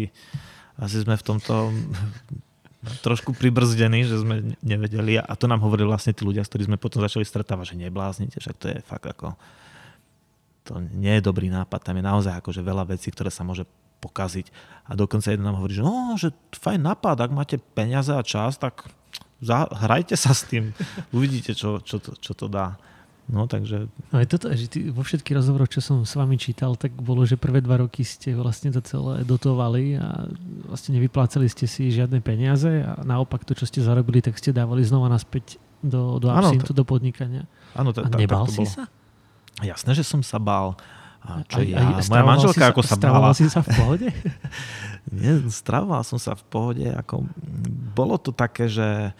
asi 0.81 1.05
sme 1.05 1.13
v 1.13 1.23
tomto 1.23 1.69
trošku 3.05 3.37
pribrzdení, 3.37 4.01
že 4.09 4.17
sme 4.17 4.57
nevedeli 4.65 5.21
a 5.21 5.33
to 5.37 5.45
nám 5.45 5.61
hovorili 5.61 5.85
vlastne 5.85 6.17
tí 6.17 6.25
ľudia, 6.25 6.41
s 6.41 6.49
ktorými 6.49 6.73
sme 6.73 6.81
potom 6.81 7.05
začali 7.05 7.21
stretávať, 7.21 7.77
že 7.77 7.85
nebláznite, 7.85 8.41
však 8.41 8.57
to 8.57 8.65
je 8.73 8.77
fakt 8.81 9.05
ako 9.05 9.37
to 10.63 10.77
nie 10.93 11.17
je 11.17 11.25
dobrý 11.25 11.49
nápad, 11.49 11.81
tam 11.81 11.97
je 11.97 12.05
naozaj 12.05 12.33
akože 12.37 12.61
veľa 12.61 12.85
vecí, 12.93 13.09
ktoré 13.09 13.33
sa 13.33 13.41
môže 13.41 13.65
pokaziť 14.01 14.49
a 14.89 14.97
dokonca 14.97 15.29
jeden 15.29 15.45
nám 15.45 15.61
hovorí, 15.61 15.77
že 15.77 15.85
no, 15.85 16.17
že 16.17 16.33
fajn 16.57 16.81
nápad, 16.81 17.17
ak 17.21 17.31
máte 17.33 17.55
peniaze 17.77 18.13
a 18.13 18.25
čas, 18.25 18.57
tak 18.57 18.89
hrajte 19.45 20.17
sa 20.17 20.33
s 20.33 20.45
tým, 20.45 20.73
uvidíte, 21.15 21.53
čo, 21.53 21.81
čo, 21.81 22.01
to, 22.01 22.17
čo 22.17 22.33
to 22.33 22.49
dá. 22.49 22.77
No 23.31 23.47
takže... 23.47 23.87
No 24.11 24.19
aj 24.19 24.27
toto, 24.27 24.51
že 24.51 24.67
ty, 24.67 24.91
vo 24.91 25.07
všetkých 25.07 25.39
rozhovoroch, 25.39 25.71
čo 25.71 25.79
som 25.79 26.03
s 26.03 26.19
vami 26.19 26.35
čítal, 26.35 26.75
tak 26.75 26.91
bolo, 26.99 27.23
že 27.23 27.39
prvé 27.39 27.63
dva 27.63 27.79
roky 27.79 28.03
ste 28.03 28.35
vlastne 28.35 28.75
to 28.75 28.83
celé 28.83 29.23
dotovali 29.23 29.95
a 29.95 30.27
vlastne 30.67 30.99
nevyplácali 30.99 31.47
ste 31.47 31.63
si 31.63 31.87
žiadne 31.95 32.19
peniaze 32.19 32.83
a 32.83 32.99
naopak 33.07 33.47
to, 33.47 33.55
čo 33.55 33.63
ste 33.63 33.79
zarobili, 33.79 34.19
tak 34.19 34.35
ste 34.35 34.51
dávali 34.51 34.83
znova 34.83 35.07
naspäť 35.07 35.55
do, 35.79 36.19
do 36.19 36.27
absintu, 36.27 36.75
do 36.75 36.83
podnikania. 36.83 37.47
Áno, 37.71 37.95
a 37.95 38.07
nebal 38.19 38.51
si 38.51 38.67
sa? 38.67 38.91
Jasné, 39.63 39.95
že 39.95 40.03
som 40.03 40.19
sa 40.19 40.35
bál. 40.35 40.75
A 41.21 41.45
čo 41.47 41.61
aj, 41.61 41.65
ja? 41.71 41.79
Moja 42.11 42.25
manželka 42.25 42.65
ako 42.73 42.81
sa 42.83 42.97
bála. 42.97 43.31
si 43.31 43.47
sa 43.47 43.63
v 43.63 43.69
pohode? 43.77 44.07
Nie, 45.15 45.39
stravoval 45.47 46.03
som 46.03 46.19
sa 46.19 46.33
v 46.33 46.43
pohode. 46.49 46.83
Ako, 46.83 47.25
bolo 47.95 48.17
to 48.17 48.33
také, 48.33 48.67
že 48.67 49.13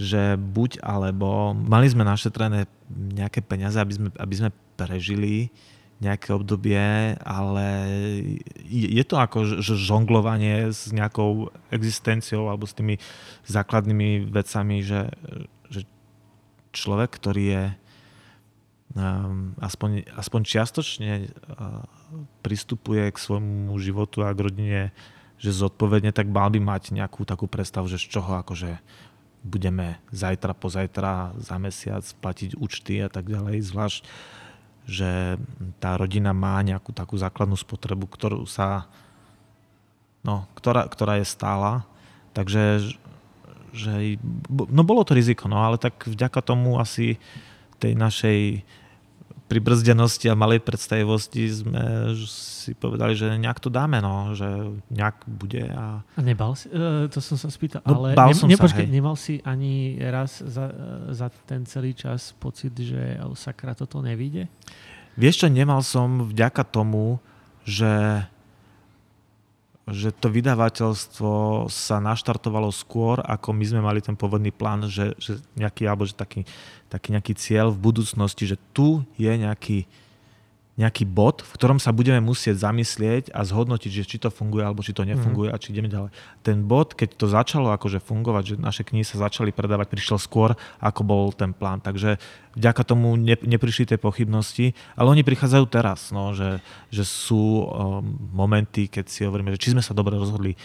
že 0.00 0.40
buď 0.40 0.80
alebo 0.80 1.52
mali 1.52 1.84
sme 1.92 2.08
našetrené 2.08 2.64
nejaké 2.88 3.44
peniaze, 3.44 3.76
aby 3.76 3.92
sme, 3.92 4.08
aby 4.16 4.34
sme 4.34 4.50
prežili 4.80 5.52
nejaké 6.00 6.32
obdobie, 6.32 6.80
ale 7.20 7.68
je 8.64 9.04
to 9.04 9.20
ako 9.20 9.60
žonglovanie 9.60 10.72
s 10.72 10.88
nejakou 10.88 11.52
existenciou 11.68 12.48
alebo 12.48 12.64
s 12.64 12.72
tými 12.72 12.96
základnými 13.44 14.32
vecami, 14.32 14.80
že, 14.80 15.12
že 15.68 15.84
človek, 16.72 17.20
ktorý 17.20 17.44
je 17.44 17.64
um, 18.96 19.52
aspoň, 19.60 20.08
aspoň 20.16 20.40
čiastočne 20.48 21.12
uh, 21.28 21.84
pristupuje 22.40 23.12
k 23.12 23.20
svojmu 23.20 23.76
životu 23.76 24.24
a 24.24 24.32
k 24.32 24.40
rodine 24.48 24.82
že 25.40 25.56
zodpovedne, 25.56 26.12
tak 26.12 26.28
mal 26.28 26.52
by 26.52 26.60
mať 26.60 26.92
nejakú 26.92 27.24
takú 27.24 27.48
predstavu, 27.48 27.88
že 27.88 27.96
z 27.96 28.12
čoho 28.12 28.36
akože 28.44 28.76
budeme 29.40 29.98
zajtra, 30.12 30.52
pozajtra, 30.52 31.36
za 31.40 31.56
mesiac 31.56 32.04
platiť 32.20 32.60
účty 32.60 33.00
a 33.00 33.08
tak 33.08 33.28
ďalej, 33.28 33.64
zvlášť, 33.64 34.02
že 34.84 35.40
tá 35.80 35.96
rodina 35.96 36.36
má 36.36 36.60
nejakú 36.60 36.92
takú 36.92 37.16
základnú 37.16 37.56
spotrebu, 37.56 38.04
ktorú 38.10 38.44
sa, 38.44 38.90
no, 40.20 40.44
ktorá, 40.56 40.84
ktorá 40.88 41.20
je 41.20 41.26
stála, 41.28 41.88
takže 42.36 42.92
že, 43.70 44.18
no 44.50 44.82
bolo 44.82 45.06
to 45.06 45.14
riziko, 45.14 45.46
no 45.46 45.62
ale 45.62 45.78
tak 45.78 46.04
vďaka 46.04 46.42
tomu 46.42 46.82
asi 46.82 47.22
tej 47.80 47.96
našej 47.96 48.66
pribrzdenosti 49.50 50.30
a 50.30 50.38
malej 50.38 50.62
predstavivosti 50.62 51.50
sme 51.50 52.14
si 52.14 52.78
povedali, 52.78 53.18
že 53.18 53.34
nejak 53.34 53.58
to 53.58 53.66
dáme, 53.66 53.98
no, 53.98 54.30
že 54.38 54.46
nejak 54.94 55.26
bude. 55.26 55.66
A, 55.74 56.06
a 56.06 56.20
nebal 56.22 56.54
si? 56.54 56.70
Uh, 56.70 57.10
to 57.10 57.18
som 57.18 57.34
sa 57.34 57.50
spýtal, 57.50 57.82
no, 57.82 58.06
ale 58.06 58.14
bál 58.14 58.30
ne, 58.30 58.38
som 58.38 58.46
nepočkej, 58.46 58.86
sa, 58.86 58.94
nemal 58.94 59.18
si 59.18 59.42
ani 59.42 59.98
raz 59.98 60.38
za, 60.38 60.70
za 61.10 61.26
ten 61.50 61.66
celý 61.66 61.98
čas 61.98 62.30
pocit, 62.38 62.78
že 62.78 63.18
sakra 63.34 63.74
toto 63.74 63.98
nevíde? 63.98 64.46
Vieš 65.18 65.42
čo, 65.42 65.48
nemal 65.50 65.82
som 65.82 66.30
vďaka 66.30 66.62
tomu, 66.70 67.18
že 67.66 68.22
že 69.88 70.12
to 70.12 70.28
vydavateľstvo 70.28 71.66
sa 71.72 71.96
naštartovalo 71.98 72.68
skôr, 72.68 73.24
ako 73.24 73.56
my 73.56 73.64
sme 73.64 73.80
mali 73.80 74.04
ten 74.04 74.14
pôvodný 74.14 74.52
plán, 74.52 74.86
že, 74.86 75.16
že 75.16 75.40
nejaký, 75.56 75.88
alebo 75.88 76.04
že 76.04 76.12
taký, 76.12 76.44
taký 76.92 77.16
nejaký 77.16 77.32
cieľ 77.34 77.72
v 77.72 77.82
budúcnosti, 77.90 78.44
že 78.44 78.56
tu 78.76 79.02
je 79.16 79.32
nejaký, 79.32 79.88
nejaký 80.80 81.04
bod, 81.04 81.44
v 81.44 81.52
ktorom 81.60 81.76
sa 81.76 81.92
budeme 81.92 82.24
musieť 82.24 82.64
zamyslieť 82.64 83.36
a 83.36 83.44
zhodnotiť, 83.44 83.92
že 84.00 84.08
či 84.08 84.16
to 84.16 84.32
funguje 84.32 84.64
alebo 84.64 84.80
či 84.80 84.96
to 84.96 85.04
nefunguje 85.04 85.52
mm. 85.52 85.54
a 85.54 85.60
či 85.60 85.76
ideme 85.76 85.92
ďalej. 85.92 86.10
Ten 86.40 86.64
bod, 86.64 86.96
keď 86.96 87.20
to 87.20 87.28
začalo 87.28 87.68
akože 87.76 88.00
fungovať, 88.00 88.42
že 88.42 88.54
naše 88.56 88.82
knihy 88.88 89.04
sa 89.04 89.20
začali 89.20 89.52
predávať, 89.52 89.92
prišiel 89.92 90.16
skôr, 90.16 90.56
ako 90.80 91.04
bol 91.04 91.24
ten 91.36 91.52
plán. 91.52 91.84
Takže 91.84 92.16
vďaka 92.56 92.82
tomu 92.88 93.12
ne, 93.20 93.36
neprišli 93.36 93.92
tie 93.92 94.00
pochybnosti, 94.00 94.72
ale 94.96 95.12
oni 95.12 95.20
prichádzajú 95.20 95.64
teraz, 95.68 96.16
no, 96.16 96.32
že, 96.32 96.64
že 96.88 97.04
sú 97.04 97.68
um, 97.68 98.00
momenty, 98.32 98.88
keď 98.88 99.04
si 99.12 99.28
hovoríme, 99.28 99.52
že 99.52 99.60
či 99.60 99.76
sme 99.76 99.84
sa 99.84 99.92
dobre 99.92 100.16
rozhodli 100.16 100.56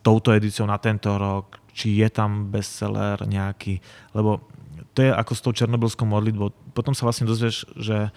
touto 0.00 0.32
edíciou 0.32 0.64
na 0.64 0.80
tento 0.80 1.12
rok, 1.14 1.60
či 1.72 2.00
je 2.00 2.08
tam 2.12 2.52
bestseller 2.52 3.24
nejaký, 3.24 3.80
lebo 4.12 4.44
to 4.92 5.00
je 5.04 5.10
ako 5.10 5.32
s 5.32 5.40
tou 5.40 5.52
černobylskou 5.52 6.04
modlitbou. 6.04 6.52
Potom 6.76 6.92
sa 6.92 7.08
vlastne 7.08 7.24
dozvieš, 7.24 7.64
že, 7.76 8.12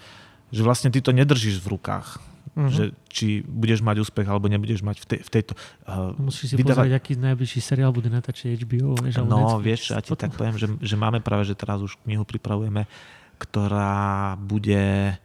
že 0.52 0.60
vlastne 0.60 0.92
ty 0.92 1.00
to 1.00 1.12
nedržíš 1.12 1.60
v 1.64 1.76
rukách. 1.76 2.20
Uh-huh. 2.56 2.72
Že 2.72 2.84
či 3.12 3.26
budeš 3.44 3.84
mať 3.84 4.00
úspech, 4.00 4.24
alebo 4.24 4.48
nebudeš 4.48 4.80
mať 4.80 4.96
v, 5.02 5.06
tej, 5.08 5.20
v 5.20 5.30
tejto... 5.32 5.52
Uh, 5.84 6.16
Musíš 6.16 6.52
si 6.52 6.54
vydávať... 6.56 6.88
pozrieť, 6.88 6.94
aký 6.96 7.12
najbližší 7.20 7.60
seriál 7.60 7.92
bude 7.92 8.08
natáčať 8.08 8.56
HBO. 8.64 8.96
Vieš, 8.96 9.20
no, 9.24 9.60
Netflix. 9.60 9.64
vieš, 9.64 9.82
ja 9.92 10.00
ti 10.00 10.16
tak 10.16 10.32
poviem, 10.32 10.56
že, 10.56 10.72
že 10.80 10.96
máme 10.96 11.20
práve, 11.20 11.44
že 11.44 11.52
teraz 11.52 11.84
už 11.84 12.00
knihu 12.08 12.24
pripravujeme, 12.24 12.88
ktorá 13.36 14.36
bude 14.40 15.16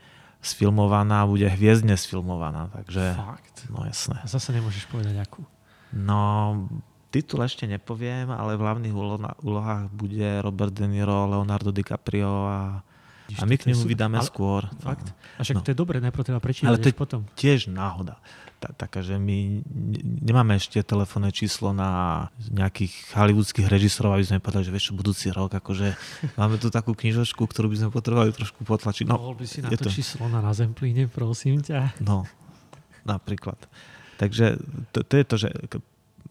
sfilmovaná, 0.44 1.24
bude 1.24 1.48
hviezdne 1.48 1.96
sfilmovaná. 1.96 2.68
Takže, 2.74 3.16
Fakt? 3.16 3.56
No 3.70 3.86
jasné. 3.86 4.20
A 4.20 4.28
zase 4.28 4.52
nemôžeš 4.52 4.90
povedať 4.92 5.16
akú. 5.22 5.46
No, 5.94 6.56
titul 7.12 7.44
ešte 7.44 7.68
nepoviem, 7.68 8.32
ale 8.32 8.56
v 8.56 8.64
hlavných 8.64 8.96
úlohách 9.44 9.92
bude 9.92 10.40
Robert 10.40 10.72
De 10.72 10.88
Niro, 10.88 11.28
Leonardo 11.28 11.76
DiCaprio 11.76 12.48
a 12.48 12.60
a 13.40 13.48
my 13.48 13.56
knihu 13.56 13.88
vydáme 13.88 14.20
ale, 14.20 14.28
skôr. 14.28 14.68
Fakt? 14.84 15.08
A 15.40 15.48
však 15.48 15.56
no. 15.56 15.64
to 15.64 15.72
je 15.72 15.78
dobré, 15.78 16.04
najprv 16.04 16.24
treba 16.26 16.42
prečítať, 16.44 16.68
ale 16.68 16.82
to 16.82 16.92
je 16.92 16.96
potom. 16.98 17.24
tiež 17.40 17.72
náhoda. 17.72 18.20
Tá, 18.62 18.70
taká, 18.76 19.02
že 19.02 19.18
my 19.18 19.66
nemáme 20.22 20.54
ešte 20.54 20.84
telefónne 20.86 21.34
číslo 21.34 21.74
na 21.74 22.28
nejakých 22.52 22.94
hollywoodských 23.18 23.66
režisérov, 23.66 24.14
aby 24.14 24.26
sme 24.28 24.44
povedali, 24.44 24.70
že 24.70 24.74
vieš 24.76 24.86
čo, 24.92 25.00
budúci 25.00 25.34
rok, 25.34 25.50
akože 25.58 25.98
máme 26.40 26.62
tu 26.62 26.70
takú 26.70 26.94
knižočku, 26.94 27.42
ktorú 27.42 27.72
by 27.74 27.78
sme 27.82 27.90
potrebovali 27.90 28.36
trošku 28.36 28.62
potlačiť. 28.62 29.10
No, 29.10 29.18
Mohol 29.18 29.36
by 29.42 29.46
si 29.48 29.60
na 29.66 29.74
to, 29.74 29.88
to 29.88 29.90
číslo 29.90 30.28
na 30.30 30.44
Nazemplíne, 30.44 31.10
prosím 31.10 31.64
ťa. 31.64 32.04
No, 32.04 32.28
napríklad. 33.08 33.58
Takže 34.22 34.62
to, 34.94 35.02
to 35.02 35.14
je 35.18 35.26
to, 35.26 35.36
že 35.42 35.50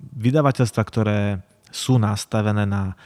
vydavateľstva, 0.01 0.82
ktoré 0.82 1.20
sú 1.70 2.01
nastavené 2.01 2.66
na, 2.66 2.98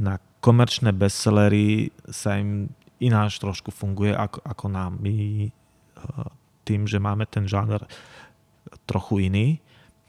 na 0.00 0.18
komerčné 0.40 0.90
bestsellery, 0.96 1.92
sa 2.08 2.40
im 2.40 2.72
ináč 2.98 3.38
trošku 3.38 3.70
funguje 3.70 4.10
ako, 4.10 4.42
ako 4.42 4.66
nám. 4.66 4.98
My 4.98 5.46
eh, 5.46 5.50
tým, 6.66 6.84
že 6.84 6.98
máme 6.98 7.24
ten 7.30 7.46
žáner 7.46 7.84
trochu 8.84 9.30
iný, 9.30 9.62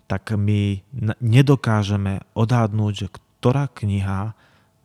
tak 0.09 0.33
my 0.33 0.81
nedokážeme 1.21 2.25
odhadnúť, 2.33 2.93
že 2.97 3.07
ktorá 3.13 3.69
kniha 3.69 4.33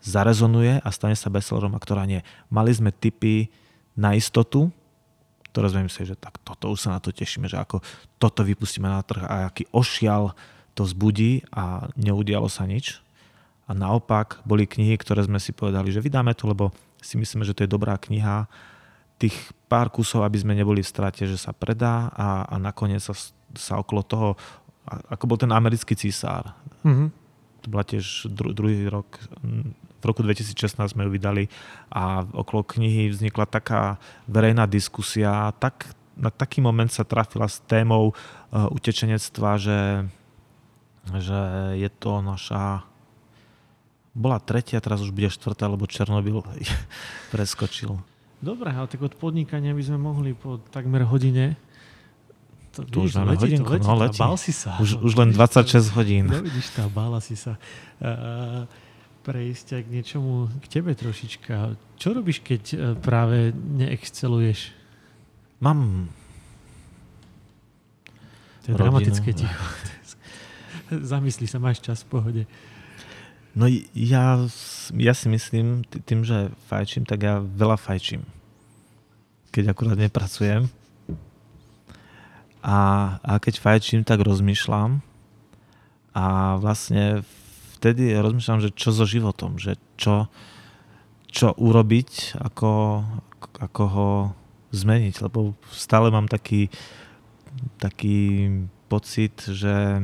zarezonuje 0.04 0.84
a 0.84 0.88
stane 0.92 1.16
sa 1.16 1.32
bestsellerom 1.32 1.72
a 1.72 1.80
ktorá 1.80 2.04
nie. 2.04 2.20
Mali 2.52 2.76
sme 2.76 2.92
typy 2.92 3.48
na 3.96 4.12
istotu, 4.12 4.68
ktoré 5.48 5.72
sme 5.72 5.88
mysleli, 5.88 6.12
že 6.12 6.20
tak 6.20 6.36
toto 6.44 6.68
už 6.68 6.78
sa 6.84 6.92
na 6.92 7.00
to 7.00 7.08
tešíme, 7.08 7.48
že 7.48 7.56
ako 7.56 7.80
toto 8.20 8.44
vypustíme 8.44 8.84
na 8.84 9.00
trh 9.00 9.24
a 9.24 9.48
aký 9.48 9.64
ošial 9.72 10.36
to 10.74 10.82
zbudí 10.84 11.46
a 11.54 11.88
neudialo 11.94 12.50
sa 12.50 12.66
nič. 12.66 13.00
A 13.64 13.72
naopak 13.72 14.44
boli 14.44 14.68
knihy, 14.68 15.00
ktoré 15.00 15.24
sme 15.24 15.40
si 15.40 15.56
povedali, 15.56 15.88
že 15.88 16.04
vydáme 16.04 16.36
to, 16.36 16.50
lebo 16.50 16.74
si 17.00 17.16
myslíme, 17.16 17.46
že 17.48 17.56
to 17.56 17.64
je 17.64 17.74
dobrá 17.74 17.96
kniha. 17.96 18.44
Tých 19.16 19.34
pár 19.70 19.88
kusov, 19.88 20.26
aby 20.26 20.36
sme 20.36 20.52
neboli 20.52 20.84
v 20.84 20.90
strate, 20.90 21.24
že 21.24 21.40
sa 21.40 21.56
predá 21.56 22.12
a, 22.12 22.44
a 22.44 22.54
nakoniec 22.60 23.00
sa, 23.00 23.16
sa 23.56 23.80
okolo 23.80 24.02
toho, 24.04 24.28
ako 24.84 25.24
bol 25.24 25.38
ten 25.40 25.54
americký 25.54 25.96
císár. 25.96 26.52
Mm-hmm. 26.84 27.08
To 27.64 27.66
bola 27.72 27.84
tiež 27.88 28.28
dru, 28.28 28.52
druhý 28.52 28.84
rok, 28.92 29.16
v 30.04 30.04
roku 30.04 30.20
2016 30.20 30.92
sme 30.92 31.08
ju 31.08 31.10
vydali 31.16 31.48
a 31.88 32.28
okolo 32.28 32.60
knihy 32.60 33.08
vznikla 33.08 33.48
taká 33.48 33.96
verejná 34.28 34.68
diskusia, 34.68 35.48
tak 35.56 35.88
na 36.12 36.28
taký 36.28 36.60
moment 36.60 36.92
sa 36.92 37.08
trafila 37.08 37.48
s 37.48 37.64
témou 37.64 38.12
uh, 38.12 38.68
utečenectva, 38.68 39.56
že, 39.56 40.04
že 41.12 41.38
je 41.76 41.88
to 41.92 42.24
naša 42.24 42.84
bola 44.14 44.38
tretia, 44.38 44.78
teraz 44.78 45.02
už 45.02 45.10
bude 45.10 45.26
štvrtá, 45.26 45.66
lebo 45.66 45.90
Černobyl 45.90 46.46
preskočil. 47.34 47.98
Dobre, 48.38 48.70
ale 48.70 48.86
tak 48.86 49.02
od 49.02 49.18
podnikania 49.18 49.74
by 49.74 49.82
sme 49.82 49.98
mohli 49.98 50.30
po 50.36 50.62
takmer 50.70 51.02
hodine 51.08 51.58
to, 52.74 52.82
tu 52.82 52.98
už 53.06 53.14
máme 53.14 53.38
hodinku, 53.38 53.70
letí, 53.70 53.86
no 53.86 53.94
letí. 53.94 54.18
Bál 54.18 54.34
si 54.34 54.50
sa. 54.50 54.74
Už, 54.82 54.98
už 54.98 55.12
len 55.14 55.30
26 55.30 55.94
hodín. 55.94 56.26
No 56.26 56.42
vidíš, 56.42 56.74
tá, 56.74 56.90
bála 56.90 57.22
si 57.22 57.38
sa. 57.38 57.54
Uh, 58.02 58.66
prejsť 59.22 59.86
k 59.86 59.88
niečomu 59.94 60.50
k 60.58 60.66
tebe 60.66 60.90
trošička. 60.90 61.78
Čo 61.94 62.08
robíš, 62.18 62.42
keď 62.42 62.62
uh, 62.74 62.78
práve 62.98 63.54
neexceluješ? 63.54 64.74
Mám 65.62 66.10
To 68.66 68.66
je 68.66 68.74
rodinu. 68.74 68.82
dramatické 68.90 69.30
ticho. 69.38 69.64
Zamyslí 71.12 71.46
sa, 71.48 71.62
máš 71.62 71.80
čas 71.80 72.04
v 72.04 72.08
pohode. 72.10 72.42
No 73.54 73.70
ja, 73.94 74.42
ja 74.98 75.14
si 75.14 75.26
myslím, 75.30 75.86
tým, 75.86 76.26
že 76.26 76.50
fajčím, 76.66 77.06
tak 77.06 77.22
ja 77.22 77.38
veľa 77.38 77.78
fajčím. 77.78 78.26
Keď 79.54 79.70
akurát 79.70 79.94
nepracujem. 79.94 80.66
A, 82.64 82.78
a 83.22 83.32
keď 83.38 83.62
fajčím, 83.62 84.02
tak 84.02 84.26
rozmýšľam. 84.26 84.98
A 86.18 86.56
vlastne 86.58 87.22
vtedy 87.78 88.10
rozmýšľam, 88.18 88.64
že 88.64 88.74
čo 88.74 88.90
so 88.90 89.06
životom, 89.06 89.62
že 89.62 89.78
čo, 89.94 90.26
čo 91.30 91.54
urobiť, 91.54 92.42
ako, 92.42 93.04
ako 93.62 93.82
ho 93.86 94.10
zmeniť, 94.74 95.14
lebo 95.22 95.54
stále 95.70 96.10
mám 96.10 96.26
taký, 96.26 96.74
taký 97.78 98.50
pocit, 98.90 99.38
že 99.46 100.02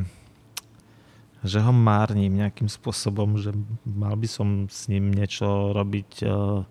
že 1.40 1.58
ho 1.64 1.72
márnim 1.72 2.32
nejakým 2.32 2.68
spôsobom, 2.68 3.40
že 3.40 3.56
mal 3.88 4.12
by 4.12 4.28
som 4.28 4.48
s 4.68 4.92
ním 4.92 5.08
niečo 5.08 5.72
robiť 5.72 6.10
uh, 6.28 6.64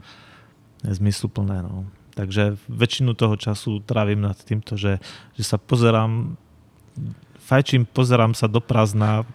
zmysluplné. 0.85 1.65
No. 1.65 1.89
Takže 2.13 2.59
väčšinu 2.69 3.17
toho 3.17 3.33
času 3.39 3.81
trávim 3.81 4.21
nad 4.21 4.37
týmto, 4.37 4.77
že, 4.77 5.01
že 5.33 5.43
sa 5.43 5.57
pozerám, 5.57 6.37
fajčím, 7.41 7.89
pozerám 7.89 8.37
sa 8.37 8.45
do 8.45 8.61
prázdna 8.61 9.25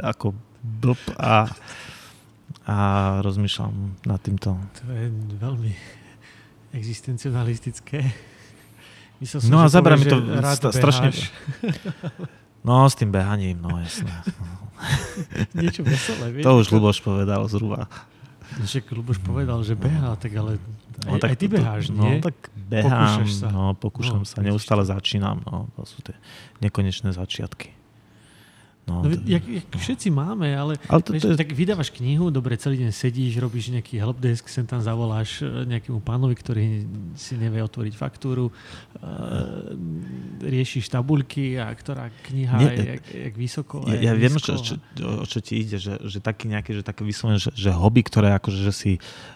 ako 0.00 0.32
blb 0.62 1.00
a, 1.18 1.50
a 2.64 2.76
rozmýšľam 3.20 4.00
nad 4.06 4.20
týmto. 4.22 4.56
To 4.56 4.84
je 4.94 5.10
veľmi 5.42 5.72
existencionalistické. 6.72 8.00
Myslel 9.18 9.42
som, 9.42 9.50
no 9.50 9.58
a 9.60 9.66
zabera 9.66 9.98
mi 9.98 10.06
to 10.06 10.18
strašne... 10.70 11.10
No, 12.68 12.84
s 12.84 12.94
tým 13.00 13.08
behaním, 13.08 13.56
no 13.64 13.80
jasné. 13.80 14.12
Niečo 15.56 15.80
veselé, 15.82 16.36
vieš? 16.36 16.44
To 16.44 16.60
už 16.60 16.66
Luboš 16.68 17.00
povedal 17.00 17.40
zhruba. 17.48 17.88
Však 18.60 18.92
Luboš 18.92 19.18
povedal, 19.24 19.64
že 19.64 19.72
behá, 19.72 20.12
tak 20.20 20.36
ale 20.36 20.60
no, 21.08 21.16
aj, 21.16 21.20
tak, 21.24 21.30
aj 21.32 21.38
ty 21.40 21.46
beháš, 21.48 21.84
to, 21.88 21.96
nie? 21.96 22.20
No, 22.20 22.24
tak 22.24 22.36
behám, 22.52 23.24
sa. 23.24 23.48
no, 23.48 23.72
pokúšam 23.72 24.24
no, 24.24 24.28
sa, 24.28 24.44
neustále 24.44 24.84
začínam, 24.84 25.40
no, 25.48 25.72
to 25.76 25.82
sú 25.88 26.04
tie 26.04 26.16
nekonečné 26.60 27.16
začiatky. 27.16 27.77
No, 28.88 29.04
no, 29.04 29.12
jak, 29.28 29.44
jak 29.44 29.68
všetci 29.76 30.08
máme, 30.08 30.48
ale, 30.56 30.80
ale 30.88 31.00
to, 31.04 31.12
vieš, 31.12 31.22
to 31.28 31.36
je... 31.36 31.40
tak 31.44 31.52
vydávaš 31.52 31.92
knihu, 31.92 32.32
dobre, 32.32 32.56
celý 32.56 32.80
deň 32.80 32.90
sedíš, 32.96 33.36
robíš 33.36 33.68
nejaký 33.68 34.00
helpdesk, 34.00 34.48
sem 34.48 34.64
tam 34.64 34.80
zavoláš 34.80 35.44
e, 35.44 35.68
nejakému 35.68 36.00
pánovi, 36.00 36.32
ktorý 36.32 36.64
si 37.12 37.36
nevie 37.36 37.60
otvoriť 37.60 37.92
faktúru, 37.92 38.48
uh, 38.48 39.76
riešiš 40.40 40.88
tabuľky 40.88 41.60
a 41.60 41.68
ktorá 41.68 42.08
kniha 42.32 42.56
Nie, 42.56 42.70
je 42.72 42.84
jak, 42.96 43.04
jak 43.28 43.34
vysoko. 43.36 43.74
Ja, 43.84 44.08
ja 44.08 44.12
viem, 44.16 44.32
čo, 44.40 44.56
čo, 44.56 44.74
o 45.04 45.26
čo 45.28 45.38
ti 45.44 45.60
ide, 45.60 45.76
že, 45.76 46.00
že 46.08 46.18
taký 46.24 46.48
nejaký, 46.48 46.80
že 46.80 46.82
také 46.82 47.04
vyslovene, 47.04 47.36
že, 47.36 47.52
že 47.52 47.68
hobby, 47.68 48.00
ktoré 48.00 48.32
akože, 48.40 48.60
že 48.64 48.72
si, 48.72 48.92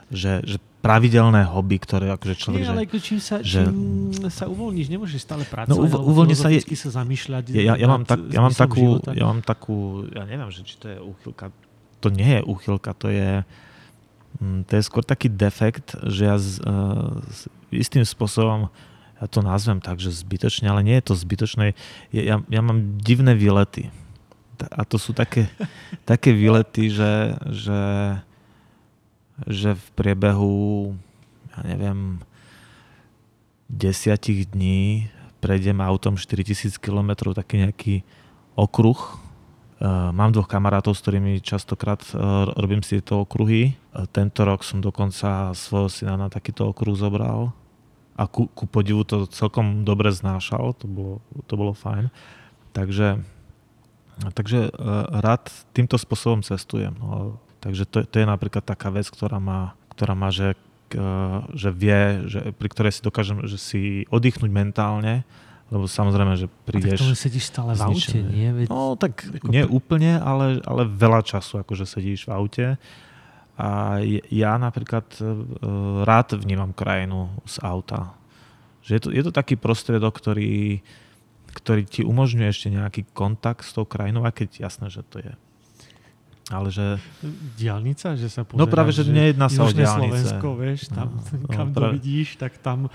že, 0.08 0.40
že 0.48 0.56
pravidelné 0.82 1.46
hobby, 1.46 1.78
ktoré 1.78 2.10
akože 2.10 2.34
človek... 2.34 2.60
Nie, 2.60 2.68
ale 2.74 2.90
že, 2.90 2.98
čím, 2.98 3.20
sa, 3.22 3.38
že, 3.38 3.70
čím 3.70 4.26
sa 4.26 4.50
uvoľníš, 4.50 4.90
nemôžeš 4.90 5.22
stále 5.22 5.46
pracovať, 5.46 5.70
no, 5.70 5.86
uv- 5.86 6.02
uvoľní 6.02 6.34
sa, 6.34 6.50
je, 6.50 6.58
sa 6.74 6.90
zamýšľať. 6.90 7.54
Ja, 7.54 7.78
ja, 7.78 7.86
mám 7.86 8.02
tak, 8.02 8.18
ja, 8.26 8.42
mám 8.42 8.50
takú, 8.50 8.98
ja 9.14 9.24
mám 9.24 9.40
takú, 9.46 10.10
ja 10.10 10.26
neviem, 10.26 10.50
že 10.50 10.66
či 10.66 10.74
to 10.82 10.90
je 10.90 10.98
úchylka. 10.98 11.54
To 12.02 12.10
nie 12.10 12.36
je 12.36 12.42
úchylka, 12.42 12.98
to 12.98 13.14
je, 13.14 13.46
mm, 14.42 14.66
to 14.66 14.72
je 14.74 14.82
skôr 14.82 15.06
taký 15.06 15.30
defekt, 15.30 15.94
že 16.02 16.22
ja 16.26 16.36
z, 16.42 16.58
uh, 16.66 17.22
s 17.30 17.46
istým 17.70 18.02
spôsobom 18.02 18.66
ja 19.22 19.30
to 19.30 19.38
nazvem 19.38 19.78
tak, 19.78 20.02
že 20.02 20.10
zbytočne, 20.10 20.66
ale 20.66 20.82
nie 20.82 20.98
je 20.98 21.06
to 21.06 21.14
zbytočné. 21.14 21.78
Ja, 22.10 22.22
ja, 22.26 22.36
ja 22.42 22.60
mám 22.60 22.98
divné 22.98 23.38
výlety. 23.38 23.94
A 24.58 24.82
to 24.82 24.98
sú 24.98 25.14
také, 25.14 25.46
také 26.10 26.34
výlety, 26.34 26.90
že, 26.90 27.38
že 27.54 27.78
že 29.48 29.74
v 29.74 29.86
priebehu, 29.96 30.92
ja 31.56 31.60
neviem, 31.64 32.20
desiatich 33.72 34.52
dní 34.52 35.08
prejdem 35.42 35.82
autom 35.82 36.14
4000 36.14 36.78
km 36.78 37.34
taký 37.34 37.66
nejaký 37.66 37.94
okruh. 38.54 39.18
Uh, 39.82 40.14
mám 40.14 40.30
dvoch 40.30 40.46
kamarátov, 40.46 40.94
s 40.94 41.02
ktorými 41.02 41.42
častokrát 41.42 41.98
uh, 42.14 42.46
robím 42.54 42.86
si 42.86 43.02
tieto 43.02 43.26
okruhy. 43.26 43.74
Uh, 43.90 44.06
tento 44.06 44.46
rok 44.46 44.62
som 44.62 44.78
dokonca 44.78 45.50
svojho 45.58 45.90
syna 45.90 46.14
na 46.14 46.30
takýto 46.30 46.70
okruh 46.70 46.94
zobral 46.94 47.50
a 48.14 48.30
ku, 48.30 48.46
ku 48.46 48.70
podivu 48.70 49.02
to 49.02 49.26
celkom 49.26 49.82
dobre 49.82 50.14
znášal, 50.14 50.78
to 50.78 50.86
bolo, 50.86 51.18
to 51.50 51.58
bolo 51.58 51.74
fajn. 51.74 52.14
Takže 52.70 53.18
Takže 54.20 54.70
rád 55.24 55.48
týmto 55.72 55.96
spôsobom 55.96 56.44
cestujem. 56.44 56.92
No, 57.00 57.40
takže 57.62 57.86
to, 57.86 58.02
to 58.02 58.16
je 58.18 58.26
napríklad 58.26 58.66
taká 58.66 58.90
vec, 58.90 59.06
ktorá 59.06 59.38
má, 59.38 59.78
ktorá 59.94 60.18
má 60.18 60.34
že, 60.34 60.58
že 61.54 61.70
vie, 61.70 62.26
že, 62.26 62.50
pri 62.52 62.68
ktorej 62.68 62.98
si 62.98 63.00
dokážem 63.06 63.38
že 63.46 63.56
si 63.56 63.80
oddychnúť 64.10 64.50
mentálne, 64.50 65.22
lebo 65.72 65.88
samozrejme, 65.88 66.36
že 66.36 66.52
prídeš... 66.68 67.00
A 67.00 67.14
tak 67.14 67.16
sedíš 67.16 67.48
stále 67.48 67.72
v 67.72 67.80
aute, 67.80 68.20
nie? 68.20 68.48
Veď... 68.52 68.66
No 68.68 68.92
tak 68.98 69.24
nie 69.48 69.64
úplne, 69.64 70.20
ale, 70.20 70.60
ale 70.68 70.84
veľa 70.84 71.24
času 71.24 71.64
akože 71.64 71.88
sedíš 71.88 72.28
v 72.28 72.34
aute. 72.34 72.66
A 73.56 74.00
ja 74.28 74.60
napríklad 74.60 75.06
rád 76.04 76.36
vnímam 76.36 76.76
krajinu 76.76 77.32
z 77.48 77.56
auta. 77.64 78.12
Že 78.84 78.90
je 78.92 79.00
to, 79.00 79.08
je 79.16 79.22
to 79.24 79.32
taký 79.32 79.54
prostriedok, 79.56 80.12
ktorý, 80.12 80.84
ktorý 81.56 81.88
ti 81.88 82.02
umožňuje 82.04 82.48
ešte 82.52 82.68
nejaký 82.68 83.08
kontakt 83.16 83.64
s 83.64 83.72
tou 83.72 83.88
krajinou, 83.88 84.28
aj 84.28 84.44
keď 84.44 84.68
jasné, 84.68 84.92
že 84.92 85.00
to 85.08 85.24
je 85.24 85.32
ale 86.52 86.68
že... 86.68 87.00
Diálnica, 87.56 88.12
že 88.14 88.28
sa 88.28 88.44
pozeráš, 88.44 88.60
No 88.60 88.64
práve, 88.68 88.90
že, 88.92 89.08
že 89.08 89.12
nejedná 89.12 89.48
sa 89.48 89.64
o 89.64 89.72
diálnice. 89.72 90.36
Slovensko, 90.36 90.48
vieš, 90.60 90.80
tam, 90.92 91.08
no, 91.16 91.48
kam 91.56 91.66
no, 91.68 91.74
práve... 91.74 91.96
to 91.96 91.96
vidíš, 91.96 92.28
tak 92.36 92.60
tam 92.60 92.86
uh, 92.86 92.92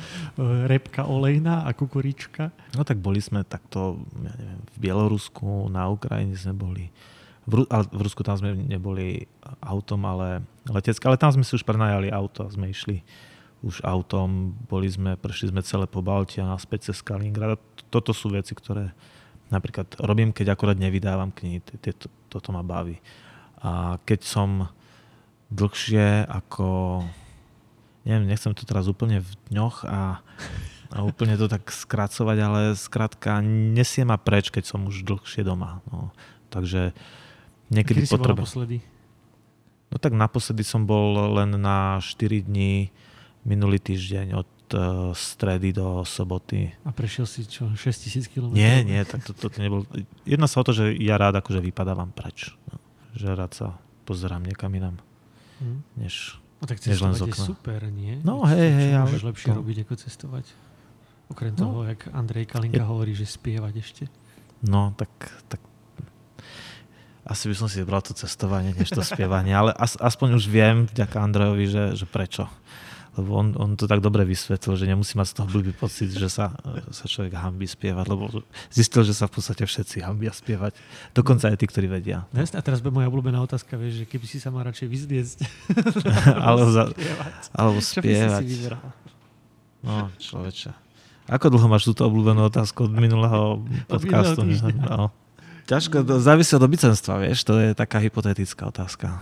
repka 0.69 1.09
olejná 1.09 1.65
a 1.65 1.73
kukurička. 1.73 2.53
No 2.77 2.85
tak 2.85 3.01
boli 3.01 3.17
sme 3.17 3.41
takto, 3.41 4.05
ja 4.21 4.33
neviem, 4.37 4.61
v 4.61 4.77
Bielorusku, 4.77 5.67
na 5.73 5.89
Ukrajine 5.89 6.37
sme 6.37 6.53
boli. 6.53 6.85
V, 7.47 7.63
ale 7.71 7.87
v 7.89 8.01
Rusku 8.03 8.21
tam 8.21 8.35
sme 8.37 8.53
neboli 8.53 9.25
autom, 9.63 10.03
ale 10.05 10.43
letecké. 10.67 11.03
Ale 11.07 11.17
tam 11.17 11.31
sme 11.31 11.47
si 11.47 11.55
už 11.55 11.63
prenajali 11.63 12.11
auto 12.11 12.43
a 12.43 12.51
sme 12.51 12.69
išli 12.69 13.01
už 13.65 13.81
autom, 13.81 14.53
boli 14.69 14.85
sme, 14.85 15.17
prešli 15.17 15.49
sme 15.49 15.65
celé 15.65 15.89
po 15.89 16.05
Balti 16.05 16.37
a 16.37 16.45
naspäť 16.45 16.91
cez 16.91 17.01
Kaliningrad. 17.01 17.57
Toto 17.89 18.13
sú 18.13 18.29
veci, 18.29 18.53
ktoré 18.53 18.93
napríklad 19.49 19.97
robím, 20.03 20.29
keď 20.35 20.53
akorát 20.53 20.77
nevydávam 20.77 21.31
knihy. 21.31 21.63
Toto 22.27 22.49
ma 22.51 22.61
baví. 22.61 22.99
A 23.61 23.97
keď 24.05 24.21
som 24.21 24.49
dlhšie 25.49 26.27
ako, 26.27 27.01
neviem, 28.03 28.27
nechcem 28.27 28.51
to 28.51 28.67
teraz 28.67 28.85
úplne 28.91 29.23
v 29.23 29.31
dňoch 29.51 29.87
a, 29.87 30.19
a 30.91 30.97
úplne 31.03 31.39
to 31.39 31.47
tak 31.47 31.71
skracovať, 31.71 32.37
ale 32.37 32.59
skrátka 32.75 33.39
nesie 33.43 34.03
ma 34.03 34.19
preč, 34.19 34.51
keď 34.51 34.63
som 34.67 34.85
už 34.85 35.07
dlhšie 35.07 35.47
doma. 35.47 35.79
No. 35.89 36.11
Takže 36.51 36.91
niekedy 37.71 38.05
potrebujem. 38.05 38.43
naposledy? 38.43 38.77
No 39.87 39.95
tak 39.95 40.13
naposledy 40.13 40.67
som 40.67 40.83
bol 40.83 41.15
len 41.39 41.55
na 41.55 42.03
4 42.03 42.43
dní 42.43 42.91
minulý 43.47 43.79
týždeň 43.79 44.35
od 44.35 44.51
uh, 44.75 45.15
stredy 45.15 45.71
do 45.71 46.03
soboty. 46.03 46.75
A 46.83 46.91
prešiel 46.91 47.23
si 47.23 47.47
čo, 47.47 47.71
6000 47.71 48.27
km? 48.27 48.51
Nie, 48.51 48.83
nie, 48.83 48.99
tak 49.07 49.23
to, 49.23 49.31
to, 49.31 49.47
to 49.47 49.63
nebolo. 49.63 49.87
Jedná 50.27 50.51
sa 50.51 50.59
o 50.59 50.67
to, 50.67 50.75
že 50.75 50.91
ja 50.99 51.15
rád 51.15 51.39
akože 51.39 51.63
vypadávam 51.63 52.11
preč. 52.11 52.51
No 52.67 52.83
že 53.17 53.29
rád 53.33 53.51
sa 53.53 53.67
pozerám 54.07 54.45
niekam 54.45 54.71
inám, 54.71 54.95
hmm. 55.59 55.79
než, 55.99 56.39
no, 56.61 56.65
tak 56.69 56.79
než 56.85 57.01
len 57.01 57.13
z 57.17 57.27
okna. 57.27 57.33
je 57.33 57.49
super, 57.49 57.79
nie? 57.91 58.21
No 58.23 58.45
hej, 58.47 58.69
hej. 58.71 58.91
Čo 58.93 58.99
môžeš 59.03 59.23
lepšie 59.27 59.47
to... 59.51 59.57
robiť, 59.59 59.77
ako 59.83 59.93
cestovať? 59.97 60.45
Okrem 61.27 61.53
no. 61.57 61.59
toho, 61.59 61.79
jak 61.91 62.01
Andrej 62.15 62.45
Kalinka 62.47 62.79
je... 62.79 62.87
hovorí, 62.87 63.11
že 63.11 63.27
spievať 63.27 63.73
ešte. 63.81 64.03
No, 64.63 64.95
tak, 64.95 65.11
tak 65.51 65.59
asi 67.27 67.51
by 67.51 67.55
som 67.59 67.67
si 67.67 67.83
vybral 67.83 67.99
to 67.99 68.15
cestovanie, 68.15 68.71
než 68.71 68.95
to 68.95 69.03
spievanie, 69.03 69.51
ale 69.51 69.75
as, 69.75 69.99
aspoň 69.99 70.39
už 70.39 70.47
viem, 70.47 70.87
vďaka 70.87 71.19
Andrejovi, 71.19 71.65
že, 71.67 71.83
že 71.99 72.05
prečo 72.07 72.47
lebo 73.17 73.33
on, 73.33 73.57
on 73.57 73.73
to 73.73 73.89
tak 73.89 73.99
dobre 73.99 74.21
vysvetlil, 74.23 74.77
že 74.77 74.85
nemusí 74.85 75.17
mať 75.17 75.27
z 75.29 75.35
toho 75.41 75.47
blbý 75.49 75.73
pocit, 75.73 76.13
že 76.13 76.29
sa, 76.29 76.53
sa 76.93 77.05
človek 77.09 77.33
hambí 77.33 77.65
spievať, 77.65 78.05
lebo 78.05 78.29
zistil, 78.69 79.01
že 79.01 79.17
sa 79.17 79.25
v 79.25 79.41
podstate 79.41 79.65
všetci 79.65 80.05
hambia 80.05 80.29
spievať, 80.29 80.77
dokonca 81.17 81.49
aj 81.49 81.57
tí, 81.57 81.65
ktorí 81.65 81.89
vedia. 81.89 82.29
No 82.29 82.45
a 82.45 82.61
teraz 82.61 82.79
by 82.85 82.93
moja 82.93 83.09
obľúbená 83.09 83.41
otázka, 83.41 83.73
vieš, 83.75 84.03
že 84.03 84.05
keby 84.05 84.25
si 84.29 84.37
sa 84.37 84.53
mal 84.53 84.69
radšej 84.69 84.87
vyzliecť. 84.87 85.37
alebo, 86.45 86.69
za, 86.69 86.83
alebo 87.57 87.81
spievať. 87.81 88.41
Čo 88.41 88.45
by 88.45 88.53
si 88.53 88.55
si 88.55 89.05
No, 89.85 90.09
človeče. 90.17 90.71
Ako 91.27 91.51
dlho 91.51 91.67
máš 91.67 91.85
túto 91.85 92.07
obľúbenú 92.07 92.47
otázku 92.47 92.87
od 92.87 92.93
minulého 92.95 93.61
podcastu? 93.91 94.41
Od 94.41 94.47
minulého 94.47 95.11
no. 95.11 95.11
Ťažko, 95.67 96.23
závisí 96.23 96.55
od 96.55 96.63
obycenstva, 96.63 97.27
vieš, 97.27 97.43
to 97.43 97.59
je 97.59 97.75
taká 97.75 97.99
hypotetická 97.99 98.71
otázka. 98.71 99.19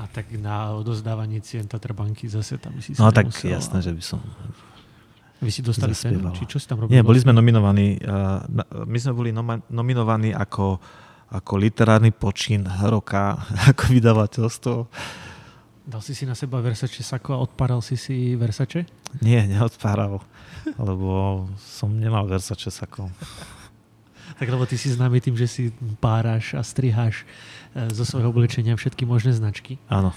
A 0.00 0.08
tak 0.08 0.32
na 0.40 0.72
odozdávanie 0.80 1.44
cien 1.44 1.68
Tatrabanky 1.68 2.24
zase 2.24 2.56
tam 2.56 2.72
si 2.80 2.96
No 2.96 3.12
tak 3.12 3.28
nemusel, 3.28 3.52
jasné, 3.52 3.78
že 3.84 3.92
by 3.92 4.02
som 4.02 4.20
vy 5.40 5.48
si 5.48 5.64
dostali 5.64 5.96
cenu, 5.96 6.20
či 6.36 6.44
čo 6.44 6.60
si 6.60 6.68
tam 6.68 6.84
robili? 6.84 7.00
Nie, 7.00 7.04
boli 7.04 7.16
sme 7.16 7.32
nominovaní, 7.32 7.96
my 8.84 8.98
sme 9.00 9.12
boli 9.16 9.32
nominovaní 9.72 10.36
ako, 10.36 10.76
ako 11.32 11.52
literárny 11.56 12.12
počin 12.12 12.68
roka, 12.68 13.40
ako 13.72 13.82
vydavateľstvo. 13.88 14.76
Dal 15.88 16.00
si 16.04 16.12
si 16.12 16.28
na 16.28 16.36
seba 16.36 16.60
Versace 16.60 17.00
sako 17.00 17.40
a 17.40 17.42
odparal 17.42 17.80
si 17.80 17.96
si 17.96 18.36
Versace? 18.36 18.84
Nie, 19.24 19.48
neodparal, 19.48 20.20
lebo 20.76 21.48
som 21.56 21.88
nemal 21.96 22.28
Versace 22.28 22.68
sako. 22.68 23.08
tak 24.38 24.44
lebo 24.44 24.68
ty 24.68 24.76
si 24.76 24.92
známy 24.92 25.24
tým, 25.24 25.40
že 25.40 25.48
si 25.48 25.62
páraš 26.04 26.52
a 26.52 26.60
striháš 26.60 27.24
zo 27.74 28.04
svojho 28.06 28.30
oblečenia 28.30 28.74
všetky 28.74 29.06
možné 29.06 29.34
značky. 29.36 29.78
Áno. 29.86 30.10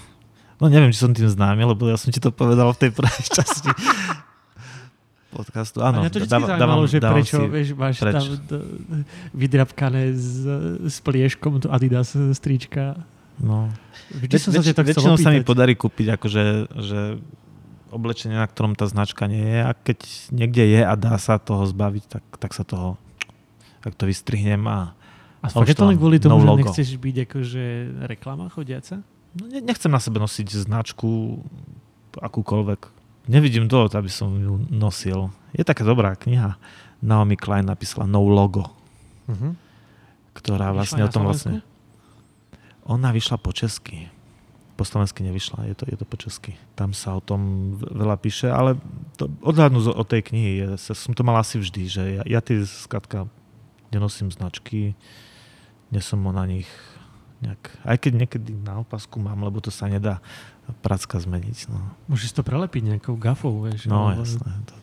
No 0.58 0.70
neviem, 0.70 0.94
či 0.94 1.02
som 1.02 1.10
tým 1.10 1.26
známy, 1.26 1.66
lebo 1.66 1.90
ja 1.90 1.98
som 1.98 2.14
ti 2.14 2.22
to 2.22 2.30
povedal 2.30 2.70
v 2.74 2.78
tej 2.86 2.90
prvej 2.94 3.24
časti 3.36 3.70
podcastu. 5.34 5.82
Áno, 5.82 6.06
a 6.06 6.10
to 6.10 6.22
dávam, 6.30 6.46
zaujímalo, 6.46 6.84
že 6.86 6.98
dávam 7.02 7.18
prečo, 7.18 7.38
si, 7.42 7.46
vieš, 7.50 7.68
máš 7.74 7.98
preč. 7.98 8.14
tam 8.14 8.26
vydrapkané 9.34 10.14
s, 10.14 10.46
s 10.86 10.96
plieškom 11.02 11.58
to 11.58 11.68
Adidas 11.74 12.14
strička. 12.14 13.02
No. 13.42 13.66
Vždy 14.14 14.36
som 14.38 14.54
väč, 14.54 14.70
sa 14.70 14.78
tak 14.78 14.94
väčšinou 14.94 15.18
sa 15.18 15.34
mi 15.34 15.42
podarí 15.42 15.74
kúpiť 15.74 16.14
akože, 16.14 16.42
že 16.70 17.18
oblečenie, 17.90 18.38
na 18.38 18.46
ktorom 18.46 18.78
tá 18.78 18.86
značka 18.86 19.26
nie 19.26 19.42
je 19.42 19.60
a 19.66 19.70
keď 19.74 19.98
niekde 20.30 20.64
je 20.70 20.80
a 20.86 20.94
dá 20.94 21.18
sa 21.18 21.42
toho 21.42 21.66
zbaviť, 21.66 22.04
tak, 22.06 22.24
tak 22.38 22.54
sa 22.54 22.62
toho 22.62 22.94
tak 23.84 24.00
to 24.00 24.08
vystrihnem 24.08 24.64
a 24.64 24.96
a 25.44 25.52
fakt 25.52 25.68
je 25.68 25.76
to 25.76 25.84
len 25.84 26.00
kvôli 26.00 26.16
tomu, 26.16 26.40
no 26.40 26.40
že 26.40 26.48
logo. 26.48 26.60
nechceš 26.64 26.88
byť 26.96 27.16
akože 27.28 27.64
reklama 28.08 28.48
chodiaca? 28.48 29.04
No, 29.36 29.44
nechcem 29.52 29.92
na 29.92 30.00
sebe 30.00 30.16
nosiť 30.16 30.64
značku 30.64 31.36
akúkoľvek. 32.16 32.80
Nevidím 33.28 33.68
to, 33.68 33.84
aby 33.88 34.08
som 34.08 34.32
ju 34.36 34.64
nosil. 34.72 35.32
Je 35.52 35.64
taká 35.64 35.84
dobrá 35.84 36.16
kniha. 36.16 36.56
Naomi 37.04 37.36
Klein 37.36 37.68
napísala 37.68 38.08
No 38.08 38.24
Logo. 38.24 38.68
Uh-huh. 39.28 39.52
Ktorá 40.32 40.72
vyšla 40.72 40.76
vlastne 40.76 41.02
o 41.04 41.10
tom 41.12 41.22
vlastne... 41.28 41.60
Ona 42.84 43.12
vyšla 43.12 43.40
po 43.40 43.52
česky. 43.52 44.12
Po 44.74 44.84
slovensky 44.84 45.24
nevyšla, 45.24 45.70
je 45.72 45.74
to, 45.76 45.84
je 45.88 45.96
to 45.96 46.04
po 46.04 46.16
česky. 46.20 46.52
Tam 46.76 46.92
sa 46.92 47.16
o 47.16 47.22
tom 47.22 47.72
veľa 47.78 48.18
píše, 48.20 48.50
ale 48.50 48.76
to, 49.16 49.30
odhľadnú 49.40 49.80
od 49.94 50.06
tej 50.08 50.20
knihy, 50.26 50.52
je, 50.66 50.66
som 50.92 51.14
to 51.14 51.22
mal 51.22 51.38
asi 51.38 51.62
vždy, 51.62 51.82
že 51.86 52.02
ja, 52.18 52.22
ja 52.26 52.40
tie 52.42 52.60
skratka 52.66 53.30
nenosím 53.94 54.34
značky, 54.34 54.98
nie 55.94 56.02
som 56.02 56.18
na 56.26 56.42
nich 56.42 56.66
nejak, 57.44 57.62
aj 57.84 57.96
keď 58.00 58.12
niekedy 58.26 58.52
na 58.56 58.80
opasku 58.80 59.20
mám, 59.20 59.38
lebo 59.44 59.60
to 59.60 59.68
sa 59.68 59.86
nedá 59.86 60.24
pracka 60.80 61.20
zmeniť. 61.20 61.68
No. 61.68 61.78
Môžeš 62.08 62.40
to 62.40 62.42
prelepiť 62.42 62.96
nejakou 62.96 63.20
gafou, 63.20 63.52
vieš. 63.68 63.86
No, 63.86 64.08
ale... 64.08 64.24
jasné. 64.24 64.48
To... 64.48 64.74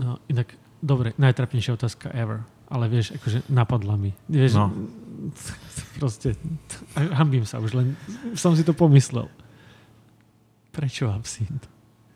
No, 0.00 0.10
inak, 0.32 0.56
dobre, 0.80 1.12
najtrapnejšia 1.20 1.76
otázka 1.76 2.08
ever. 2.16 2.42
Ale 2.72 2.88
vieš, 2.88 3.12
akože 3.20 3.44
napadla 3.52 4.00
mi. 4.00 4.16
Vieš, 4.26 4.56
no. 4.56 4.72
proste, 6.00 6.34
hambím 6.96 7.44
sa 7.44 7.60
už, 7.60 7.76
len 7.76 7.92
som 8.32 8.56
si 8.56 8.64
to 8.64 8.72
pomyslel. 8.72 9.28
Prečo 10.72 11.12
absint? 11.12 11.68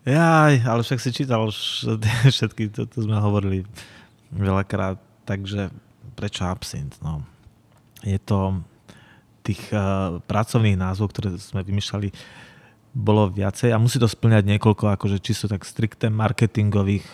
Jaj, 0.09 0.65
ale 0.65 0.81
však 0.81 0.99
si 1.05 1.13
čítal 1.13 1.45
všetky, 2.35 2.73
to, 2.73 2.89
to 2.89 2.99
sme 3.05 3.21
hovorili 3.21 3.69
veľakrát, 4.33 4.97
takže 5.29 5.69
prečo 6.17 6.49
absint? 6.49 6.97
No 7.05 7.38
je 8.03 8.19
to 8.23 8.63
tých 9.49 9.63
uh, 9.73 10.21
pracovných 10.29 10.77
názvov, 10.77 11.09
ktoré 11.17 11.41
sme 11.41 11.65
vymýšľali, 11.65 12.13
bolo 12.93 13.33
viacej 13.33 13.73
a 13.73 13.81
musí 13.81 13.97
to 13.97 14.09
splňať 14.09 14.45
niekoľko 14.45 14.93
akože 14.99 15.23
čisto 15.23 15.47
tak 15.49 15.65
strikté 15.65 16.13
marketingových 16.13 17.05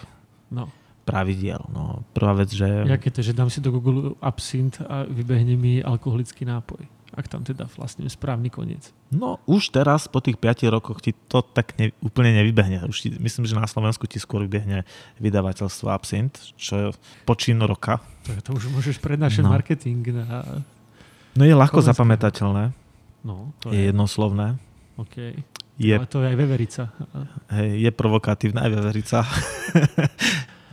no. 0.51 0.71
pravidiel. 1.07 1.61
No, 1.71 2.03
prvá 2.17 2.35
vec, 2.35 2.51
že... 2.51 2.67
Jaké 2.67 3.11
to, 3.11 3.21
že 3.23 3.37
dám 3.37 3.51
si 3.53 3.63
do 3.63 3.75
Google 3.75 4.19
absint 4.25 4.81
a 4.83 5.07
vybehne 5.07 5.55
mi 5.55 5.85
alkoholický 5.85 6.47
nápoj? 6.49 6.89
Ak 7.15 7.31
tam 7.31 7.47
teda 7.47 7.71
vlastne 7.79 8.11
správny 8.11 8.51
koniec. 8.51 8.91
No 9.15 9.39
už 9.47 9.71
teraz, 9.71 10.11
po 10.11 10.19
tých 10.19 10.35
5 10.35 10.67
rokoch 10.67 10.99
ti 10.99 11.15
to 11.15 11.47
tak 11.47 11.79
ne, 11.79 11.95
úplne 12.03 12.35
nevybehne. 12.35 12.91
Už 12.91 13.07
ti, 13.07 13.09
myslím, 13.23 13.47
že 13.47 13.55
na 13.55 13.71
Slovensku 13.71 14.11
ti 14.11 14.19
skôr 14.19 14.43
vybehne 14.43 14.83
vydavateľstvo 15.23 15.95
Absint, 15.95 16.35
čo 16.59 16.73
je 16.75 16.87
počín 17.23 17.63
roka. 17.63 18.03
To, 18.27 18.35
to 18.43 18.51
už 18.59 18.67
môžeš 18.75 18.99
prednášať 18.99 19.47
no. 19.47 19.55
marketing 19.55 20.03
na 20.11 20.59
No 21.35 21.43
je 21.43 21.55
ľahko 21.55 21.83
Slovenské. 21.83 21.91
zapamätateľné. 21.99 22.65
No, 23.25 23.51
to 23.59 23.73
je, 23.73 23.79
je 23.79 23.83
jednoslovné. 23.91 24.61
OK. 24.95 25.17
Je, 25.75 25.95
Ale 25.99 26.07
to 26.07 26.23
je 26.23 26.31
aj 26.31 26.37
veverica. 26.39 26.83
Hej, 27.51 27.71
je 27.83 27.91
provokatívna 27.91 28.67
aj 28.67 28.71
veverica. 28.73 29.19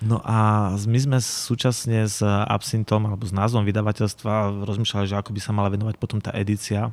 No 0.01 0.17
a 0.25 0.73
my 0.81 0.97
sme 0.97 1.17
súčasne 1.21 2.09
s 2.09 2.25
Absintom 2.25 3.05
alebo 3.05 3.21
s 3.21 3.29
názvom 3.29 3.61
vydavateľstva 3.69 4.65
rozmýšľali, 4.65 5.05
že 5.05 5.13
ako 5.21 5.29
by 5.29 5.41
sa 5.45 5.53
mala 5.53 5.69
venovať 5.69 6.01
potom 6.01 6.17
tá 6.17 6.33
edícia. 6.33 6.89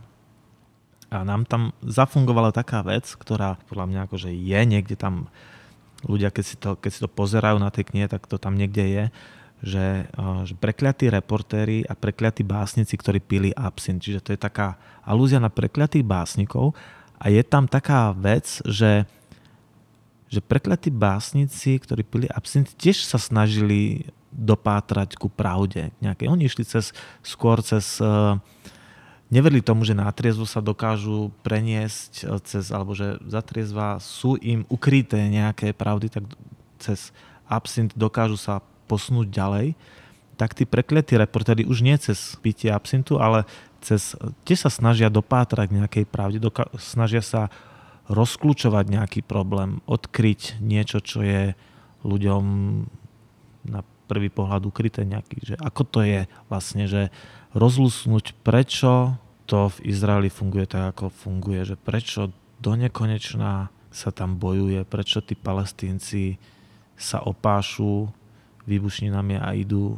A 1.09 1.25
nám 1.25 1.49
tam 1.49 1.73
zafungovala 1.81 2.53
taká 2.53 2.85
vec, 2.85 3.09
ktorá 3.17 3.57
podľa 3.65 3.89
mňa 3.89 4.01
akože 4.05 4.29
je 4.29 4.61
niekde 4.61 4.93
tam, 4.93 5.33
ľudia 6.05 6.29
keď 6.29 6.45
si 6.45 6.57
to, 6.61 6.77
keď 6.77 6.91
si 6.93 7.01
to 7.01 7.09
pozerajú 7.09 7.57
na 7.57 7.73
tej 7.73 7.89
knihe, 7.89 8.13
tak 8.13 8.29
to 8.29 8.37
tam 8.37 8.61
niekde 8.61 8.85
je, 8.85 9.05
že, 9.59 10.07
že 10.47 10.55
prekliatí 10.55 11.11
reportéri 11.11 11.83
a 11.83 11.99
prekliatí 11.99 12.47
básnici, 12.47 12.95
ktorí 12.95 13.19
pili 13.19 13.51
absint. 13.55 13.99
Čiže 13.99 14.23
to 14.23 14.31
je 14.35 14.41
taká 14.41 14.79
alúzia 15.03 15.43
na 15.43 15.51
prekliatých 15.51 16.07
básnikov 16.07 16.79
a 17.19 17.31
je 17.31 17.43
tam 17.43 17.67
taká 17.67 18.15
vec, 18.15 18.63
že 18.67 19.07
že 20.29 20.45
prekliatí 20.45 20.93
básnici, 20.93 21.81
ktorí 21.81 22.05
pili 22.05 22.29
absint, 22.29 22.69
tiež 22.77 23.01
sa 23.01 23.17
snažili 23.17 24.13
dopátrať 24.29 25.17
ku 25.17 25.33
pravde. 25.33 25.89
Nejaké. 26.05 26.29
Oni 26.29 26.47
išli 26.47 26.69
cez, 26.69 26.93
skôr 27.25 27.65
cez... 27.65 27.97
Uh, 27.97 28.37
neverili 29.33 29.65
tomu, 29.65 29.89
že 29.89 29.97
na 29.97 30.09
triezvu 30.13 30.45
sa 30.49 30.65
dokážu 30.65 31.33
preniesť 31.45 32.13
e, 32.25 32.41
cez, 32.49 32.73
alebo 32.73 32.97
že 32.97 33.21
za 33.29 33.45
triezva 33.45 34.01
sú 34.01 34.41
im 34.41 34.65
ukryté 34.73 35.21
nejaké 35.29 35.77
pravdy, 35.77 36.09
tak 36.09 36.25
cez 36.81 37.13
absint 37.45 37.93
dokážu 37.93 38.41
sa 38.41 38.65
posunúť 38.89 39.29
ďalej, 39.29 39.77
tak 40.41 40.57
tí 40.57 40.65
prekliatí 40.65 41.19
reportéri 41.19 41.69
už 41.69 41.85
nie 41.85 41.99
cez 42.01 42.39
pitie 42.41 42.73
absintu, 42.73 43.21
ale 43.21 43.45
cez, 43.85 44.17
tiež 44.49 44.65
sa 44.65 44.71
snažia 44.73 45.13
dopátrať 45.13 45.69
nejakej 45.69 46.05
pravde, 46.09 46.39
doka- 46.41 46.71
snažia 46.81 47.21
sa 47.21 47.53
rozklúčovať 48.09 48.89
nejaký 48.89 49.21
problém, 49.21 49.85
odkryť 49.85 50.63
niečo, 50.65 51.05
čo 51.05 51.21
je 51.21 51.53
ľuďom 52.07 52.43
na 53.69 53.85
prvý 54.09 54.33
pohľad 54.33 54.65
ukryté 54.65 55.05
nejaký, 55.05 55.45
že 55.45 55.55
ako 55.61 55.83
to 55.85 56.01
je 56.01 56.21
vlastne, 56.49 56.89
že 56.89 57.13
rozlusnúť, 57.53 58.33
prečo 58.41 59.21
to 59.45 59.69
v 59.69 59.93
Izraeli 59.93 60.33
funguje 60.33 60.65
tak, 60.65 60.97
ako 60.97 61.13
funguje, 61.13 61.69
že 61.69 61.77
prečo 61.77 62.33
do 62.61 62.73
nekonečná 62.77 63.69
sa 63.93 64.11
tam 64.13 64.41
bojuje, 64.41 64.85
prečo 64.89 65.21
tí 65.21 65.37
palestínci 65.37 66.41
sa 66.97 67.21
opášu 67.25 68.09
výbušninami 68.69 69.41
a 69.41 69.57
idú 69.57 69.97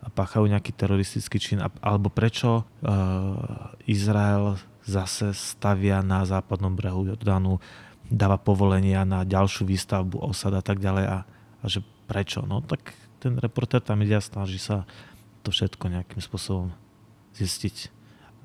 a 0.00 0.08
páchajú 0.08 0.46
nejaký 0.46 0.70
teroristický 0.70 1.42
čin, 1.42 1.58
alebo 1.82 2.06
prečo 2.06 2.62
uh, 2.62 3.74
Izrael 3.90 4.54
zase 4.86 5.34
stavia 5.34 5.98
na 5.98 6.22
západnom 6.22 6.70
brehu 6.78 7.10
Jordánu, 7.10 7.58
dáva 8.06 8.38
povolenia 8.38 9.02
na 9.02 9.26
ďalšiu 9.26 9.66
výstavbu 9.66 10.22
osad 10.22 10.54
a 10.54 10.62
tak 10.62 10.78
ďalej 10.78 11.04
a, 11.10 11.18
a 11.58 11.64
že 11.66 11.82
prečo? 12.06 12.46
No 12.46 12.62
tak 12.62 12.94
ten 13.18 13.34
reportér 13.42 13.82
tam 13.82 13.98
ide 14.06 14.14
a 14.14 14.22
snaží 14.22 14.62
sa 14.62 14.86
to 15.42 15.50
všetko 15.50 15.90
nejakým 15.90 16.22
spôsobom 16.22 16.70
zistiť 17.34 17.90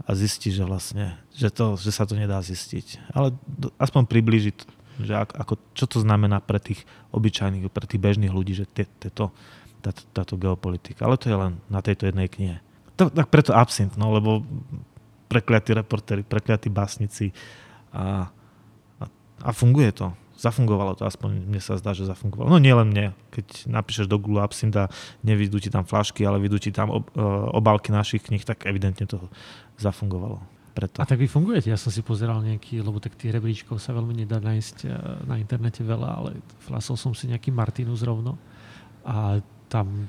a 0.01 0.18
zistí, 0.18 0.49
že 0.49 0.66
vlastne, 0.66 1.22
že, 1.30 1.53
to, 1.53 1.78
že 1.78 1.93
sa 1.93 2.09
to 2.09 2.18
nedá 2.18 2.41
zistiť. 2.41 3.14
Ale 3.14 3.38
aspoň 3.78 4.09
priblížiť, 4.09 4.57
že 4.99 5.13
ako, 5.15 5.55
čo 5.71 5.85
to 5.87 6.03
znamená 6.03 6.43
pre 6.43 6.59
tých 6.59 6.83
obyčajných, 7.15 7.69
pre 7.71 7.87
tých 7.87 8.01
bežných 8.01 8.33
ľudí, 8.33 8.57
že 8.57 8.67
tieto, 8.67 9.31
táto, 9.79 10.01
táto 10.11 10.33
geopolitika. 10.35 11.07
Ale 11.07 11.15
to 11.15 11.31
je 11.31 11.37
len 11.37 11.63
na 11.71 11.79
tejto 11.79 12.09
jednej 12.09 12.27
knihe. 12.27 12.59
To, 12.99 13.07
tak 13.07 13.31
preto 13.31 13.55
absint, 13.55 13.95
no, 13.95 14.11
lebo 14.11 14.43
prekliatí 15.31 15.71
reportéri, 15.71 16.27
prekliatí 16.27 16.67
básnici 16.67 17.31
a, 17.95 18.27
a, 18.99 19.05
a 19.47 19.49
funguje 19.55 19.95
to. 19.95 20.11
Zafungovalo 20.41 20.97
to, 20.97 21.05
aspoň 21.05 21.47
mne 21.47 21.61
sa 21.61 21.77
zdá, 21.77 21.93
že 21.93 22.09
zafungovalo. 22.09 22.49
No 22.49 22.57
nie 22.57 22.73
len 22.73 22.89
mne, 22.89 23.05
keď 23.29 23.69
napíšeš 23.69 24.09
do 24.09 24.17
Google 24.17 24.41
Absint 24.41 24.73
a 24.73 24.89
nevidú 25.21 25.61
ti 25.61 25.69
tam 25.69 25.85
flašky, 25.85 26.25
ale 26.25 26.41
vidú 26.41 26.57
ti 26.57 26.73
tam 26.73 26.89
ob, 26.89 27.13
e, 27.13 27.21
obálky 27.53 27.93
našich 27.93 28.25
kníh, 28.25 28.41
tak 28.41 28.65
evidentne 28.65 29.05
to 29.05 29.21
zafungovalo. 29.77 30.41
Preto. 30.72 31.03
A 31.03 31.05
tak 31.05 31.19
vy 31.19 31.28
fungujete? 31.28 31.67
Ja 31.67 31.76
som 31.76 31.91
si 31.91 31.99
pozeral 31.99 32.39
nejaký, 32.39 32.80
lebo 32.80 33.03
tak 33.03 33.19
tých 33.19 33.36
rebríčkov 33.36 33.84
sa 33.84 33.91
veľmi 33.91 34.24
nedá 34.24 34.39
nájsť 34.39 34.78
e, 34.84 34.89
na 35.28 35.36
internete 35.36 35.84
veľa, 35.84 36.09
ale 36.15 36.39
flasol 36.63 36.95
som 36.95 37.11
si 37.11 37.28
nejaký 37.28 37.51
Martinus 37.51 38.07
rovno 38.07 38.39
a 39.03 39.43
tam 39.67 40.07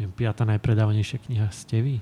viem, 0.00 0.08
piata 0.08 0.48
najpredávanejšia 0.48 1.20
kniha 1.28 1.48
ste 1.52 1.84
vy. 1.84 1.96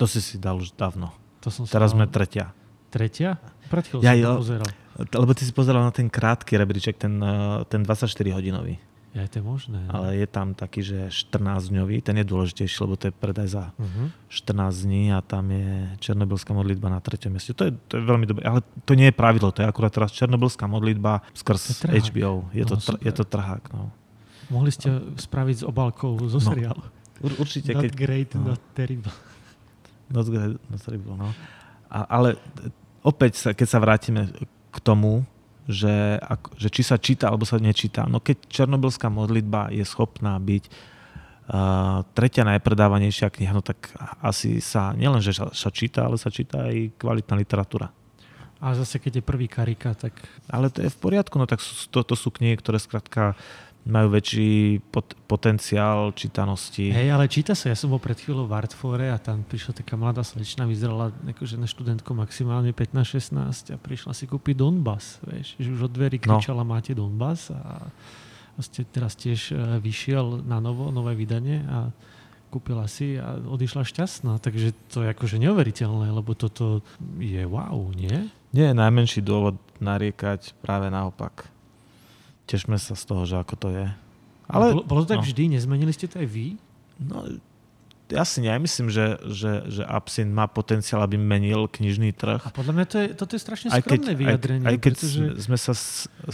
To 0.00 0.08
si 0.08 0.24
si 0.24 0.40
dal 0.40 0.56
už 0.56 0.72
dávno. 0.80 1.12
To 1.44 1.52
som 1.52 1.68
Teraz 1.68 1.92
sme 1.92 2.08
tretia. 2.08 2.56
Tretia? 2.88 3.36
Pred 3.68 4.00
ja, 4.00 4.16
som 4.16 4.24
to 4.24 4.40
pozeral. 4.40 4.70
Lebo 5.00 5.32
ty 5.36 5.42
si 5.44 5.52
pozeral 5.52 5.84
na 5.84 5.92
ten 5.92 6.08
krátky 6.08 6.56
rebríček, 6.56 6.96
ten, 6.96 7.20
eh, 7.20 7.64
ten 7.68 7.84
24-hodinový. 7.84 8.80
Ja, 9.10 9.26
je 9.26 9.30
to 9.34 9.42
možné. 9.42 9.82
No. 9.90 9.90
Ale 9.90 10.22
je 10.22 10.28
tam 10.30 10.54
taký, 10.54 10.86
že 10.86 11.10
14-dňový, 11.10 11.98
ten 11.98 12.14
je 12.22 12.26
dôležitejší, 12.30 12.76
lebo 12.86 12.94
to 12.94 13.10
je 13.10 13.14
predaj 13.14 13.48
za 13.50 13.64
uh-huh. 13.74 14.06
14 14.30 14.86
dní 14.86 15.10
a 15.10 15.18
tam 15.18 15.50
je 15.50 15.98
Černobylská 15.98 16.54
modlitba 16.54 16.94
na 16.94 17.02
treťom 17.02 17.34
mieste. 17.34 17.50
To 17.58 17.66
je, 17.66 17.74
to 17.90 17.98
je 17.98 18.02
veľmi 18.06 18.26
dobré, 18.30 18.46
ale 18.46 18.62
to 18.86 18.94
nie 18.94 19.10
je 19.10 19.14
pravidlo, 19.18 19.50
to 19.50 19.66
je 19.66 19.70
akurát 19.70 19.90
teraz 19.90 20.14
Černobylská 20.14 20.70
modlitba 20.70 21.26
skrz 21.34 21.90
je 21.90 22.00
HBO. 22.06 22.46
Je, 22.54 22.62
no, 22.62 22.70
to, 22.70 22.74
tr- 22.78 23.02
je 23.02 23.10
to 23.10 23.24
trhák. 23.26 23.66
No. 23.74 23.90
Mohli 24.46 24.70
ste 24.70 24.88
spraviť 25.18 25.56
s 25.58 25.64
obálkou 25.66 26.14
zo 26.30 26.38
no. 26.38 26.46
seriálu. 26.46 26.82
Ur, 27.26 27.32
určite. 27.42 27.74
Not 27.74 27.82
keď, 27.82 27.92
great, 27.98 28.30
no. 28.38 28.54
not 28.54 28.62
terrible. 28.78 29.10
Not 30.06 30.26
great, 30.30 30.54
not 30.70 30.80
terrible, 30.86 31.18
no. 31.18 31.34
A, 31.90 32.06
ale 32.06 32.38
opäť, 33.02 33.42
sa, 33.42 33.50
keď 33.58 33.66
sa 33.66 33.82
vrátime 33.82 34.30
k 34.70 34.78
tomu, 34.78 35.26
že, 35.68 36.16
ak, 36.20 36.56
že 36.56 36.68
či 36.72 36.82
sa 36.86 36.96
číta 36.96 37.28
alebo 37.28 37.44
sa 37.44 37.60
nečíta. 37.60 38.06
No 38.08 38.22
keď 38.22 38.48
Černobylská 38.48 39.12
modlitba 39.12 39.68
je 39.74 39.84
schopná 39.84 40.38
byť 40.40 40.64
uh, 40.68 42.06
tretia 42.16 42.46
najpredávanejšia 42.48 43.28
kniha, 43.28 43.52
no 43.52 43.60
tak 43.64 43.92
asi 44.24 44.62
sa 44.62 44.96
nielen, 44.96 45.20
že 45.20 45.36
sa, 45.36 45.52
sa 45.52 45.68
číta, 45.68 46.06
ale 46.06 46.16
sa 46.16 46.32
číta 46.32 46.70
aj 46.70 46.96
kvalitná 46.96 47.34
literatúra. 47.36 47.92
A 48.60 48.76
zase 48.76 49.00
keď 49.00 49.20
je 49.20 49.24
prvý 49.24 49.48
karika, 49.48 49.96
tak... 49.96 50.12
Ale 50.52 50.68
to 50.68 50.84
je 50.84 50.92
v 50.92 51.00
poriadku, 51.00 51.40
no 51.40 51.48
tak 51.48 51.64
to, 51.64 52.04
to 52.04 52.12
sú 52.12 52.28
knihy, 52.28 52.60
ktoré 52.60 52.76
skrátka 52.76 53.32
majú 53.88 54.12
väčší 54.12 54.84
pot- 54.92 55.16
potenciál 55.24 56.12
čítanosti. 56.12 56.92
Hej, 56.92 57.08
ale 57.16 57.24
číta 57.32 57.56
sa. 57.56 57.72
Ja 57.72 57.76
som 57.78 57.88
bol 57.88 58.02
pred 58.02 58.20
chvíľou 58.20 58.44
v 58.44 58.52
Artfore 58.52 59.08
a 59.08 59.16
tam 59.16 59.40
prišla 59.40 59.80
taká 59.80 59.96
mladá 59.96 60.20
slečna, 60.20 60.68
vyzerala 60.68 61.14
akože 61.24 61.56
na 61.56 61.64
študentku 61.64 62.12
maximálne 62.12 62.76
15-16 62.76 63.72
a 63.72 63.76
prišla 63.80 64.12
si 64.12 64.28
kúpiť 64.28 64.54
Donbass. 64.60 65.24
Vieš, 65.24 65.56
že 65.56 65.68
už 65.72 65.88
od 65.88 65.92
dverí 65.96 66.20
no. 66.20 66.36
kričala, 66.36 66.60
no. 66.60 66.70
máte 66.76 66.92
Donbass 66.92 67.48
a 67.56 67.88
vlastne 68.60 68.84
teraz 68.84 69.16
tiež 69.16 69.56
e, 69.56 69.80
vyšiel 69.80 70.44
na 70.44 70.60
novo, 70.60 70.92
nové 70.92 71.16
vydanie 71.16 71.64
a 71.64 71.88
kúpila 72.52 72.84
si 72.90 73.16
a 73.16 73.38
odišla 73.38 73.86
šťastná. 73.86 74.36
Takže 74.42 74.76
to 74.92 75.06
je 75.06 75.08
akože 75.14 75.40
neuveriteľné, 75.40 76.12
lebo 76.12 76.36
toto 76.36 76.84
je 77.16 77.46
wow, 77.48 77.88
nie? 77.96 78.28
Nie 78.50 78.74
je 78.74 78.76
najmenší 78.76 79.22
dôvod 79.22 79.56
nariekať, 79.78 80.58
práve 80.60 80.90
naopak 80.90 81.48
tešme 82.50 82.74
sa 82.82 82.98
z 82.98 83.04
toho, 83.06 83.22
že 83.22 83.38
ako 83.38 83.54
to 83.54 83.68
je. 83.70 83.86
Ale, 84.50 84.74
bolo, 84.74 84.82
bolo 84.82 85.00
to 85.06 85.14
tak 85.14 85.22
no. 85.22 85.26
vždy? 85.26 85.54
Nezmenili 85.54 85.94
ste 85.94 86.10
to 86.10 86.18
aj 86.18 86.26
vy? 86.26 86.58
No, 86.98 87.22
ja 88.10 88.26
si 88.26 88.42
nemyslím, 88.42 88.90
že, 88.90 89.22
že, 89.30 89.52
že 89.70 89.82
Absint 89.86 90.34
má 90.34 90.50
potenciál, 90.50 91.06
aby 91.06 91.14
menil 91.14 91.70
knižný 91.70 92.10
trh. 92.10 92.42
A 92.42 92.50
podľa 92.50 92.74
mňa 92.74 92.86
to 92.90 92.96
je, 92.98 93.06
toto 93.14 93.32
je 93.38 93.40
strašne 93.40 93.68
aj 93.70 93.86
skromné 93.86 94.12
keď, 94.12 94.18
vyjadrenie. 94.18 94.66
Aj, 94.66 94.74
aj 94.74 94.78
keď 94.82 94.94
pretože... 94.98 95.22
sme 95.46 95.58
sa 95.58 95.72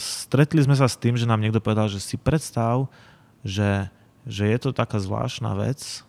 stretli 0.00 0.60
sme 0.64 0.76
sa 0.76 0.88
s 0.88 0.96
tým, 0.96 1.20
že 1.20 1.28
nám 1.28 1.44
niekto 1.44 1.60
povedal, 1.60 1.92
že 1.92 2.00
si 2.00 2.16
predstav, 2.16 2.88
že, 3.44 3.92
že 4.24 4.48
je 4.48 4.58
to 4.58 4.72
taká 4.72 4.96
zvláštna 4.96 5.52
vec, 5.60 6.00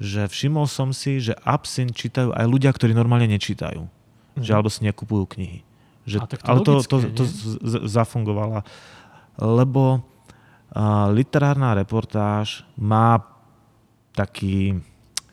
že 0.00 0.26
všimol 0.26 0.64
som 0.66 0.90
si, 0.90 1.20
že 1.20 1.36
Absint 1.44 1.92
čítajú 1.92 2.32
aj 2.32 2.46
ľudia, 2.48 2.72
ktorí 2.72 2.96
normálne 2.96 3.28
nečítajú. 3.28 3.86
Mm. 3.86 4.42
Že 4.42 4.50
mhm. 4.50 4.56
alebo 4.56 4.68
si 4.72 4.80
nekupujú 4.88 5.24
knihy. 5.36 5.60
Že, 6.02 6.18
to 6.26 6.34
ale 6.48 6.60
to, 6.66 6.72
to, 6.82 6.96
to, 6.98 7.22
to 7.22 7.24
zafungovalo. 7.86 8.66
Lebo 9.40 10.04
literárna 11.12 11.76
reportáž 11.76 12.64
má 12.80 13.20
taký, 14.16 14.80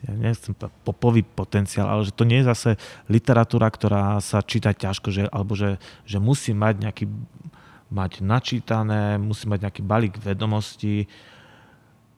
ja 0.04 0.12
nechcem 0.16 0.56
popový 0.84 1.24
potenciál, 1.24 1.88
ale 1.88 2.08
že 2.08 2.16
to 2.16 2.28
nie 2.28 2.44
je 2.44 2.50
zase 2.52 2.70
literatúra, 3.12 3.68
ktorá 3.72 4.20
sa 4.24 4.44
číta 4.44 4.72
ťažko, 4.76 5.12
že, 5.12 5.24
alebo 5.32 5.56
že, 5.56 5.80
že 6.08 6.20
musí 6.20 6.56
mať 6.56 6.76
nejaký 6.84 7.06
mať 7.90 8.22
načítané, 8.22 9.18
musí 9.18 9.50
mať 9.50 9.66
nejaký 9.66 9.82
balík 9.82 10.16
vedomostí 10.22 11.10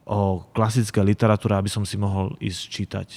o 0.04 0.44
klasické 0.52 1.00
literatúre, 1.00 1.56
aby 1.56 1.72
som 1.72 1.88
si 1.88 1.96
mohol 1.96 2.36
ísť 2.44 2.62
čítať. 2.68 3.08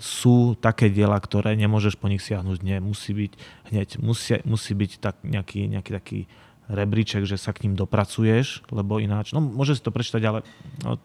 Sú 0.00 0.56
také 0.58 0.88
diela, 0.88 1.20
ktoré 1.20 1.54
nemôžeš 1.54 2.00
po 2.00 2.08
nich 2.08 2.24
siahnuť, 2.24 2.58
nie, 2.64 2.80
musí 2.80 3.12
byť 3.12 3.32
hneď, 3.70 3.88
musí, 4.00 4.40
musí 4.42 4.72
byť 4.72 4.92
tak 4.98 5.20
nejaký, 5.22 5.68
nejaký 5.68 5.90
taký 5.92 6.20
rebríček, 6.72 7.28
že 7.28 7.36
sa 7.36 7.52
k 7.52 7.68
ním 7.68 7.76
dopracuješ, 7.76 8.64
lebo 8.72 8.98
ináč, 8.98 9.36
no 9.36 9.44
môže 9.44 9.76
si 9.76 9.84
to 9.84 9.92
prečítať, 9.92 10.22
ale 10.24 10.40
no, 10.82 10.96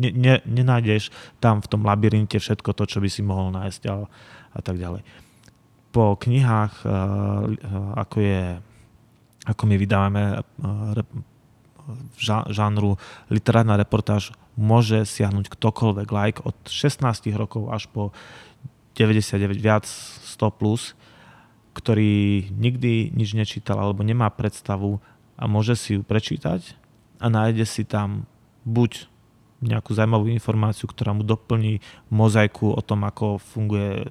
ne, 0.00 0.10
ne, 0.10 0.34
nenájdeš 0.48 1.12
tam 1.38 1.60
v 1.60 1.70
tom 1.70 1.84
labyrinte 1.84 2.40
všetko 2.40 2.72
to, 2.72 2.84
čo 2.88 2.98
by 3.04 3.08
si 3.12 3.20
mohol 3.20 3.52
nájsť 3.52 3.82
a, 3.92 4.08
a 4.56 4.60
tak 4.64 4.80
ďalej. 4.80 5.04
Po 5.92 6.16
knihách, 6.16 6.84
ako 7.96 8.16
je, 8.20 8.60
ako 9.48 9.62
my 9.64 9.76
vydávame 9.80 10.22
žánru 12.52 13.00
literárna 13.32 13.80
reportáž 13.80 14.36
môže 14.58 15.06
siahnuť 15.06 15.48
ktokoľvek 15.48 16.08
like 16.12 16.40
od 16.44 16.56
16 16.66 17.06
rokov 17.38 17.72
až 17.72 17.88
po 17.88 18.12
99 18.98 19.62
viac 19.62 19.86
100 19.86 20.58
plus, 20.58 20.98
ktorý 21.78 22.50
nikdy 22.50 23.14
nič 23.14 23.38
nečítal 23.38 23.78
alebo 23.78 24.02
nemá 24.02 24.26
predstavu 24.34 24.98
a 25.38 25.46
môže 25.46 25.78
si 25.78 25.94
ju 25.94 26.02
prečítať 26.02 26.74
a 27.22 27.30
nájde 27.30 27.62
si 27.62 27.86
tam 27.86 28.26
buď 28.66 29.06
nejakú 29.58 29.90
zaujímavú 29.90 30.30
informáciu, 30.30 30.86
ktorá 30.86 31.14
mu 31.14 31.26
doplní 31.26 31.82
mozaiku 32.10 32.74
o 32.74 32.82
tom, 32.82 33.06
ako 33.06 33.42
funguje 33.42 34.06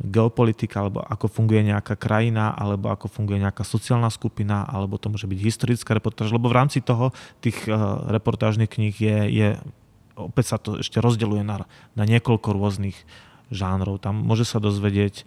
geopolitika, 0.00 0.84
alebo 0.84 1.00
ako 1.00 1.30
funguje 1.30 1.70
nejaká 1.70 1.94
krajina, 1.94 2.52
alebo 2.52 2.90
ako 2.90 3.06
funguje 3.08 3.40
nejaká 3.40 3.62
sociálna 3.62 4.10
skupina, 4.10 4.66
alebo 4.66 4.98
to 4.98 5.08
môže 5.08 5.24
byť 5.24 5.38
historická 5.38 5.96
reportáž, 5.96 6.34
lebo 6.34 6.50
v 6.50 6.58
rámci 6.60 6.82
toho 6.82 7.14
tých 7.40 7.56
uh, 7.70 8.04
reportážnych 8.10 8.68
kníh 8.68 8.92
je, 8.92 9.16
je, 9.30 9.48
opäť 10.18 10.44
sa 10.44 10.56
to 10.58 10.82
ešte 10.82 10.98
rozdeľuje 10.98 11.46
na, 11.46 11.64
na 11.94 12.04
niekoľko 12.04 12.48
rôznych 12.52 12.98
žánrov. 13.54 14.02
Tam 14.02 14.18
môže 14.18 14.44
sa 14.44 14.58
dozvedieť, 14.58 15.24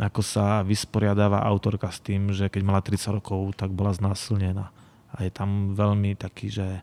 ako 0.00 0.24
sa 0.24 0.64
vysporiadáva 0.64 1.44
autorka 1.44 1.92
s 1.92 2.00
tým, 2.00 2.32
že 2.32 2.48
keď 2.48 2.62
mala 2.64 2.80
30 2.80 3.20
rokov, 3.20 3.52
tak 3.52 3.68
bola 3.68 3.92
znásilnená. 3.92 4.72
A 5.12 5.28
je 5.28 5.30
tam 5.30 5.76
veľmi 5.76 6.16
taký, 6.16 6.48
že 6.48 6.80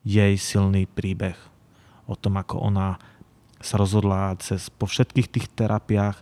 jej 0.00 0.34
silný 0.40 0.88
príbeh 0.88 1.36
o 2.08 2.16
tom, 2.16 2.40
ako 2.40 2.72
ona 2.72 2.96
sa 3.62 3.78
rozhodla 3.78 4.34
cez, 4.42 4.72
po 4.72 4.88
všetkých 4.88 5.28
tých 5.28 5.46
terapiách 5.52 6.18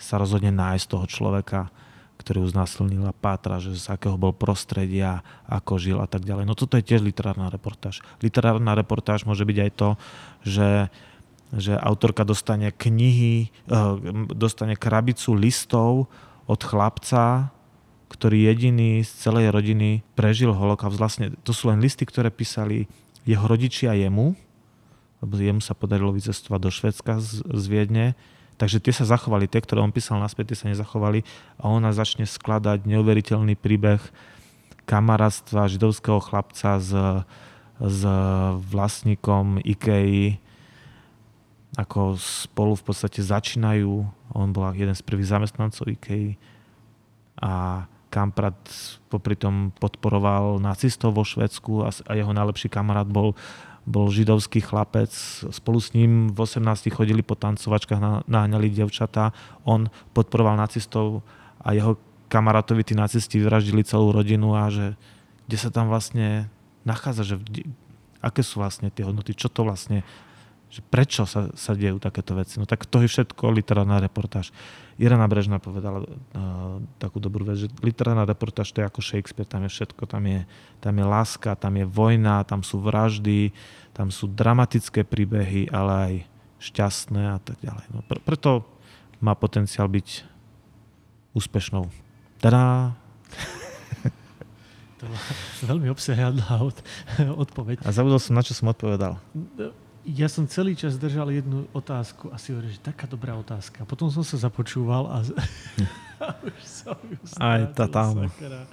sa 0.00 0.18
rozhodne 0.18 0.50
nájsť 0.50 0.86
toho 0.88 1.06
človeka, 1.06 1.70
ktorý 2.18 2.42
ju 2.42 2.48
znásilnil 2.54 3.04
a 3.06 3.14
pátra, 3.14 3.62
že 3.62 3.74
z 3.74 3.86
akého 3.90 4.18
bol 4.18 4.34
prostredia, 4.34 5.22
ako 5.46 5.78
žil 5.78 5.98
a 6.02 6.10
tak 6.10 6.26
ďalej. 6.26 6.46
No 6.46 6.58
toto 6.58 6.74
je 6.78 6.86
tiež 6.86 7.02
literárna 7.02 7.50
reportáž. 7.50 8.02
Literárna 8.18 8.74
reportáž 8.78 9.26
môže 9.26 9.46
byť 9.46 9.58
aj 9.58 9.70
to, 9.74 9.88
že, 10.42 10.68
že 11.52 11.76
autorka 11.76 12.24
dostane 12.24 12.72
knihy, 12.72 13.48
eh, 13.48 13.76
dostane 14.32 14.76
krabicu 14.76 15.36
listov 15.36 16.08
od 16.48 16.60
chlapca, 16.64 17.52
ktorý 18.12 18.48
jediný 18.48 19.04
z 19.04 19.10
celej 19.24 19.52
rodiny 19.52 20.04
prežil 20.16 20.52
holokaust. 20.52 21.00
Vlastne 21.00 21.32
to 21.44 21.56
sú 21.56 21.72
len 21.72 21.80
listy, 21.80 22.04
ktoré 22.04 22.28
písali 22.28 22.88
jeho 23.24 23.44
rodičia 23.44 23.96
jemu, 23.96 24.36
lebo 25.22 25.32
jemu 25.38 25.62
sa 25.62 25.72
podarilo 25.72 26.12
vycestovať 26.12 26.60
do 26.60 26.70
Švedska 26.70 27.22
z, 27.22 27.40
z 27.46 27.64
Viedne, 27.70 28.06
takže 28.58 28.82
tie 28.82 28.92
sa 28.92 29.06
zachovali, 29.08 29.46
tie, 29.46 29.62
ktoré 29.62 29.80
on 29.80 29.94
písal 29.94 30.18
naspäť, 30.18 30.52
tie 30.52 30.58
sa 30.58 30.70
nezachovali 30.72 31.22
a 31.62 31.70
ona 31.70 31.94
začne 31.94 32.26
skladať 32.26 32.84
neuveriteľný 32.84 33.54
príbeh 33.54 34.02
kamarátstva 34.84 35.70
židovského 35.70 36.18
chlapca 36.18 36.82
s, 36.82 36.90
s 37.78 38.00
vlastníkom 38.66 39.62
Ikei, 39.62 40.42
ako 41.76 42.20
spolu 42.20 42.76
v 42.76 42.84
podstate 42.84 43.24
začínajú. 43.24 43.90
On 44.36 44.48
bol 44.52 44.68
jeden 44.76 44.92
z 44.92 45.02
prvých 45.04 45.32
zamestnancov 45.32 45.88
Ikei 45.88 46.36
a 47.40 47.84
Kamprat 48.12 48.60
popri 49.08 49.40
tom 49.40 49.72
podporoval 49.80 50.60
nacistov 50.60 51.16
vo 51.16 51.24
Švedsku 51.24 51.88
a, 51.88 51.88
a 51.88 52.12
jeho 52.12 52.32
najlepší 52.36 52.68
kamarát 52.68 53.08
bol 53.08 53.32
bol 53.82 54.14
židovský 54.14 54.62
chlapec, 54.62 55.10
spolu 55.50 55.78
s 55.82 55.90
ním 55.90 56.30
v 56.30 56.38
18 56.46 56.86
chodili 56.94 57.18
po 57.18 57.34
tancovačkách, 57.34 58.30
naháňali 58.30 58.70
devčatá, 58.70 59.34
on 59.66 59.90
podporoval 60.14 60.54
nacistov 60.54 61.26
a 61.58 61.74
jeho 61.74 61.98
kamarátovi 62.30 62.86
tí 62.86 62.94
nacisti 62.94 63.42
vyraždili 63.42 63.82
celú 63.82 64.14
rodinu 64.14 64.54
a 64.54 64.70
že 64.70 64.94
kde 65.50 65.58
sa 65.58 65.74
tam 65.74 65.90
vlastne 65.90 66.46
nachádza, 66.86 67.34
že 67.34 67.36
aké 68.22 68.46
sú 68.46 68.62
vlastne 68.62 68.88
tie 68.94 69.02
hodnoty, 69.02 69.34
čo 69.34 69.50
to 69.50 69.66
vlastne 69.66 70.06
že 70.72 70.80
prečo 70.80 71.28
sa, 71.28 71.52
sa 71.52 71.76
dejú 71.76 72.00
takéto 72.00 72.32
veci. 72.32 72.56
No 72.56 72.64
tak 72.64 72.88
to 72.88 73.04
je 73.04 73.08
všetko 73.12 73.52
literárna 73.52 74.00
reportáž. 74.00 74.48
Irena 74.96 75.28
Brežná 75.28 75.60
povedala 75.60 76.00
uh, 76.00 76.80
takú 76.96 77.20
dobrú 77.20 77.44
vec, 77.44 77.60
že 77.60 77.68
literárna 77.84 78.24
reportáž 78.24 78.72
to 78.72 78.80
je 78.80 78.88
ako 78.88 79.04
Shakespeare, 79.04 79.44
tam 79.44 79.68
je 79.68 79.70
všetko, 79.72 80.08
tam 80.08 80.24
je, 80.24 80.48
tam 80.80 80.96
je 80.96 81.04
láska, 81.04 81.52
tam 81.60 81.76
je 81.76 81.84
vojna, 81.84 82.48
tam 82.48 82.64
sú 82.64 82.80
vraždy, 82.80 83.52
tam 83.92 84.08
sú 84.08 84.32
dramatické 84.32 85.04
príbehy, 85.04 85.68
ale 85.68 85.92
aj 85.92 86.14
šťastné 86.64 87.22
a 87.36 87.38
tak 87.44 87.60
ďalej. 87.60 87.86
No, 87.92 88.00
pre, 88.08 88.24
preto 88.24 88.64
má 89.20 89.36
potenciál 89.36 89.92
byť 89.92 90.24
úspešnou. 91.36 91.92
Tada! 92.40 92.96
To 95.02 95.10
bola 95.10 95.22
veľmi 95.66 95.88
obsiahla 95.90 96.62
od, 96.62 96.78
odpoveď. 97.50 97.82
A 97.82 97.90
zabudol 97.90 98.22
som, 98.22 98.38
na 98.38 98.46
čo 98.46 98.54
som 98.54 98.70
odpovedal. 98.70 99.18
Ja 100.02 100.26
som 100.26 100.50
celý 100.50 100.74
čas 100.74 100.98
držal 100.98 101.30
jednu 101.30 101.70
otázku 101.70 102.26
a 102.34 102.36
si 102.38 102.50
hovorím, 102.50 102.74
že 102.74 102.82
taká 102.82 103.06
dobrá 103.06 103.38
otázka. 103.38 103.86
Potom 103.86 104.10
som 104.10 104.26
sa 104.26 104.34
započúval 104.34 105.06
a, 105.06 105.22
a 106.26 106.26
už 106.42 106.58
som 106.62 106.98
ju 107.06 107.22
Aj 107.38 107.70
tá 107.70 107.86
tam. 107.86 108.26
Sakra. 108.26 108.66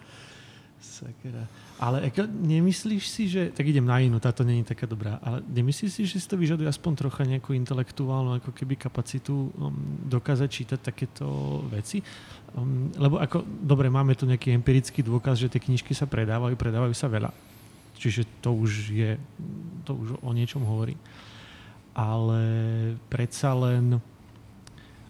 Sakra. 0.82 1.44
Ale 1.80 2.12
ako, 2.12 2.28
nemyslíš 2.28 3.04
si, 3.08 3.24
že... 3.32 3.56
Tak 3.56 3.64
idem 3.64 3.88
na 3.88 4.04
inú, 4.04 4.20
táto 4.20 4.44
není 4.44 4.66
taká 4.68 4.84
dobrá. 4.84 5.16
Ale 5.24 5.40
nemyslíš 5.48 5.92
si, 5.96 6.02
že 6.04 6.20
si 6.20 6.28
to 6.28 6.36
vyžaduje 6.36 6.68
aspoň 6.68 7.08
trocha 7.08 7.24
nejakú 7.24 7.56
intelektuálnu 7.56 8.36
ako 8.42 8.52
keby 8.52 8.76
kapacitu 8.76 9.54
um, 9.56 9.72
dokázať 10.10 10.50
čítať 10.52 10.80
takéto 10.82 11.62
veci? 11.72 12.04
Um, 12.58 12.92
lebo 13.00 13.16
ako, 13.22 13.46
dobre, 13.46 13.88
máme 13.88 14.12
tu 14.18 14.28
nejaký 14.28 14.52
empirický 14.52 15.06
dôkaz, 15.06 15.40
že 15.40 15.48
tie 15.48 15.62
knižky 15.62 15.96
sa 15.96 16.04
predávajú, 16.04 16.58
predávajú 16.60 16.92
sa 16.92 17.08
veľa. 17.08 17.32
Čiže 18.00 18.24
to 18.40 18.56
už 18.56 18.72
je, 18.96 19.12
to 19.84 19.92
už 19.92 20.08
o 20.24 20.32
niečom 20.32 20.64
hovorí. 20.64 20.96
Ale 21.92 22.42
predsa 23.12 23.52
len, 23.52 24.00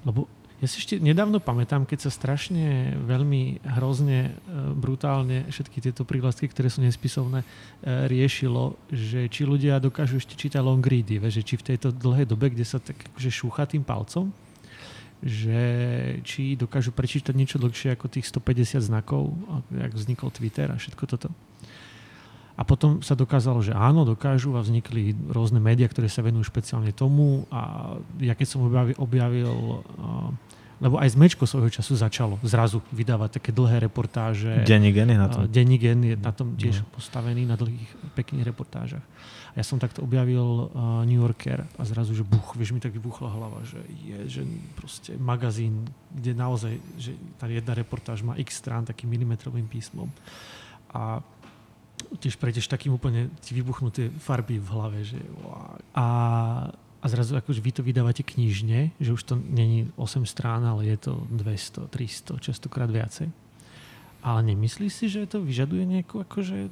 lebo 0.02 0.26
ja 0.60 0.68
si 0.68 0.84
ešte 0.84 1.00
nedávno 1.00 1.40
pamätám, 1.40 1.88
keď 1.88 2.10
sa 2.10 2.12
strašne 2.12 2.92
veľmi 3.08 3.64
hrozne, 3.80 4.20
e, 4.28 4.32
brutálne 4.76 5.48
všetky 5.48 5.80
tieto 5.80 6.04
prívlastky, 6.04 6.52
ktoré 6.52 6.68
sú 6.68 6.84
nespisovné, 6.84 7.48
e, 7.48 7.48
riešilo, 8.12 8.76
že 8.92 9.32
či 9.32 9.48
ľudia 9.48 9.80
dokážu 9.80 10.20
ešte 10.20 10.36
čítať 10.36 10.60
long 10.60 10.84
ready, 10.84 11.16
že 11.32 11.48
či 11.48 11.56
v 11.56 11.64
tejto 11.64 11.96
dlhej 11.96 12.28
dobe, 12.28 12.52
kde 12.52 12.68
sa 12.68 12.76
tak 12.76 13.00
akože 13.00 13.32
šúcha 13.32 13.72
tým 13.72 13.88
palcom, 13.88 14.36
že 15.24 15.62
či 16.28 16.60
dokážu 16.60 16.92
prečítať 16.92 17.32
niečo 17.32 17.56
dlhšie 17.56 17.96
ako 17.96 18.12
tých 18.12 18.28
150 18.28 18.84
znakov, 18.84 19.32
ak 19.72 19.96
vznikol 19.96 20.28
Twitter 20.28 20.68
a 20.68 20.76
všetko 20.76 21.04
toto. 21.08 21.32
A 22.60 22.68
potom 22.68 23.00
sa 23.00 23.16
dokázalo, 23.16 23.64
že 23.64 23.72
áno, 23.72 24.04
dokážu 24.04 24.60
a 24.60 24.62
vznikli 24.62 25.16
rôzne 25.32 25.64
médiá, 25.64 25.88
ktoré 25.88 26.12
sa 26.12 26.20
venujú 26.20 26.52
špeciálne 26.52 26.92
tomu. 26.92 27.48
A 27.48 27.96
ja 28.20 28.36
keď 28.36 28.48
som 28.52 28.68
objavil, 28.68 29.00
objavil 29.00 29.80
lebo 30.80 30.96
aj 30.96 31.12
Zmečko 31.12 31.44
svojho 31.44 31.68
času 31.68 32.00
začalo 32.00 32.40
zrazu 32.40 32.80
vydávať 32.96 33.40
také 33.40 33.52
dlhé 33.52 33.84
reportáže. 33.84 34.64
Denní 34.64 34.96
gen 34.96 35.12
je 35.12 35.20
na 35.20 35.28
tom. 35.28 35.44
Denní 35.52 35.76
gen 35.76 36.00
je 36.08 36.16
na 36.16 36.32
tom 36.32 36.56
tiež 36.56 36.88
no. 36.88 36.96
postavený, 36.96 37.44
na 37.44 37.60
dlhých, 37.60 38.16
pekných 38.16 38.48
reportážach. 38.48 39.04
A 39.52 39.56
ja 39.60 39.66
som 39.68 39.76
takto 39.76 40.00
objavil 40.08 40.72
uh, 40.72 41.04
New 41.04 41.20
Yorker 41.20 41.68
a 41.76 41.82
zrazu, 41.84 42.16
že 42.16 42.24
buch, 42.24 42.56
vieš, 42.56 42.72
mi 42.72 42.80
tak 42.80 42.96
vybuchla 42.96 43.28
hlava, 43.28 43.60
že 43.68 43.82
je, 43.92 44.40
že 44.40 44.42
proste 44.80 45.20
magazín, 45.20 45.84
kde 46.16 46.32
naozaj, 46.32 46.74
že 46.96 47.12
tá 47.36 47.52
jedna 47.52 47.76
reportáž 47.76 48.24
má 48.24 48.40
x 48.40 48.64
strán 48.64 48.88
takým 48.88 49.12
milimetrovým 49.12 49.68
písmom. 49.68 50.08
A 50.96 51.20
tiež 52.20 52.36
prejdeš 52.36 52.68
takým 52.68 52.94
úplne 52.94 53.32
ti 53.40 53.56
vybuchnú 53.56 53.90
tie 53.90 54.12
farby 54.22 54.60
v 54.60 54.68
hlave, 54.70 55.00
že 55.08 55.20
wow. 55.40 55.80
a, 55.96 56.08
a 57.00 57.06
zrazu 57.08 57.40
akože 57.40 57.64
vy 57.64 57.72
to 57.72 57.82
vydávate 57.82 58.28
knižne, 58.28 58.92
že 59.00 59.16
už 59.16 59.22
to 59.24 59.34
není 59.40 59.88
8 59.96 60.28
strán, 60.28 60.68
ale 60.68 60.92
je 60.92 61.10
to 61.10 61.14
200, 61.32 61.88
300, 61.88 62.44
častokrát 62.44 62.92
viacej. 62.92 63.32
Ale 64.20 64.40
nemyslíš 64.44 64.92
si, 64.92 65.06
že 65.08 65.32
to 65.32 65.40
vyžaduje 65.40 65.88
nejakú 65.88 66.20
akože 66.28 66.68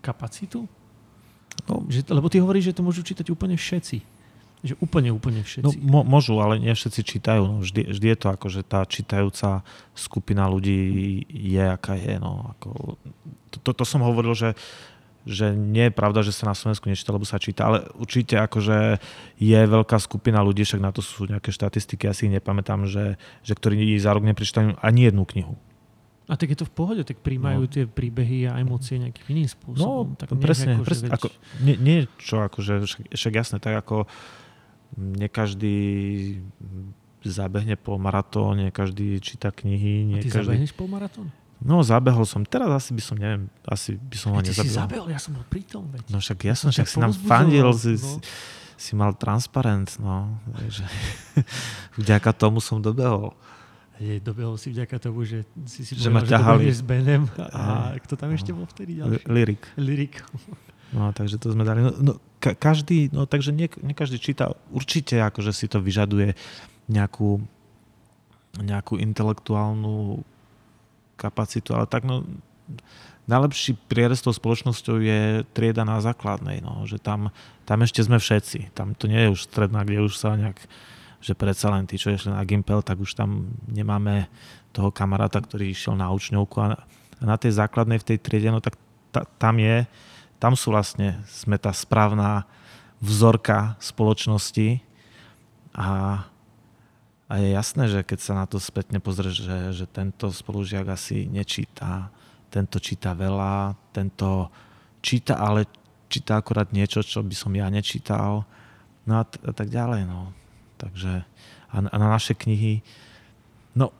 kapacitu? 0.00 0.64
No. 1.68 1.84
Že, 1.86 2.08
lebo 2.08 2.32
ty 2.32 2.40
hovoríš, 2.40 2.72
že 2.72 2.76
to 2.80 2.86
môžu 2.86 3.04
čítať 3.04 3.28
úplne 3.28 3.54
všetci. 3.54 4.13
Že 4.64 4.80
úplne, 4.80 5.12
úplne 5.12 5.44
všetci. 5.44 5.76
No, 5.84 6.00
môžu, 6.08 6.40
ale 6.40 6.56
nie 6.56 6.72
všetci 6.72 7.00
čítajú. 7.04 7.44
No, 7.44 7.60
vždy, 7.60 7.84
vždy 7.92 8.06
je 8.16 8.18
to 8.18 8.28
ako, 8.32 8.46
že 8.48 8.64
tá 8.64 8.80
čítajúca 8.88 9.60
skupina 9.92 10.48
ľudí 10.48 11.20
je, 11.28 11.60
aká 11.60 12.00
je. 12.00 12.16
No, 12.16 12.56
ako, 12.56 12.96
to, 13.52 13.56
to, 13.60 13.70
to 13.76 13.84
som 13.84 14.00
hovoril, 14.00 14.32
že, 14.32 14.56
že 15.28 15.52
nie 15.52 15.92
je 15.92 15.92
pravda, 15.92 16.24
že 16.24 16.32
sa 16.32 16.48
na 16.48 16.56
Slovensku 16.56 16.88
nečíta, 16.88 17.12
lebo 17.12 17.28
sa 17.28 17.36
číta, 17.36 17.68
ale 17.68 17.84
určite 18.00 18.40
akože 18.40 19.04
je 19.36 19.60
veľká 19.68 20.00
skupina 20.00 20.40
ľudí, 20.40 20.64
však 20.64 20.80
na 20.80 20.96
to 20.96 21.04
sú 21.04 21.28
nejaké 21.28 21.52
štatistiky, 21.52 22.08
ja 22.08 22.16
si 22.16 22.32
nepamätám, 22.32 22.88
že, 22.88 23.20
že 23.44 23.52
ktorí 23.52 23.92
za 24.00 24.16
rok 24.16 24.24
neprečítajú 24.24 24.80
ani 24.80 25.12
jednu 25.12 25.28
knihu. 25.28 25.60
A 26.24 26.40
tak 26.40 26.56
je 26.56 26.64
to 26.64 26.64
v 26.64 26.72
pohode, 26.72 27.02
tak 27.04 27.20
príjmajú 27.20 27.60
no. 27.60 27.68
tie 27.68 27.84
príbehy 27.84 28.48
a 28.48 28.56
emócie 28.56 28.96
nejakým 28.96 29.28
iným 29.28 29.44
spôsobom. 29.44 30.16
No, 30.16 30.16
tak 30.16 30.32
presne, 30.40 30.80
ako, 30.80 30.84
presne, 30.88 31.06
veď... 31.12 31.20
ako, 31.20 31.26
nie, 31.60 31.76
nie 31.76 31.98
čo, 32.16 32.40
akože, 32.48 32.80
však, 32.80 33.00
však 33.12 33.32
jasné, 33.36 33.56
tak 33.60 33.76
ako 33.84 34.08
nie 34.96 35.28
každý 35.28 35.76
zabehne 37.24 37.74
po 37.74 37.96
maratóne, 37.96 38.68
každý 38.68 39.16
číta 39.18 39.48
knihy. 39.48 40.04
Nie 40.04 40.18
A 40.20 40.22
ty 40.22 40.28
každý... 40.28 40.54
zabehneš 40.54 40.72
po 40.72 40.84
maratón? 40.84 41.32
No, 41.64 41.80
zabehol 41.80 42.28
som. 42.28 42.44
Teraz 42.44 42.68
asi 42.68 42.92
by 42.92 43.00
som, 43.00 43.16
neviem, 43.16 43.48
asi 43.64 43.96
by 43.96 44.16
som 44.18 44.36
ho 44.36 44.38
Ty 44.38 44.52
si 44.52 44.60
nezabehol. 44.60 44.76
zabehol, 44.76 45.06
ja 45.08 45.20
som 45.22 45.32
bol 45.32 45.46
pritom. 45.48 45.88
Veď. 45.88 46.04
No 46.12 46.20
však 46.20 46.38
ja 46.44 46.52
som, 46.52 46.68
však 46.68 46.84
si 46.84 46.96
nám 47.00 47.12
fandil, 47.16 47.64
si, 47.72 47.96
no. 47.96 48.20
si, 48.20 48.20
si 48.76 48.92
mal 48.92 49.16
transparent, 49.16 49.96
no. 49.96 50.36
Takže 50.52 50.84
vďaka 52.04 52.30
tomu 52.36 52.60
som 52.60 52.84
dobehol. 52.84 53.32
Je, 53.96 54.18
dobehol 54.20 54.58
si 54.58 54.74
vďaka 54.74 54.98
tomu, 55.00 55.22
že 55.24 55.46
si 55.64 55.86
si 55.86 55.94
Že 55.94 56.10
ma 56.10 56.20
povedal, 56.20 56.36
ťahali. 56.36 56.62
že 56.68 56.74
s 56.74 56.84
Benem. 56.84 57.24
A 57.40 57.94
kto 58.02 58.18
tam 58.18 58.34
ešte 58.34 58.50
bol 58.52 58.66
vtedy 58.66 59.00
ďalší? 59.00 59.24
Lyrik. 59.24 59.62
Lirik. 59.80 60.14
No, 60.94 61.10
takže 61.10 61.42
to 61.42 61.50
sme 61.50 61.66
dali. 61.66 61.82
No, 61.82 61.92
no 61.98 62.12
ka- 62.38 62.54
každý, 62.54 63.10
no 63.10 63.26
takže 63.26 63.50
nie, 63.50 63.66
nie 63.82 63.98
každý 63.98 64.22
číta. 64.22 64.54
Určite 64.70 65.18
akože 65.18 65.50
si 65.50 65.66
to 65.66 65.82
vyžaduje 65.82 66.38
nejakú, 66.86 67.42
nejakú 68.62 69.02
intelektuálnu 69.02 70.22
kapacitu, 71.18 71.74
ale 71.74 71.90
tak 71.90 72.06
no, 72.06 72.22
najlepší 73.24 73.74
prierez 73.88 74.20
tou 74.20 74.30
spoločnosťou 74.30 75.00
je 75.00 75.20
trieda 75.56 75.82
na 75.82 75.98
základnej, 75.98 76.60
no, 76.60 76.84
že 76.84 77.00
tam, 77.00 77.32
tam 77.64 77.82
ešte 77.82 78.04
sme 78.04 78.20
všetci. 78.20 78.76
Tam 78.76 78.92
to 78.92 79.08
nie 79.08 79.28
je 79.28 79.32
už 79.32 79.48
stredná, 79.48 79.82
kde 79.82 80.04
už 80.04 80.14
sa 80.14 80.36
nejak, 80.36 80.60
že 81.24 81.32
predsa 81.32 81.72
len 81.72 81.88
tí, 81.88 81.96
čo 81.96 82.12
išli 82.12 82.30
na 82.30 82.44
Gimpel, 82.44 82.84
tak 82.84 83.00
už 83.00 83.16
tam 83.16 83.48
nemáme 83.66 84.28
toho 84.76 84.92
kamaráta, 84.92 85.40
ktorý 85.40 85.72
išiel 85.72 85.96
na 85.96 86.12
učňovku 86.12 86.56
a 86.60 86.66
na, 87.22 87.36
tej 87.40 87.56
základnej 87.56 87.96
v 88.02 88.08
tej 88.12 88.18
triede, 88.20 88.52
no 88.52 88.60
tak 88.60 88.76
ta, 89.08 89.24
tam 89.40 89.56
je, 89.56 89.88
tam 90.44 90.60
sú 90.60 90.76
vlastne, 90.76 91.24
sme 91.24 91.56
tá 91.56 91.72
správna 91.72 92.44
vzorka 93.00 93.80
spoločnosti 93.80 94.84
a, 95.72 96.20
a 97.32 97.34
je 97.40 97.48
jasné, 97.56 97.88
že 97.88 98.04
keď 98.04 98.18
sa 98.20 98.36
na 98.36 98.44
to 98.44 98.60
spätne 98.60 99.00
pozrieš, 99.00 99.40
že, 99.40 99.58
že 99.72 99.86
tento 99.88 100.28
spolužiak 100.28 100.84
asi 100.92 101.24
nečíta, 101.32 102.12
tento 102.52 102.76
číta 102.76 103.16
veľa, 103.16 103.72
tento 103.96 104.52
číta, 105.00 105.40
ale 105.40 105.64
číta 106.12 106.36
akorát 106.36 106.76
niečo, 106.76 107.00
čo 107.00 107.24
by 107.24 107.32
som 107.32 107.56
ja 107.56 107.72
nečítal, 107.72 108.44
no 109.08 109.12
a, 109.16 109.24
t- 109.24 109.40
a 109.48 109.52
tak 109.56 109.72
ďalej, 109.72 110.04
no. 110.04 110.36
Takže 110.76 111.24
a, 111.72 111.76
a 111.88 111.96
na 111.96 112.08
naše 112.12 112.36
knihy, 112.36 112.84
no, 113.72 113.96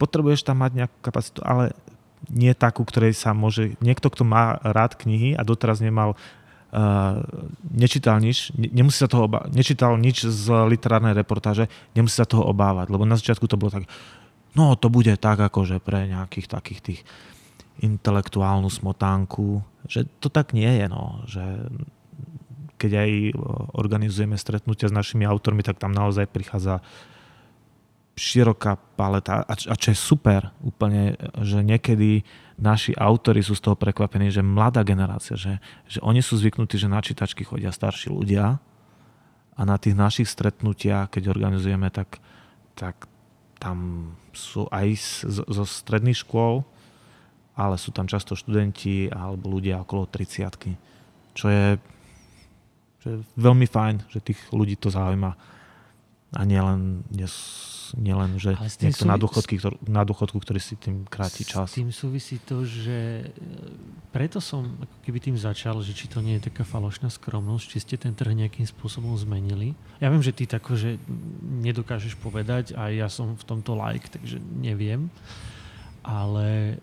potrebuješ 0.00 0.40
tam 0.40 0.64
mať 0.64 0.72
nejakú 0.72 0.96
kapacitu, 1.04 1.44
ale 1.44 1.76
nie 2.30 2.52
takú, 2.56 2.84
ktorej 2.84 3.16
sa 3.16 3.32
môže... 3.36 3.76
Niekto, 3.84 4.08
kto 4.08 4.24
má 4.24 4.60
rád 4.62 4.96
knihy 4.96 5.36
a 5.36 5.42
doteraz 5.42 5.80
nemal 5.80 6.16
Uh, 6.74 7.22
nečítal 7.70 8.18
nič, 8.18 8.50
ne, 8.58 8.66
nemusí 8.66 8.98
sa 8.98 9.06
toho 9.06 9.30
oba- 9.30 9.46
nečítal 9.46 9.94
nič 9.94 10.26
z 10.26 10.50
literárnej 10.66 11.14
reportáže, 11.14 11.70
nemusí 11.94 12.18
sa 12.18 12.26
toho 12.26 12.50
obávať, 12.50 12.90
lebo 12.90 13.06
na 13.06 13.14
začiatku 13.14 13.46
to 13.46 13.54
bolo 13.54 13.70
tak, 13.70 13.86
no 14.58 14.74
to 14.74 14.90
bude 14.90 15.14
tak 15.22 15.38
akože 15.38 15.78
pre 15.78 16.10
nejakých 16.10 16.50
takých 16.50 16.80
tých 16.82 17.00
intelektuálnu 17.78 18.66
smotánku, 18.74 19.62
že 19.86 20.10
to 20.18 20.26
tak 20.26 20.50
nie 20.50 20.66
je, 20.66 20.86
no, 20.90 21.22
že 21.30 21.46
keď 22.74 23.06
aj 23.06 23.10
organizujeme 23.78 24.34
stretnutia 24.34 24.90
s 24.90 24.98
našimi 24.98 25.22
autormi, 25.24 25.62
tak 25.62 25.78
tam 25.78 25.94
naozaj 25.94 26.26
prichádza 26.26 26.82
široká 28.14 28.78
paleta. 28.94 29.42
A, 29.42 29.54
čo 29.58 29.90
je 29.90 29.98
super 29.98 30.54
úplne, 30.62 31.18
že 31.42 31.60
niekedy 31.66 32.22
naši 32.54 32.94
autory 32.94 33.42
sú 33.42 33.58
z 33.58 33.62
toho 33.66 33.76
prekvapení, 33.76 34.30
že 34.30 34.42
mladá 34.42 34.86
generácia, 34.86 35.34
že, 35.34 35.58
že 35.90 35.98
oni 35.98 36.22
sú 36.22 36.38
zvyknutí, 36.38 36.78
že 36.78 36.86
na 36.86 37.02
čítačky 37.02 37.42
chodia 37.42 37.74
starší 37.74 38.14
ľudia 38.14 38.62
a 39.54 39.60
na 39.66 39.76
tých 39.78 39.98
našich 39.98 40.30
stretnutiach, 40.30 41.10
keď 41.10 41.34
organizujeme, 41.34 41.90
tak, 41.90 42.22
tak 42.78 43.10
tam 43.58 44.10
sú 44.30 44.70
aj 44.70 44.94
zo 45.30 45.64
stredných 45.66 46.22
škôl, 46.22 46.62
ale 47.54 47.78
sú 47.78 47.90
tam 47.94 48.06
často 48.06 48.38
študenti 48.38 49.10
alebo 49.10 49.58
ľudia 49.58 49.82
okolo 49.82 50.10
30 50.10 50.94
čo 51.34 51.50
je, 51.50 51.66
čo 53.02 53.06
je 53.10 53.16
veľmi 53.34 53.66
fajn, 53.66 54.06
že 54.06 54.22
tých 54.22 54.38
ľudí 54.54 54.78
to 54.78 54.88
zaujíma 54.88 55.53
a 56.34 56.42
nielen, 56.42 57.06
nielen 57.94 58.42
že 58.42 58.58
niekto 58.82 59.06
na, 59.06 59.14
súvi- 59.14 59.22
dôchodky, 59.22 59.54
ktorý, 59.62 59.76
na 59.86 60.02
dôchodku, 60.02 60.38
ktorý 60.42 60.58
si 60.58 60.74
tým 60.74 61.06
kráti 61.06 61.46
čas. 61.46 61.70
S 61.70 61.78
tým 61.78 61.94
súvisí 61.94 62.42
to, 62.42 62.66
že 62.66 63.22
e, 63.22 63.26
preto 64.10 64.42
som 64.42 64.66
ako 64.82 64.96
keby 65.06 65.18
tým 65.22 65.36
začal, 65.38 65.78
že 65.80 65.94
či 65.94 66.10
to 66.10 66.18
nie 66.18 66.38
je 66.38 66.50
taká 66.50 66.66
falošná 66.66 67.10
skromnosť, 67.10 67.64
či 67.70 67.78
ste 67.78 67.94
ten 67.94 68.12
trh 68.12 68.34
nejakým 68.34 68.66
spôsobom 68.66 69.14
zmenili. 69.14 69.78
Ja 70.02 70.10
viem, 70.10 70.22
že 70.22 70.34
ty 70.34 70.50
tako, 70.50 70.74
že 70.74 70.98
nedokážeš 71.62 72.18
povedať 72.18 72.74
a 72.74 72.90
ja 72.90 73.06
som 73.06 73.38
v 73.38 73.44
tomto 73.46 73.78
like, 73.78 74.10
takže 74.10 74.42
neviem. 74.58 75.06
Ale 76.04 76.78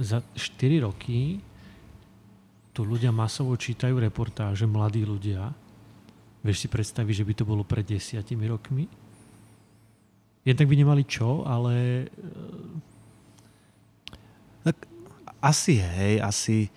za 0.00 0.24
4 0.36 0.84
roky 0.84 1.40
tu 2.70 2.86
ľudia 2.86 3.10
masovo 3.10 3.54
čítajú 3.58 3.98
reportáže, 3.98 4.64
mladí 4.64 5.02
ľudia. 5.04 5.52
Vieš 6.40 6.64
si 6.64 6.68
predstaviť, 6.72 7.14
že 7.20 7.26
by 7.26 7.34
to 7.36 7.44
bolo 7.44 7.62
pred 7.64 7.84
desiatimi 7.84 8.48
rokmi? 8.48 8.88
Jednak 10.40 10.66
by 10.68 10.74
nemali 10.76 11.04
čo, 11.04 11.44
ale 11.44 12.08
Asi 15.40 15.80
hej, 15.80 16.20
asi... 16.20 16.68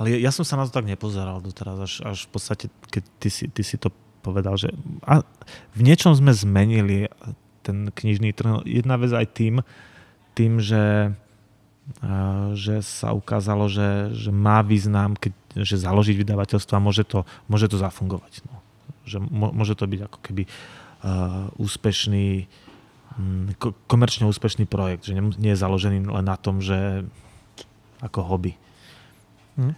Ale 0.00 0.16
ja, 0.16 0.28
ja 0.28 0.30
som 0.32 0.48
sa 0.48 0.56
na 0.56 0.64
to 0.64 0.72
tak 0.72 0.88
nepozeral 0.88 1.44
doteraz, 1.44 1.76
až, 1.76 1.94
až 2.00 2.18
v 2.24 2.30
podstate, 2.32 2.66
keď 2.88 3.04
ty 3.20 3.28
si, 3.28 3.44
ty 3.52 3.60
si 3.60 3.76
to 3.76 3.92
povedal, 4.24 4.56
že 4.56 4.72
a 5.04 5.20
v 5.76 5.80
niečom 5.84 6.16
sme 6.16 6.32
zmenili 6.32 7.12
ten 7.60 7.92
knižný 7.92 8.32
trh. 8.32 8.64
Jedna 8.64 8.96
vec 8.96 9.12
aj 9.12 9.36
tým, 9.36 9.60
tým, 10.32 10.64
že, 10.64 11.12
a, 12.00 12.12
že 12.56 12.80
sa 12.80 13.12
ukázalo, 13.12 13.68
že, 13.68 14.16
že 14.16 14.32
má 14.32 14.64
význam, 14.64 15.12
keď, 15.12 15.36
že 15.62 15.78
založiť 15.78 16.18
vydavateľstvo 16.18 16.74
a 16.74 16.82
môže 16.82 17.06
to, 17.06 17.22
môže 17.46 17.70
to 17.70 17.78
zafungovať. 17.78 18.42
No. 18.50 18.58
Že 19.06 19.18
môže 19.30 19.78
to 19.78 19.86
byť 19.86 20.00
ako 20.10 20.18
keby 20.18 20.42
uh, 20.48 21.52
úspešný 21.60 22.50
mm, 23.14 23.60
ko- 23.62 23.76
komerčne 23.86 24.26
úspešný 24.26 24.66
projekt, 24.66 25.06
že 25.06 25.14
nie 25.14 25.54
je 25.54 25.62
založený 25.62 26.10
len 26.10 26.26
na 26.26 26.34
tom, 26.34 26.58
že 26.58 27.06
ako 28.02 28.20
hobby. 28.26 28.58
Hm. 29.54 29.74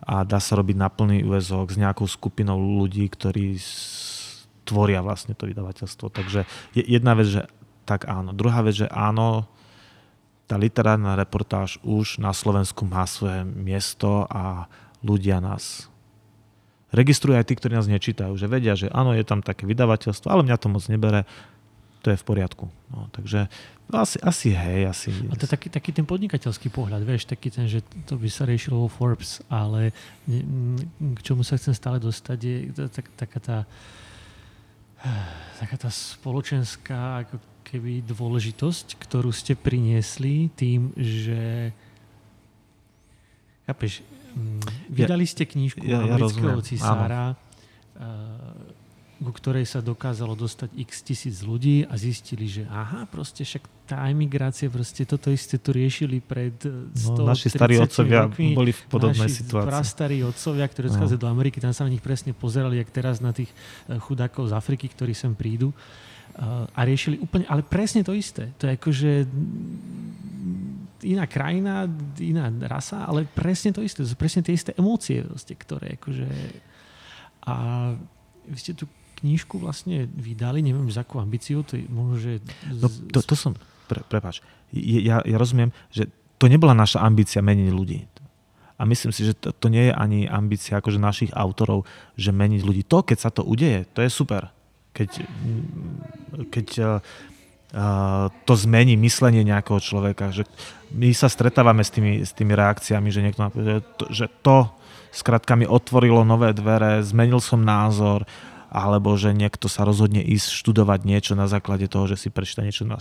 A 0.00 0.24
dá 0.26 0.40
sa 0.42 0.58
robiť 0.58 0.76
na 0.80 0.88
plný 0.90 1.22
úvezok 1.22 1.70
s 1.70 1.78
nejakou 1.78 2.08
skupinou 2.08 2.56
ľudí, 2.56 3.06
ktorí 3.06 3.60
tvoria 4.64 5.04
vlastne 5.04 5.36
to 5.36 5.46
vydavateľstvo. 5.46 6.06
Takže 6.08 6.48
je 6.74 6.82
jedna 6.82 7.14
vec, 7.14 7.28
že 7.28 7.42
tak 7.84 8.06
áno. 8.06 8.30
Druhá 8.30 8.62
vec, 8.62 8.80
že 8.80 8.88
áno, 8.88 9.50
tá 10.50 10.58
literárna 10.58 11.14
reportáž 11.14 11.78
už 11.86 12.18
na 12.18 12.34
Slovensku 12.34 12.82
má 12.82 13.06
svoje 13.06 13.46
miesto 13.46 14.26
a 14.26 14.66
ľudia 15.00 15.38
nás. 15.40 15.88
Registrujú 16.90 17.38
aj 17.38 17.46
tí, 17.46 17.54
ktorí 17.54 17.78
nás 17.78 17.86
nečítajú, 17.86 18.34
že 18.34 18.50
vedia, 18.50 18.74
že 18.74 18.90
áno, 18.90 19.14
je 19.14 19.22
tam 19.22 19.40
také 19.46 19.62
vydavateľstvo, 19.64 20.26
ale 20.26 20.42
mňa 20.42 20.56
to 20.58 20.66
moc 20.66 20.84
nebere, 20.90 21.22
to 22.02 22.10
je 22.10 22.18
v 22.18 22.26
poriadku. 22.26 22.66
No, 22.90 23.06
takže 23.14 23.46
asi, 23.90 24.18
asi 24.22 24.48
hej, 24.50 24.90
asi... 24.90 25.08
A 25.30 25.38
to 25.38 25.46
je 25.46 25.54
taký, 25.54 25.68
taký 25.70 25.90
ten 25.94 26.02
podnikateľský 26.02 26.70
pohľad, 26.70 27.06
vieš, 27.06 27.30
taký 27.30 27.50
ten, 27.50 27.70
že 27.70 27.86
to 28.10 28.18
by 28.18 28.26
sa 28.26 28.42
riešilo 28.42 28.86
vo 28.86 28.88
Forbes, 28.90 29.38
ale 29.46 29.94
k 30.98 31.20
čomu 31.22 31.46
sa 31.46 31.54
chcem 31.54 31.74
stále 31.74 32.02
dostať 32.02 32.38
je 32.42 32.56
tak, 32.90 33.06
taká 33.14 33.38
tá 33.38 33.58
taká 35.56 35.76
tá 35.80 35.88
spoločenská 35.88 37.24
ako 37.24 37.40
keby 37.64 38.04
dôležitosť, 38.04 39.00
ktorú 39.00 39.32
ste 39.32 39.56
priniesli 39.56 40.52
tým, 40.52 40.92
že 40.98 41.72
chápeš, 43.64 44.04
vydali 44.88 45.24
ste 45.24 45.44
knížku 45.44 45.80
ja- 45.80 45.98
ja 45.98 46.06
amerického 46.08 46.56
rozumiem, 46.56 46.62
cisára, 46.62 47.24
a, 47.94 48.06
ku 49.18 49.30
ktorej 49.30 49.64
sa 49.64 49.78
dokázalo 49.78 50.32
dostať 50.32 50.72
x 50.80 50.90
tisíc 51.02 51.36
ľudí 51.40 51.84
a 51.84 51.92
zistili, 51.94 52.48
že 52.48 52.64
aha, 52.64 53.04
proste 53.04 53.42
však 53.42 53.60
tá 53.84 54.08
emigrácia, 54.08 54.64
proste 54.66 55.04
toto 55.04 55.28
isté 55.28 55.54
tu 55.54 55.70
riešili 55.70 56.18
pred 56.18 56.56
e, 56.58 56.88
100, 56.90 57.12
No, 57.14 57.28
naši 57.28 57.46
starí 57.46 57.76
30 57.76 57.84
otcovia 57.84 58.20
rokmi. 58.24 58.54
boli 58.54 58.72
v 58.72 58.80
podobnej 58.86 59.28
naši 59.28 59.44
situácii. 59.44 59.68
prastarí 59.68 60.16
otcovia, 60.22 60.64
ktorí 60.64 60.86
No. 60.86 60.92
odchádzajú 60.94 61.20
do 61.20 61.28
Ameriky, 61.28 61.58
tam 61.58 61.70
sa 61.70 61.84
na 61.84 61.90
nich 61.90 62.00
presne 62.00 62.32
pozerali, 62.32 62.76
jak 62.76 62.88
teraz 62.88 63.18
na 63.18 63.30
tých 63.30 63.52
e, 63.84 63.98
chudákov 63.98 64.46
z 64.46 64.54
Afriky, 64.54 64.86
ktorí 64.86 65.12
sem 65.12 65.32
prídu 65.32 65.76
a 66.72 66.80
riešili 66.80 67.18
úplne, 67.18 67.44
ale 67.44 67.60
presne 67.60 68.00
to 68.00 68.14
isté. 68.14 68.54
To 68.56 68.64
je 68.64 68.72
akože 68.72 69.10
mm, 69.20 70.79
iná 71.02 71.24
krajina, 71.26 71.88
iná 72.20 72.48
rasa, 72.66 73.04
ale 73.04 73.24
presne 73.28 73.74
to 73.74 73.84
isté. 73.84 74.04
To 74.04 74.10
sú 74.10 74.16
presne 74.16 74.44
tie 74.44 74.56
isté 74.56 74.76
emócie, 74.76 75.24
proste, 75.24 75.54
ktoré 75.56 75.96
akože... 76.00 76.28
A 77.48 77.54
vy 78.46 78.58
ste 78.58 78.76
tú 78.76 78.84
knížku 79.20 79.60
vlastne 79.60 80.08
vydali, 80.08 80.64
neviem, 80.64 80.88
za 80.88 81.04
akú 81.04 81.20
ambíciu, 81.20 81.60
to 81.64 81.76
je 81.76 81.84
možno, 81.88 82.16
že... 82.16 82.32
No, 82.72 82.88
to, 82.88 83.20
to 83.20 83.34
som, 83.36 83.52
pre, 83.84 84.00
prepáč, 84.08 84.40
ja, 84.72 85.20
ja 85.20 85.36
rozumiem, 85.36 85.72
že 85.92 86.08
to 86.40 86.48
nebola 86.48 86.72
naša 86.72 87.04
ambícia 87.04 87.44
meniť 87.44 87.68
ľudí. 87.68 88.00
A 88.80 88.88
myslím 88.88 89.12
si, 89.12 89.28
že 89.28 89.36
to, 89.36 89.52
to 89.52 89.68
nie 89.68 89.92
je 89.92 89.92
ani 89.92 90.24
ambícia 90.24 90.80
akože 90.80 90.96
našich 90.96 91.32
autorov, 91.36 91.84
že 92.16 92.32
meniť 92.32 92.64
ľudí. 92.64 92.82
To, 92.88 93.04
keď 93.04 93.18
sa 93.20 93.28
to 93.28 93.44
udeje, 93.44 93.84
to 93.92 94.00
je 94.00 94.08
super. 94.08 94.48
Keď, 94.96 95.10
keď 96.48 96.66
eh, 96.80 96.88
to 98.44 98.52
zmení 98.58 98.98
myslenie 98.98 99.46
nejakého 99.46 99.78
človeka. 99.78 100.34
Že 100.34 100.46
my 100.90 101.14
sa 101.14 101.30
stretávame 101.30 101.86
s 101.86 101.94
tými, 101.94 102.26
s 102.26 102.34
tými 102.34 102.58
reakciami, 102.58 103.08
že 103.14 103.22
niekto 103.22 103.46
že 103.54 103.78
to, 103.94 104.04
že 104.10 104.26
to 104.42 104.56
skrátka 105.14 105.54
mi 105.54 105.66
otvorilo 105.66 106.26
nové 106.26 106.50
dvere, 106.50 107.02
zmenil 107.02 107.38
som 107.38 107.62
názor, 107.62 108.26
alebo 108.70 109.14
že 109.18 109.34
niekto 109.34 109.66
sa 109.66 109.82
rozhodne 109.82 110.22
ísť 110.22 110.62
študovať 110.62 111.00
niečo 111.02 111.32
na 111.34 111.50
základe 111.50 111.90
toho, 111.90 112.06
že 112.06 112.18
si 112.18 112.28
prečíta 112.30 112.62
niečo 112.62 112.86
na 112.86 112.98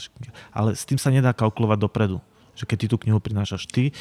Ale 0.53 0.73
s 0.73 0.85
tým 0.85 0.97
sa 0.97 1.13
nedá 1.13 1.33
kalkulovať 1.33 1.77
dopredu. 1.77 2.17
Že 2.57 2.65
keď 2.65 2.77
ty 2.77 2.87
tú 2.89 2.97
knihu 3.05 3.21
prinášaš 3.21 3.69
ty... 3.69 3.93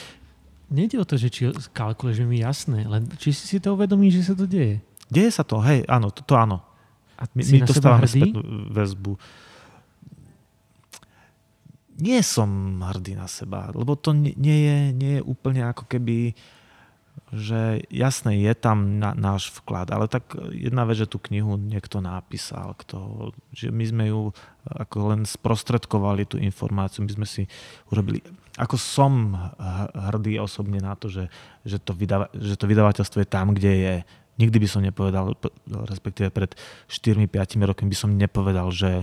Nejde 0.68 1.00
o 1.00 1.08
to, 1.08 1.16
že 1.16 1.32
či 1.32 1.48
kalkuluješ, 1.72 2.28
mi 2.28 2.44
jasné, 2.44 2.84
len 2.84 3.08
či 3.16 3.32
si 3.32 3.48
si 3.48 3.56
to 3.56 3.72
uvedomí, 3.72 4.12
že 4.12 4.20
sa 4.20 4.36
to 4.36 4.44
deje. 4.44 4.84
Deje 5.08 5.32
sa 5.32 5.40
to, 5.40 5.64
hej, 5.64 5.88
áno, 5.88 6.12
to, 6.12 6.20
to 6.20 6.36
áno. 6.36 6.60
A 7.16 7.24
my, 7.32 7.40
my 7.40 7.58
dostávame 7.64 8.04
spätnú 8.04 8.40
väzbu 8.68 9.16
nie 11.98 12.22
som 12.22 12.78
hrdý 12.78 13.18
na 13.18 13.26
seba, 13.26 13.74
lebo 13.74 13.98
to 13.98 14.14
nie 14.14 14.58
je, 14.64 14.78
nie 14.94 15.12
je 15.18 15.22
úplne 15.26 15.66
ako 15.66 15.84
keby, 15.90 16.38
že 17.34 17.82
jasné, 17.90 18.38
je 18.38 18.54
tam 18.54 19.02
na, 19.02 19.12
náš 19.12 19.50
vklad, 19.60 19.90
ale 19.90 20.06
tak 20.06 20.30
jedna 20.54 20.86
vec, 20.86 21.02
že 21.02 21.10
tú 21.10 21.18
knihu 21.28 21.58
niekto 21.58 21.98
napísal, 21.98 22.78
kto, 22.78 23.30
že 23.50 23.74
my 23.74 23.84
sme 23.84 24.04
ju 24.08 24.30
ako 24.64 24.96
len 25.12 25.20
sprostredkovali 25.26 26.24
tú 26.24 26.38
informáciu, 26.38 27.02
my 27.02 27.12
sme 27.12 27.26
si 27.26 27.42
urobili, 27.90 28.22
ako 28.56 28.78
som 28.78 29.34
hrdý 29.92 30.38
osobne 30.38 30.78
na 30.78 30.94
to, 30.94 31.10
že, 31.10 31.26
že, 31.66 31.82
to, 31.82 31.92
vydava, 31.92 32.30
že 32.32 32.54
to 32.54 32.70
vydavateľstvo 32.70 33.22
je 33.22 33.28
tam, 33.28 33.52
kde 33.52 33.72
je. 33.74 33.94
Nikdy 34.38 34.56
by 34.62 34.68
som 34.70 34.86
nepovedal, 34.86 35.34
respektíve 35.66 36.30
pred 36.30 36.54
4-5 36.86 37.26
rokmi 37.66 37.90
by 37.90 37.98
som 37.98 38.14
nepovedal, 38.14 38.70
že, 38.70 39.02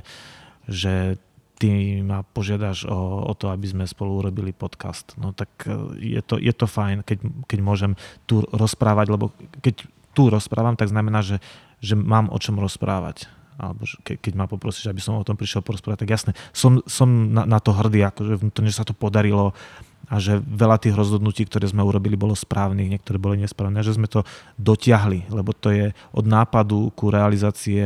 že 0.64 1.20
ty 1.56 2.02
ma 2.04 2.22
požiadaš 2.22 2.88
o, 2.88 3.26
o 3.26 3.34
to, 3.34 3.52
aby 3.52 3.66
sme 3.68 3.84
spolu 3.88 4.20
urobili 4.20 4.52
podcast. 4.52 5.16
No 5.16 5.32
tak 5.32 5.50
e, 5.66 5.96
je 6.16 6.22
to, 6.22 6.36
je 6.36 6.52
to 6.52 6.68
fajn, 6.68 7.08
keď, 7.08 7.20
keď 7.48 7.60
môžem 7.64 7.92
tu 8.28 8.44
rozprávať, 8.52 9.08
lebo 9.12 9.32
keď 9.64 9.88
tu 10.16 10.32
rozprávam, 10.32 10.76
tak 10.76 10.92
znamená, 10.92 11.24
že, 11.24 11.40
že 11.80 11.96
mám 11.96 12.32
o 12.32 12.38
čom 12.40 12.60
rozprávať. 12.60 13.32
Alebo 13.56 13.88
ke, 14.04 14.20
keď 14.20 14.34
ma 14.36 14.46
poprosíš, 14.52 14.92
aby 14.92 15.00
som 15.00 15.16
o 15.16 15.28
tom 15.28 15.40
prišiel 15.40 15.64
porozprávať, 15.64 16.04
tak 16.04 16.12
jasne, 16.12 16.32
som, 16.52 16.84
som 16.88 17.08
na, 17.08 17.48
na 17.48 17.60
to 17.64 17.72
hrdý, 17.72 18.04
akože 18.04 18.44
vnútorne 18.44 18.72
sa 18.72 18.84
to 18.84 18.92
podarilo 18.92 19.56
a 20.06 20.22
že 20.22 20.38
veľa 20.38 20.78
tých 20.78 20.94
rozhodnutí, 20.94 21.50
ktoré 21.50 21.66
sme 21.66 21.82
urobili, 21.82 22.14
bolo 22.14 22.38
správnych, 22.38 22.94
niektoré 22.94 23.18
boli 23.18 23.42
nesprávne, 23.42 23.82
že 23.82 23.98
sme 23.98 24.06
to 24.06 24.22
dotiahli, 24.62 25.34
lebo 25.34 25.50
to 25.56 25.74
je 25.74 25.86
od 26.14 26.26
nápadu 26.30 26.94
ku 26.94 27.10
realizácie 27.10 27.82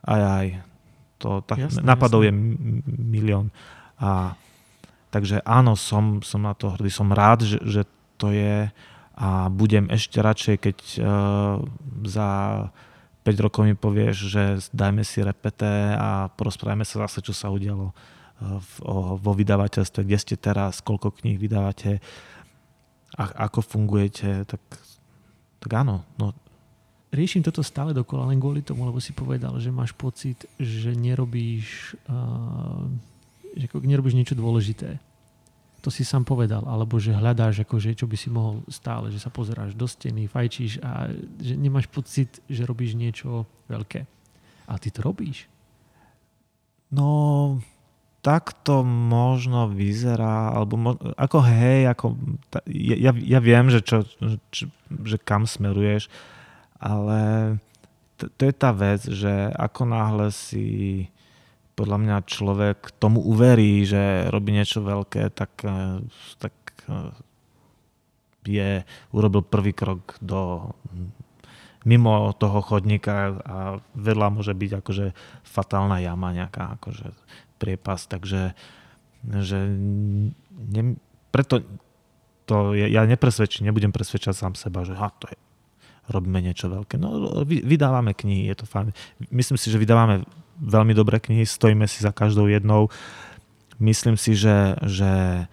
aj 0.00 0.20
aj, 0.20 0.46
to 1.20 1.44
tak, 1.44 1.60
jasné, 1.60 1.84
napadov 1.84 2.24
jasné. 2.24 2.32
je 2.32 2.32
milión. 2.88 3.46
A, 4.00 4.32
takže 5.12 5.44
áno, 5.44 5.76
som, 5.76 6.24
som 6.24 6.40
na 6.40 6.56
to 6.56 6.72
hrdý, 6.72 6.88
som 6.88 7.12
rád, 7.12 7.44
že, 7.44 7.60
že 7.60 7.82
to 8.16 8.32
je 8.32 8.72
a 9.20 9.52
budem 9.52 9.84
ešte 9.92 10.16
radšej, 10.24 10.56
keď 10.56 10.78
uh, 10.96 11.60
za 12.08 12.28
5 13.20 13.44
rokov 13.44 13.68
mi 13.68 13.76
povieš, 13.76 14.16
že 14.32 14.42
dajme 14.72 15.04
si 15.04 15.20
repete 15.20 15.92
a 15.92 16.32
porozprávame 16.32 16.88
sa 16.88 17.04
zase, 17.04 17.20
čo 17.20 17.36
sa 17.36 17.52
udialo 17.52 17.92
uh, 17.92 17.94
v, 18.40 18.72
o, 18.80 19.20
vo 19.20 19.32
vydavateľstve, 19.36 20.08
kde 20.08 20.16
ste 20.16 20.36
teraz, 20.40 20.80
koľko 20.80 21.12
kníh 21.20 21.36
vydávate, 21.36 22.00
a, 23.12 23.24
ako 23.44 23.60
fungujete, 23.60 24.48
tak, 24.48 24.62
tak 25.60 25.70
áno, 25.76 26.00
no, 26.16 26.32
riešim 27.10 27.42
toto 27.42 27.60
stále 27.62 27.90
dokola 27.90 28.30
len 28.30 28.38
kvôli 28.38 28.62
tomu, 28.62 28.86
lebo 28.86 29.02
si 29.02 29.10
povedal, 29.10 29.58
že 29.58 29.74
máš 29.74 29.94
pocit, 29.94 30.46
že 30.56 30.94
nerobíš, 30.94 31.98
uh, 32.06 32.86
že 33.58 33.66
nerobíš 33.82 34.14
niečo 34.14 34.38
dôležité. 34.38 34.98
To 35.80 35.88
si 35.88 36.04
sám 36.04 36.28
povedal, 36.28 36.60
alebo 36.68 37.00
že 37.00 37.16
hľadáš, 37.16 37.64
akože, 37.64 37.96
čo 37.96 38.04
by 38.04 38.16
si 38.16 38.28
mohol 38.28 38.60
stále, 38.68 39.08
že 39.08 39.16
sa 39.16 39.32
pozeráš 39.32 39.72
do 39.72 39.88
steny, 39.88 40.28
fajčíš 40.28 40.84
a 40.84 41.08
že 41.40 41.56
nemáš 41.56 41.88
pocit, 41.88 42.36
že 42.52 42.68
robíš 42.68 42.94
niečo 42.94 43.48
veľké. 43.64 44.04
A 44.68 44.76
ty 44.76 44.92
to 44.92 45.00
robíš. 45.00 45.48
No, 46.92 47.56
tak 48.20 48.52
to 48.60 48.84
možno 48.84 49.72
vyzerá, 49.72 50.52
alebo 50.52 50.74
mo- 50.76 51.00
ako 51.16 51.38
hej, 51.48 51.88
ako, 51.88 52.06
ja, 52.68 53.16
ja 53.16 53.40
viem, 53.40 53.72
že, 53.72 53.80
čo, 53.80 54.04
čo, 54.52 54.68
že 55.08 55.16
kam 55.16 55.48
smeruješ, 55.48 56.12
ale 56.80 57.20
to, 58.16 58.28
to 58.32 58.42
je 58.48 58.54
tá 58.56 58.72
vec, 58.72 59.04
že 59.04 59.52
ako 59.56 59.82
náhle 59.84 60.28
si 60.32 61.06
podľa 61.80 61.96
mňa 61.96 62.16
človek 62.28 62.78
tomu 63.00 63.24
uverí, 63.24 63.88
že 63.88 64.28
robí 64.28 64.52
niečo 64.52 64.84
veľké, 64.84 65.32
tak, 65.32 65.52
eh, 65.64 66.04
tak 66.36 66.52
eh, 66.88 67.12
je, 68.44 68.70
urobil 69.12 69.40
prvý 69.44 69.72
krok 69.72 70.20
do 70.20 70.72
mimo 71.88 72.36
toho 72.36 72.60
chodníka 72.60 73.40
a 73.40 73.56
vedľa 73.96 74.28
môže 74.36 74.52
byť 74.52 74.84
akože 74.84 75.06
fatálna 75.44 75.96
jama 76.04 76.36
nejaká 76.36 76.76
akože 76.76 77.08
priepas, 77.56 78.04
takže 78.04 78.52
že 79.24 79.58
ne, 80.52 81.00
preto 81.32 81.64
to 82.44 82.76
ja, 82.76 82.88
ja 82.88 83.02
nepresvedčím, 83.08 83.68
nebudem 83.68 83.92
presvedčať 83.92 84.36
sám 84.36 84.54
seba, 84.60 84.84
že 84.84 84.92
ha, 84.92 85.08
to 85.16 85.28
je 85.32 85.36
robíme 86.10 86.42
niečo 86.42 86.66
veľké. 86.66 86.98
No, 86.98 87.42
vydávame 87.46 88.12
knihy, 88.12 88.50
je 88.50 88.56
to 88.58 88.66
fajn. 88.66 88.90
Myslím 89.30 89.56
si, 89.56 89.70
že 89.70 89.78
vydávame 89.78 90.26
veľmi 90.60 90.92
dobré 90.92 91.22
knihy, 91.22 91.46
stojíme 91.46 91.88
si 91.88 92.02
za 92.04 92.12
každou 92.12 92.50
jednou. 92.50 92.92
Myslím 93.80 94.20
si, 94.20 94.36
že, 94.36 94.76
že, 94.84 95.46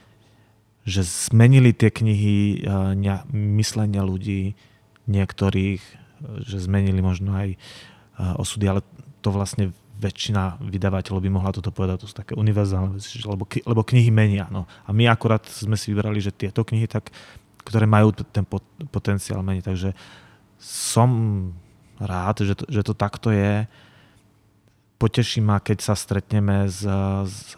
že 0.83 1.01
zmenili 1.05 1.71
tie 1.71 1.93
knihy 1.93 2.67
uh, 2.67 2.91
myslenia 3.31 4.03
ľudí, 4.03 4.57
niektorých, 5.07 5.81
že 6.43 6.57
zmenili 6.59 6.99
možno 6.99 7.31
aj 7.31 7.55
uh, 7.55 8.35
osudy, 8.35 8.67
ale 8.67 8.83
to 9.23 9.31
vlastne 9.31 9.71
väčšina 9.97 10.61
vydavateľov 10.61 11.25
by 11.25 11.29
mohla 11.33 11.51
toto 11.55 11.73
povedať, 11.73 12.05
to 12.05 12.09
sú 12.09 12.15
také 12.15 12.37
univerzálne 12.37 13.01
veci, 13.01 13.17
lebo, 13.25 13.49
lebo 13.49 13.81
knihy 13.81 14.13
menia. 14.13 14.45
No. 14.53 14.69
A 14.85 14.93
my 14.93 15.09
akurát 15.09 15.41
sme 15.49 15.73
si 15.73 15.89
vybrali, 15.89 16.21
že 16.21 16.29
tieto 16.29 16.61
knihy, 16.61 16.85
tak, 16.85 17.09
ktoré 17.65 17.89
majú 17.89 18.13
ten 18.13 18.45
potenciál 18.93 19.41
meniť. 19.41 19.63
Takže 19.65 19.89
som 20.57 21.09
rád, 22.01 22.45
že 22.45 22.53
to, 22.57 22.65
že 22.69 22.81
to 22.85 22.93
takto 22.93 23.29
je. 23.33 23.65
Poteší 24.97 25.45
ma, 25.45 25.61
keď 25.61 25.77
sa 25.81 25.93
stretneme 25.93 26.65
s, 26.65 26.81
s, 27.29 27.53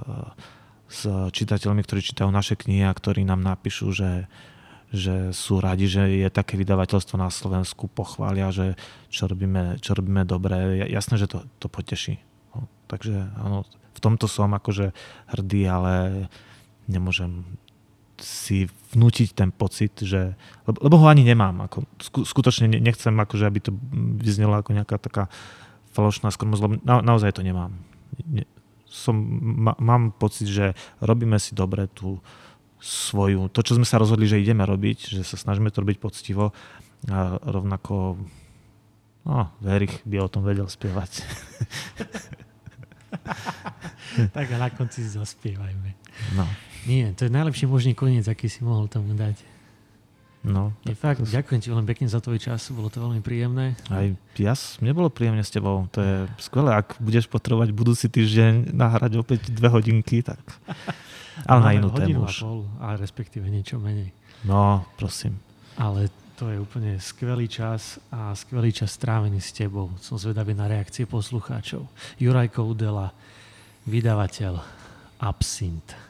s 0.92 1.00
čitateľmi, 1.32 1.80
ktorí 1.84 2.04
čítajú 2.04 2.28
naše 2.28 2.60
knihy 2.60 2.84
a 2.84 2.96
ktorí 2.96 3.24
nám 3.24 3.40
napíšu, 3.40 3.96
že, 3.96 4.28
že 4.92 5.32
sú 5.32 5.64
radi, 5.64 5.88
že 5.88 6.04
je 6.20 6.28
také 6.28 6.60
vydavateľstvo 6.60 7.16
na 7.16 7.32
Slovensku, 7.32 7.88
pochvália, 7.88 8.52
že 8.52 8.76
čo 9.08 9.32
robíme, 9.32 9.80
čo 9.80 9.96
robíme 9.96 10.28
dobre. 10.28 10.84
Jasné, 10.92 11.16
že 11.16 11.32
to, 11.32 11.48
to 11.64 11.72
poteší. 11.72 12.20
No, 12.52 12.68
takže 12.92 13.32
áno, 13.40 13.64
v 13.96 14.00
tomto 14.04 14.28
som 14.28 14.52
akože 14.52 14.92
hrdý, 15.32 15.64
ale 15.68 15.94
nemôžem 16.92 17.46
si 18.22 18.70
vnútiť 18.96 19.36
ten 19.36 19.50
pocit, 19.52 19.94
že, 20.02 20.36
lebo, 20.66 20.78
lebo 20.86 20.96
ho 21.02 21.06
ani 21.08 21.24
nemám. 21.24 21.70
Ako, 21.70 21.88
skutočne 22.24 22.70
nechcem, 22.70 23.14
akože, 23.14 23.46
aby 23.46 23.60
to 23.60 23.72
vyznelo 24.20 24.60
ako 24.60 24.76
nejaká 24.76 24.98
taká 24.98 25.28
falošná 25.94 26.30
skromnosť, 26.30 26.62
lebo 26.62 26.76
na, 26.86 27.02
naozaj 27.02 27.36
to 27.36 27.42
nemám. 27.42 27.74
Ne, 28.26 28.46
som, 28.90 29.14
ma, 29.42 29.78
mám 29.78 30.10
pocit, 30.14 30.50
že 30.50 30.74
robíme 31.00 31.38
si 31.38 31.54
dobre 31.54 31.86
tú 31.90 32.18
svoju, 32.80 33.52
to, 33.52 33.60
čo 33.62 33.76
sme 33.76 33.86
sa 33.86 34.00
rozhodli, 34.00 34.26
že 34.26 34.40
ideme 34.40 34.64
robiť, 34.64 35.20
že 35.20 35.22
sa 35.28 35.36
snažíme 35.36 35.70
to 35.70 35.84
robiť 35.84 36.00
poctivo 36.00 36.56
a 37.12 37.38
rovnako 37.44 38.18
no, 39.28 39.52
Verich 39.60 40.02
by 40.08 40.24
o 40.24 40.32
tom 40.32 40.48
vedel 40.48 40.66
spievať. 40.66 41.24
tak 44.36 44.48
a 44.52 44.58
na 44.58 44.70
konci 44.72 45.04
zaspievajme. 45.04 45.92
No. 46.40 46.48
Nie, 46.88 47.12
to 47.18 47.28
je 47.28 47.32
najlepší 47.32 47.66
možný 47.68 47.98
koniec, 47.98 48.28
aký 48.28 48.48
si 48.48 48.64
mohol 48.64 48.88
tomu 48.88 49.18
dať. 49.18 49.40
No. 50.40 50.72
Je 50.88 50.96
fakt, 50.96 51.20
to... 51.20 51.28
ďakujem 51.28 51.60
ti 51.60 51.68
veľmi 51.68 51.84
pekne 51.84 52.08
za 52.08 52.24
tvoj 52.24 52.40
čas, 52.40 52.64
bolo 52.72 52.88
to 52.88 53.04
veľmi 53.04 53.20
príjemné. 53.20 53.76
Aj 53.92 54.08
ja, 54.40 54.56
mne 54.80 54.96
bolo 54.96 55.12
príjemne 55.12 55.44
s 55.44 55.52
tebou, 55.52 55.92
to 55.92 56.00
je 56.00 56.16
skvelé, 56.40 56.80
ak 56.80 56.96
budeš 57.04 57.28
potrebovať 57.28 57.76
budúci 57.76 58.08
týždeň 58.08 58.72
nahrať 58.72 59.20
opäť 59.20 59.52
dve 59.52 59.68
hodinky, 59.68 60.24
tak... 60.24 60.40
Ale 61.48 61.60
na 61.64 61.72
inú 61.72 61.88
tému 61.92 62.28
už. 62.28 62.44
Pol, 62.44 62.68
a 62.84 63.00
respektíve 63.00 63.48
niečo 63.48 63.80
menej. 63.80 64.12
No, 64.44 64.84
prosím. 65.00 65.40
Ale 65.80 66.12
to 66.36 66.52
je 66.52 66.60
úplne 66.60 67.00
skvelý 67.00 67.48
čas 67.48 68.00
a 68.12 68.36
skvelý 68.36 68.72
čas 68.72 68.96
strávený 68.96 69.40
s 69.40 69.56
tebou. 69.56 69.92
Som 70.04 70.20
zvedavý 70.20 70.52
na 70.56 70.68
reakcie 70.68 71.08
poslucháčov. 71.08 71.88
Jurajko 72.20 72.64
Udela, 72.64 73.12
vydavateľ 73.88 74.60
Absint. 75.20 76.09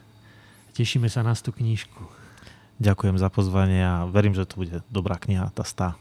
Tešíme 0.79 1.11
sa 1.11 1.27
na 1.27 1.35
tú 1.35 1.51
knížku. 1.51 2.07
Ďakujem 2.79 3.19
za 3.19 3.27
pozvanie 3.27 3.83
a 3.83 4.07
verím, 4.07 4.31
že 4.31 4.47
to 4.47 4.63
bude 4.63 4.79
dobrá 4.87 5.19
kniha, 5.19 5.51
tá 5.51 5.67
stá. 5.67 5.99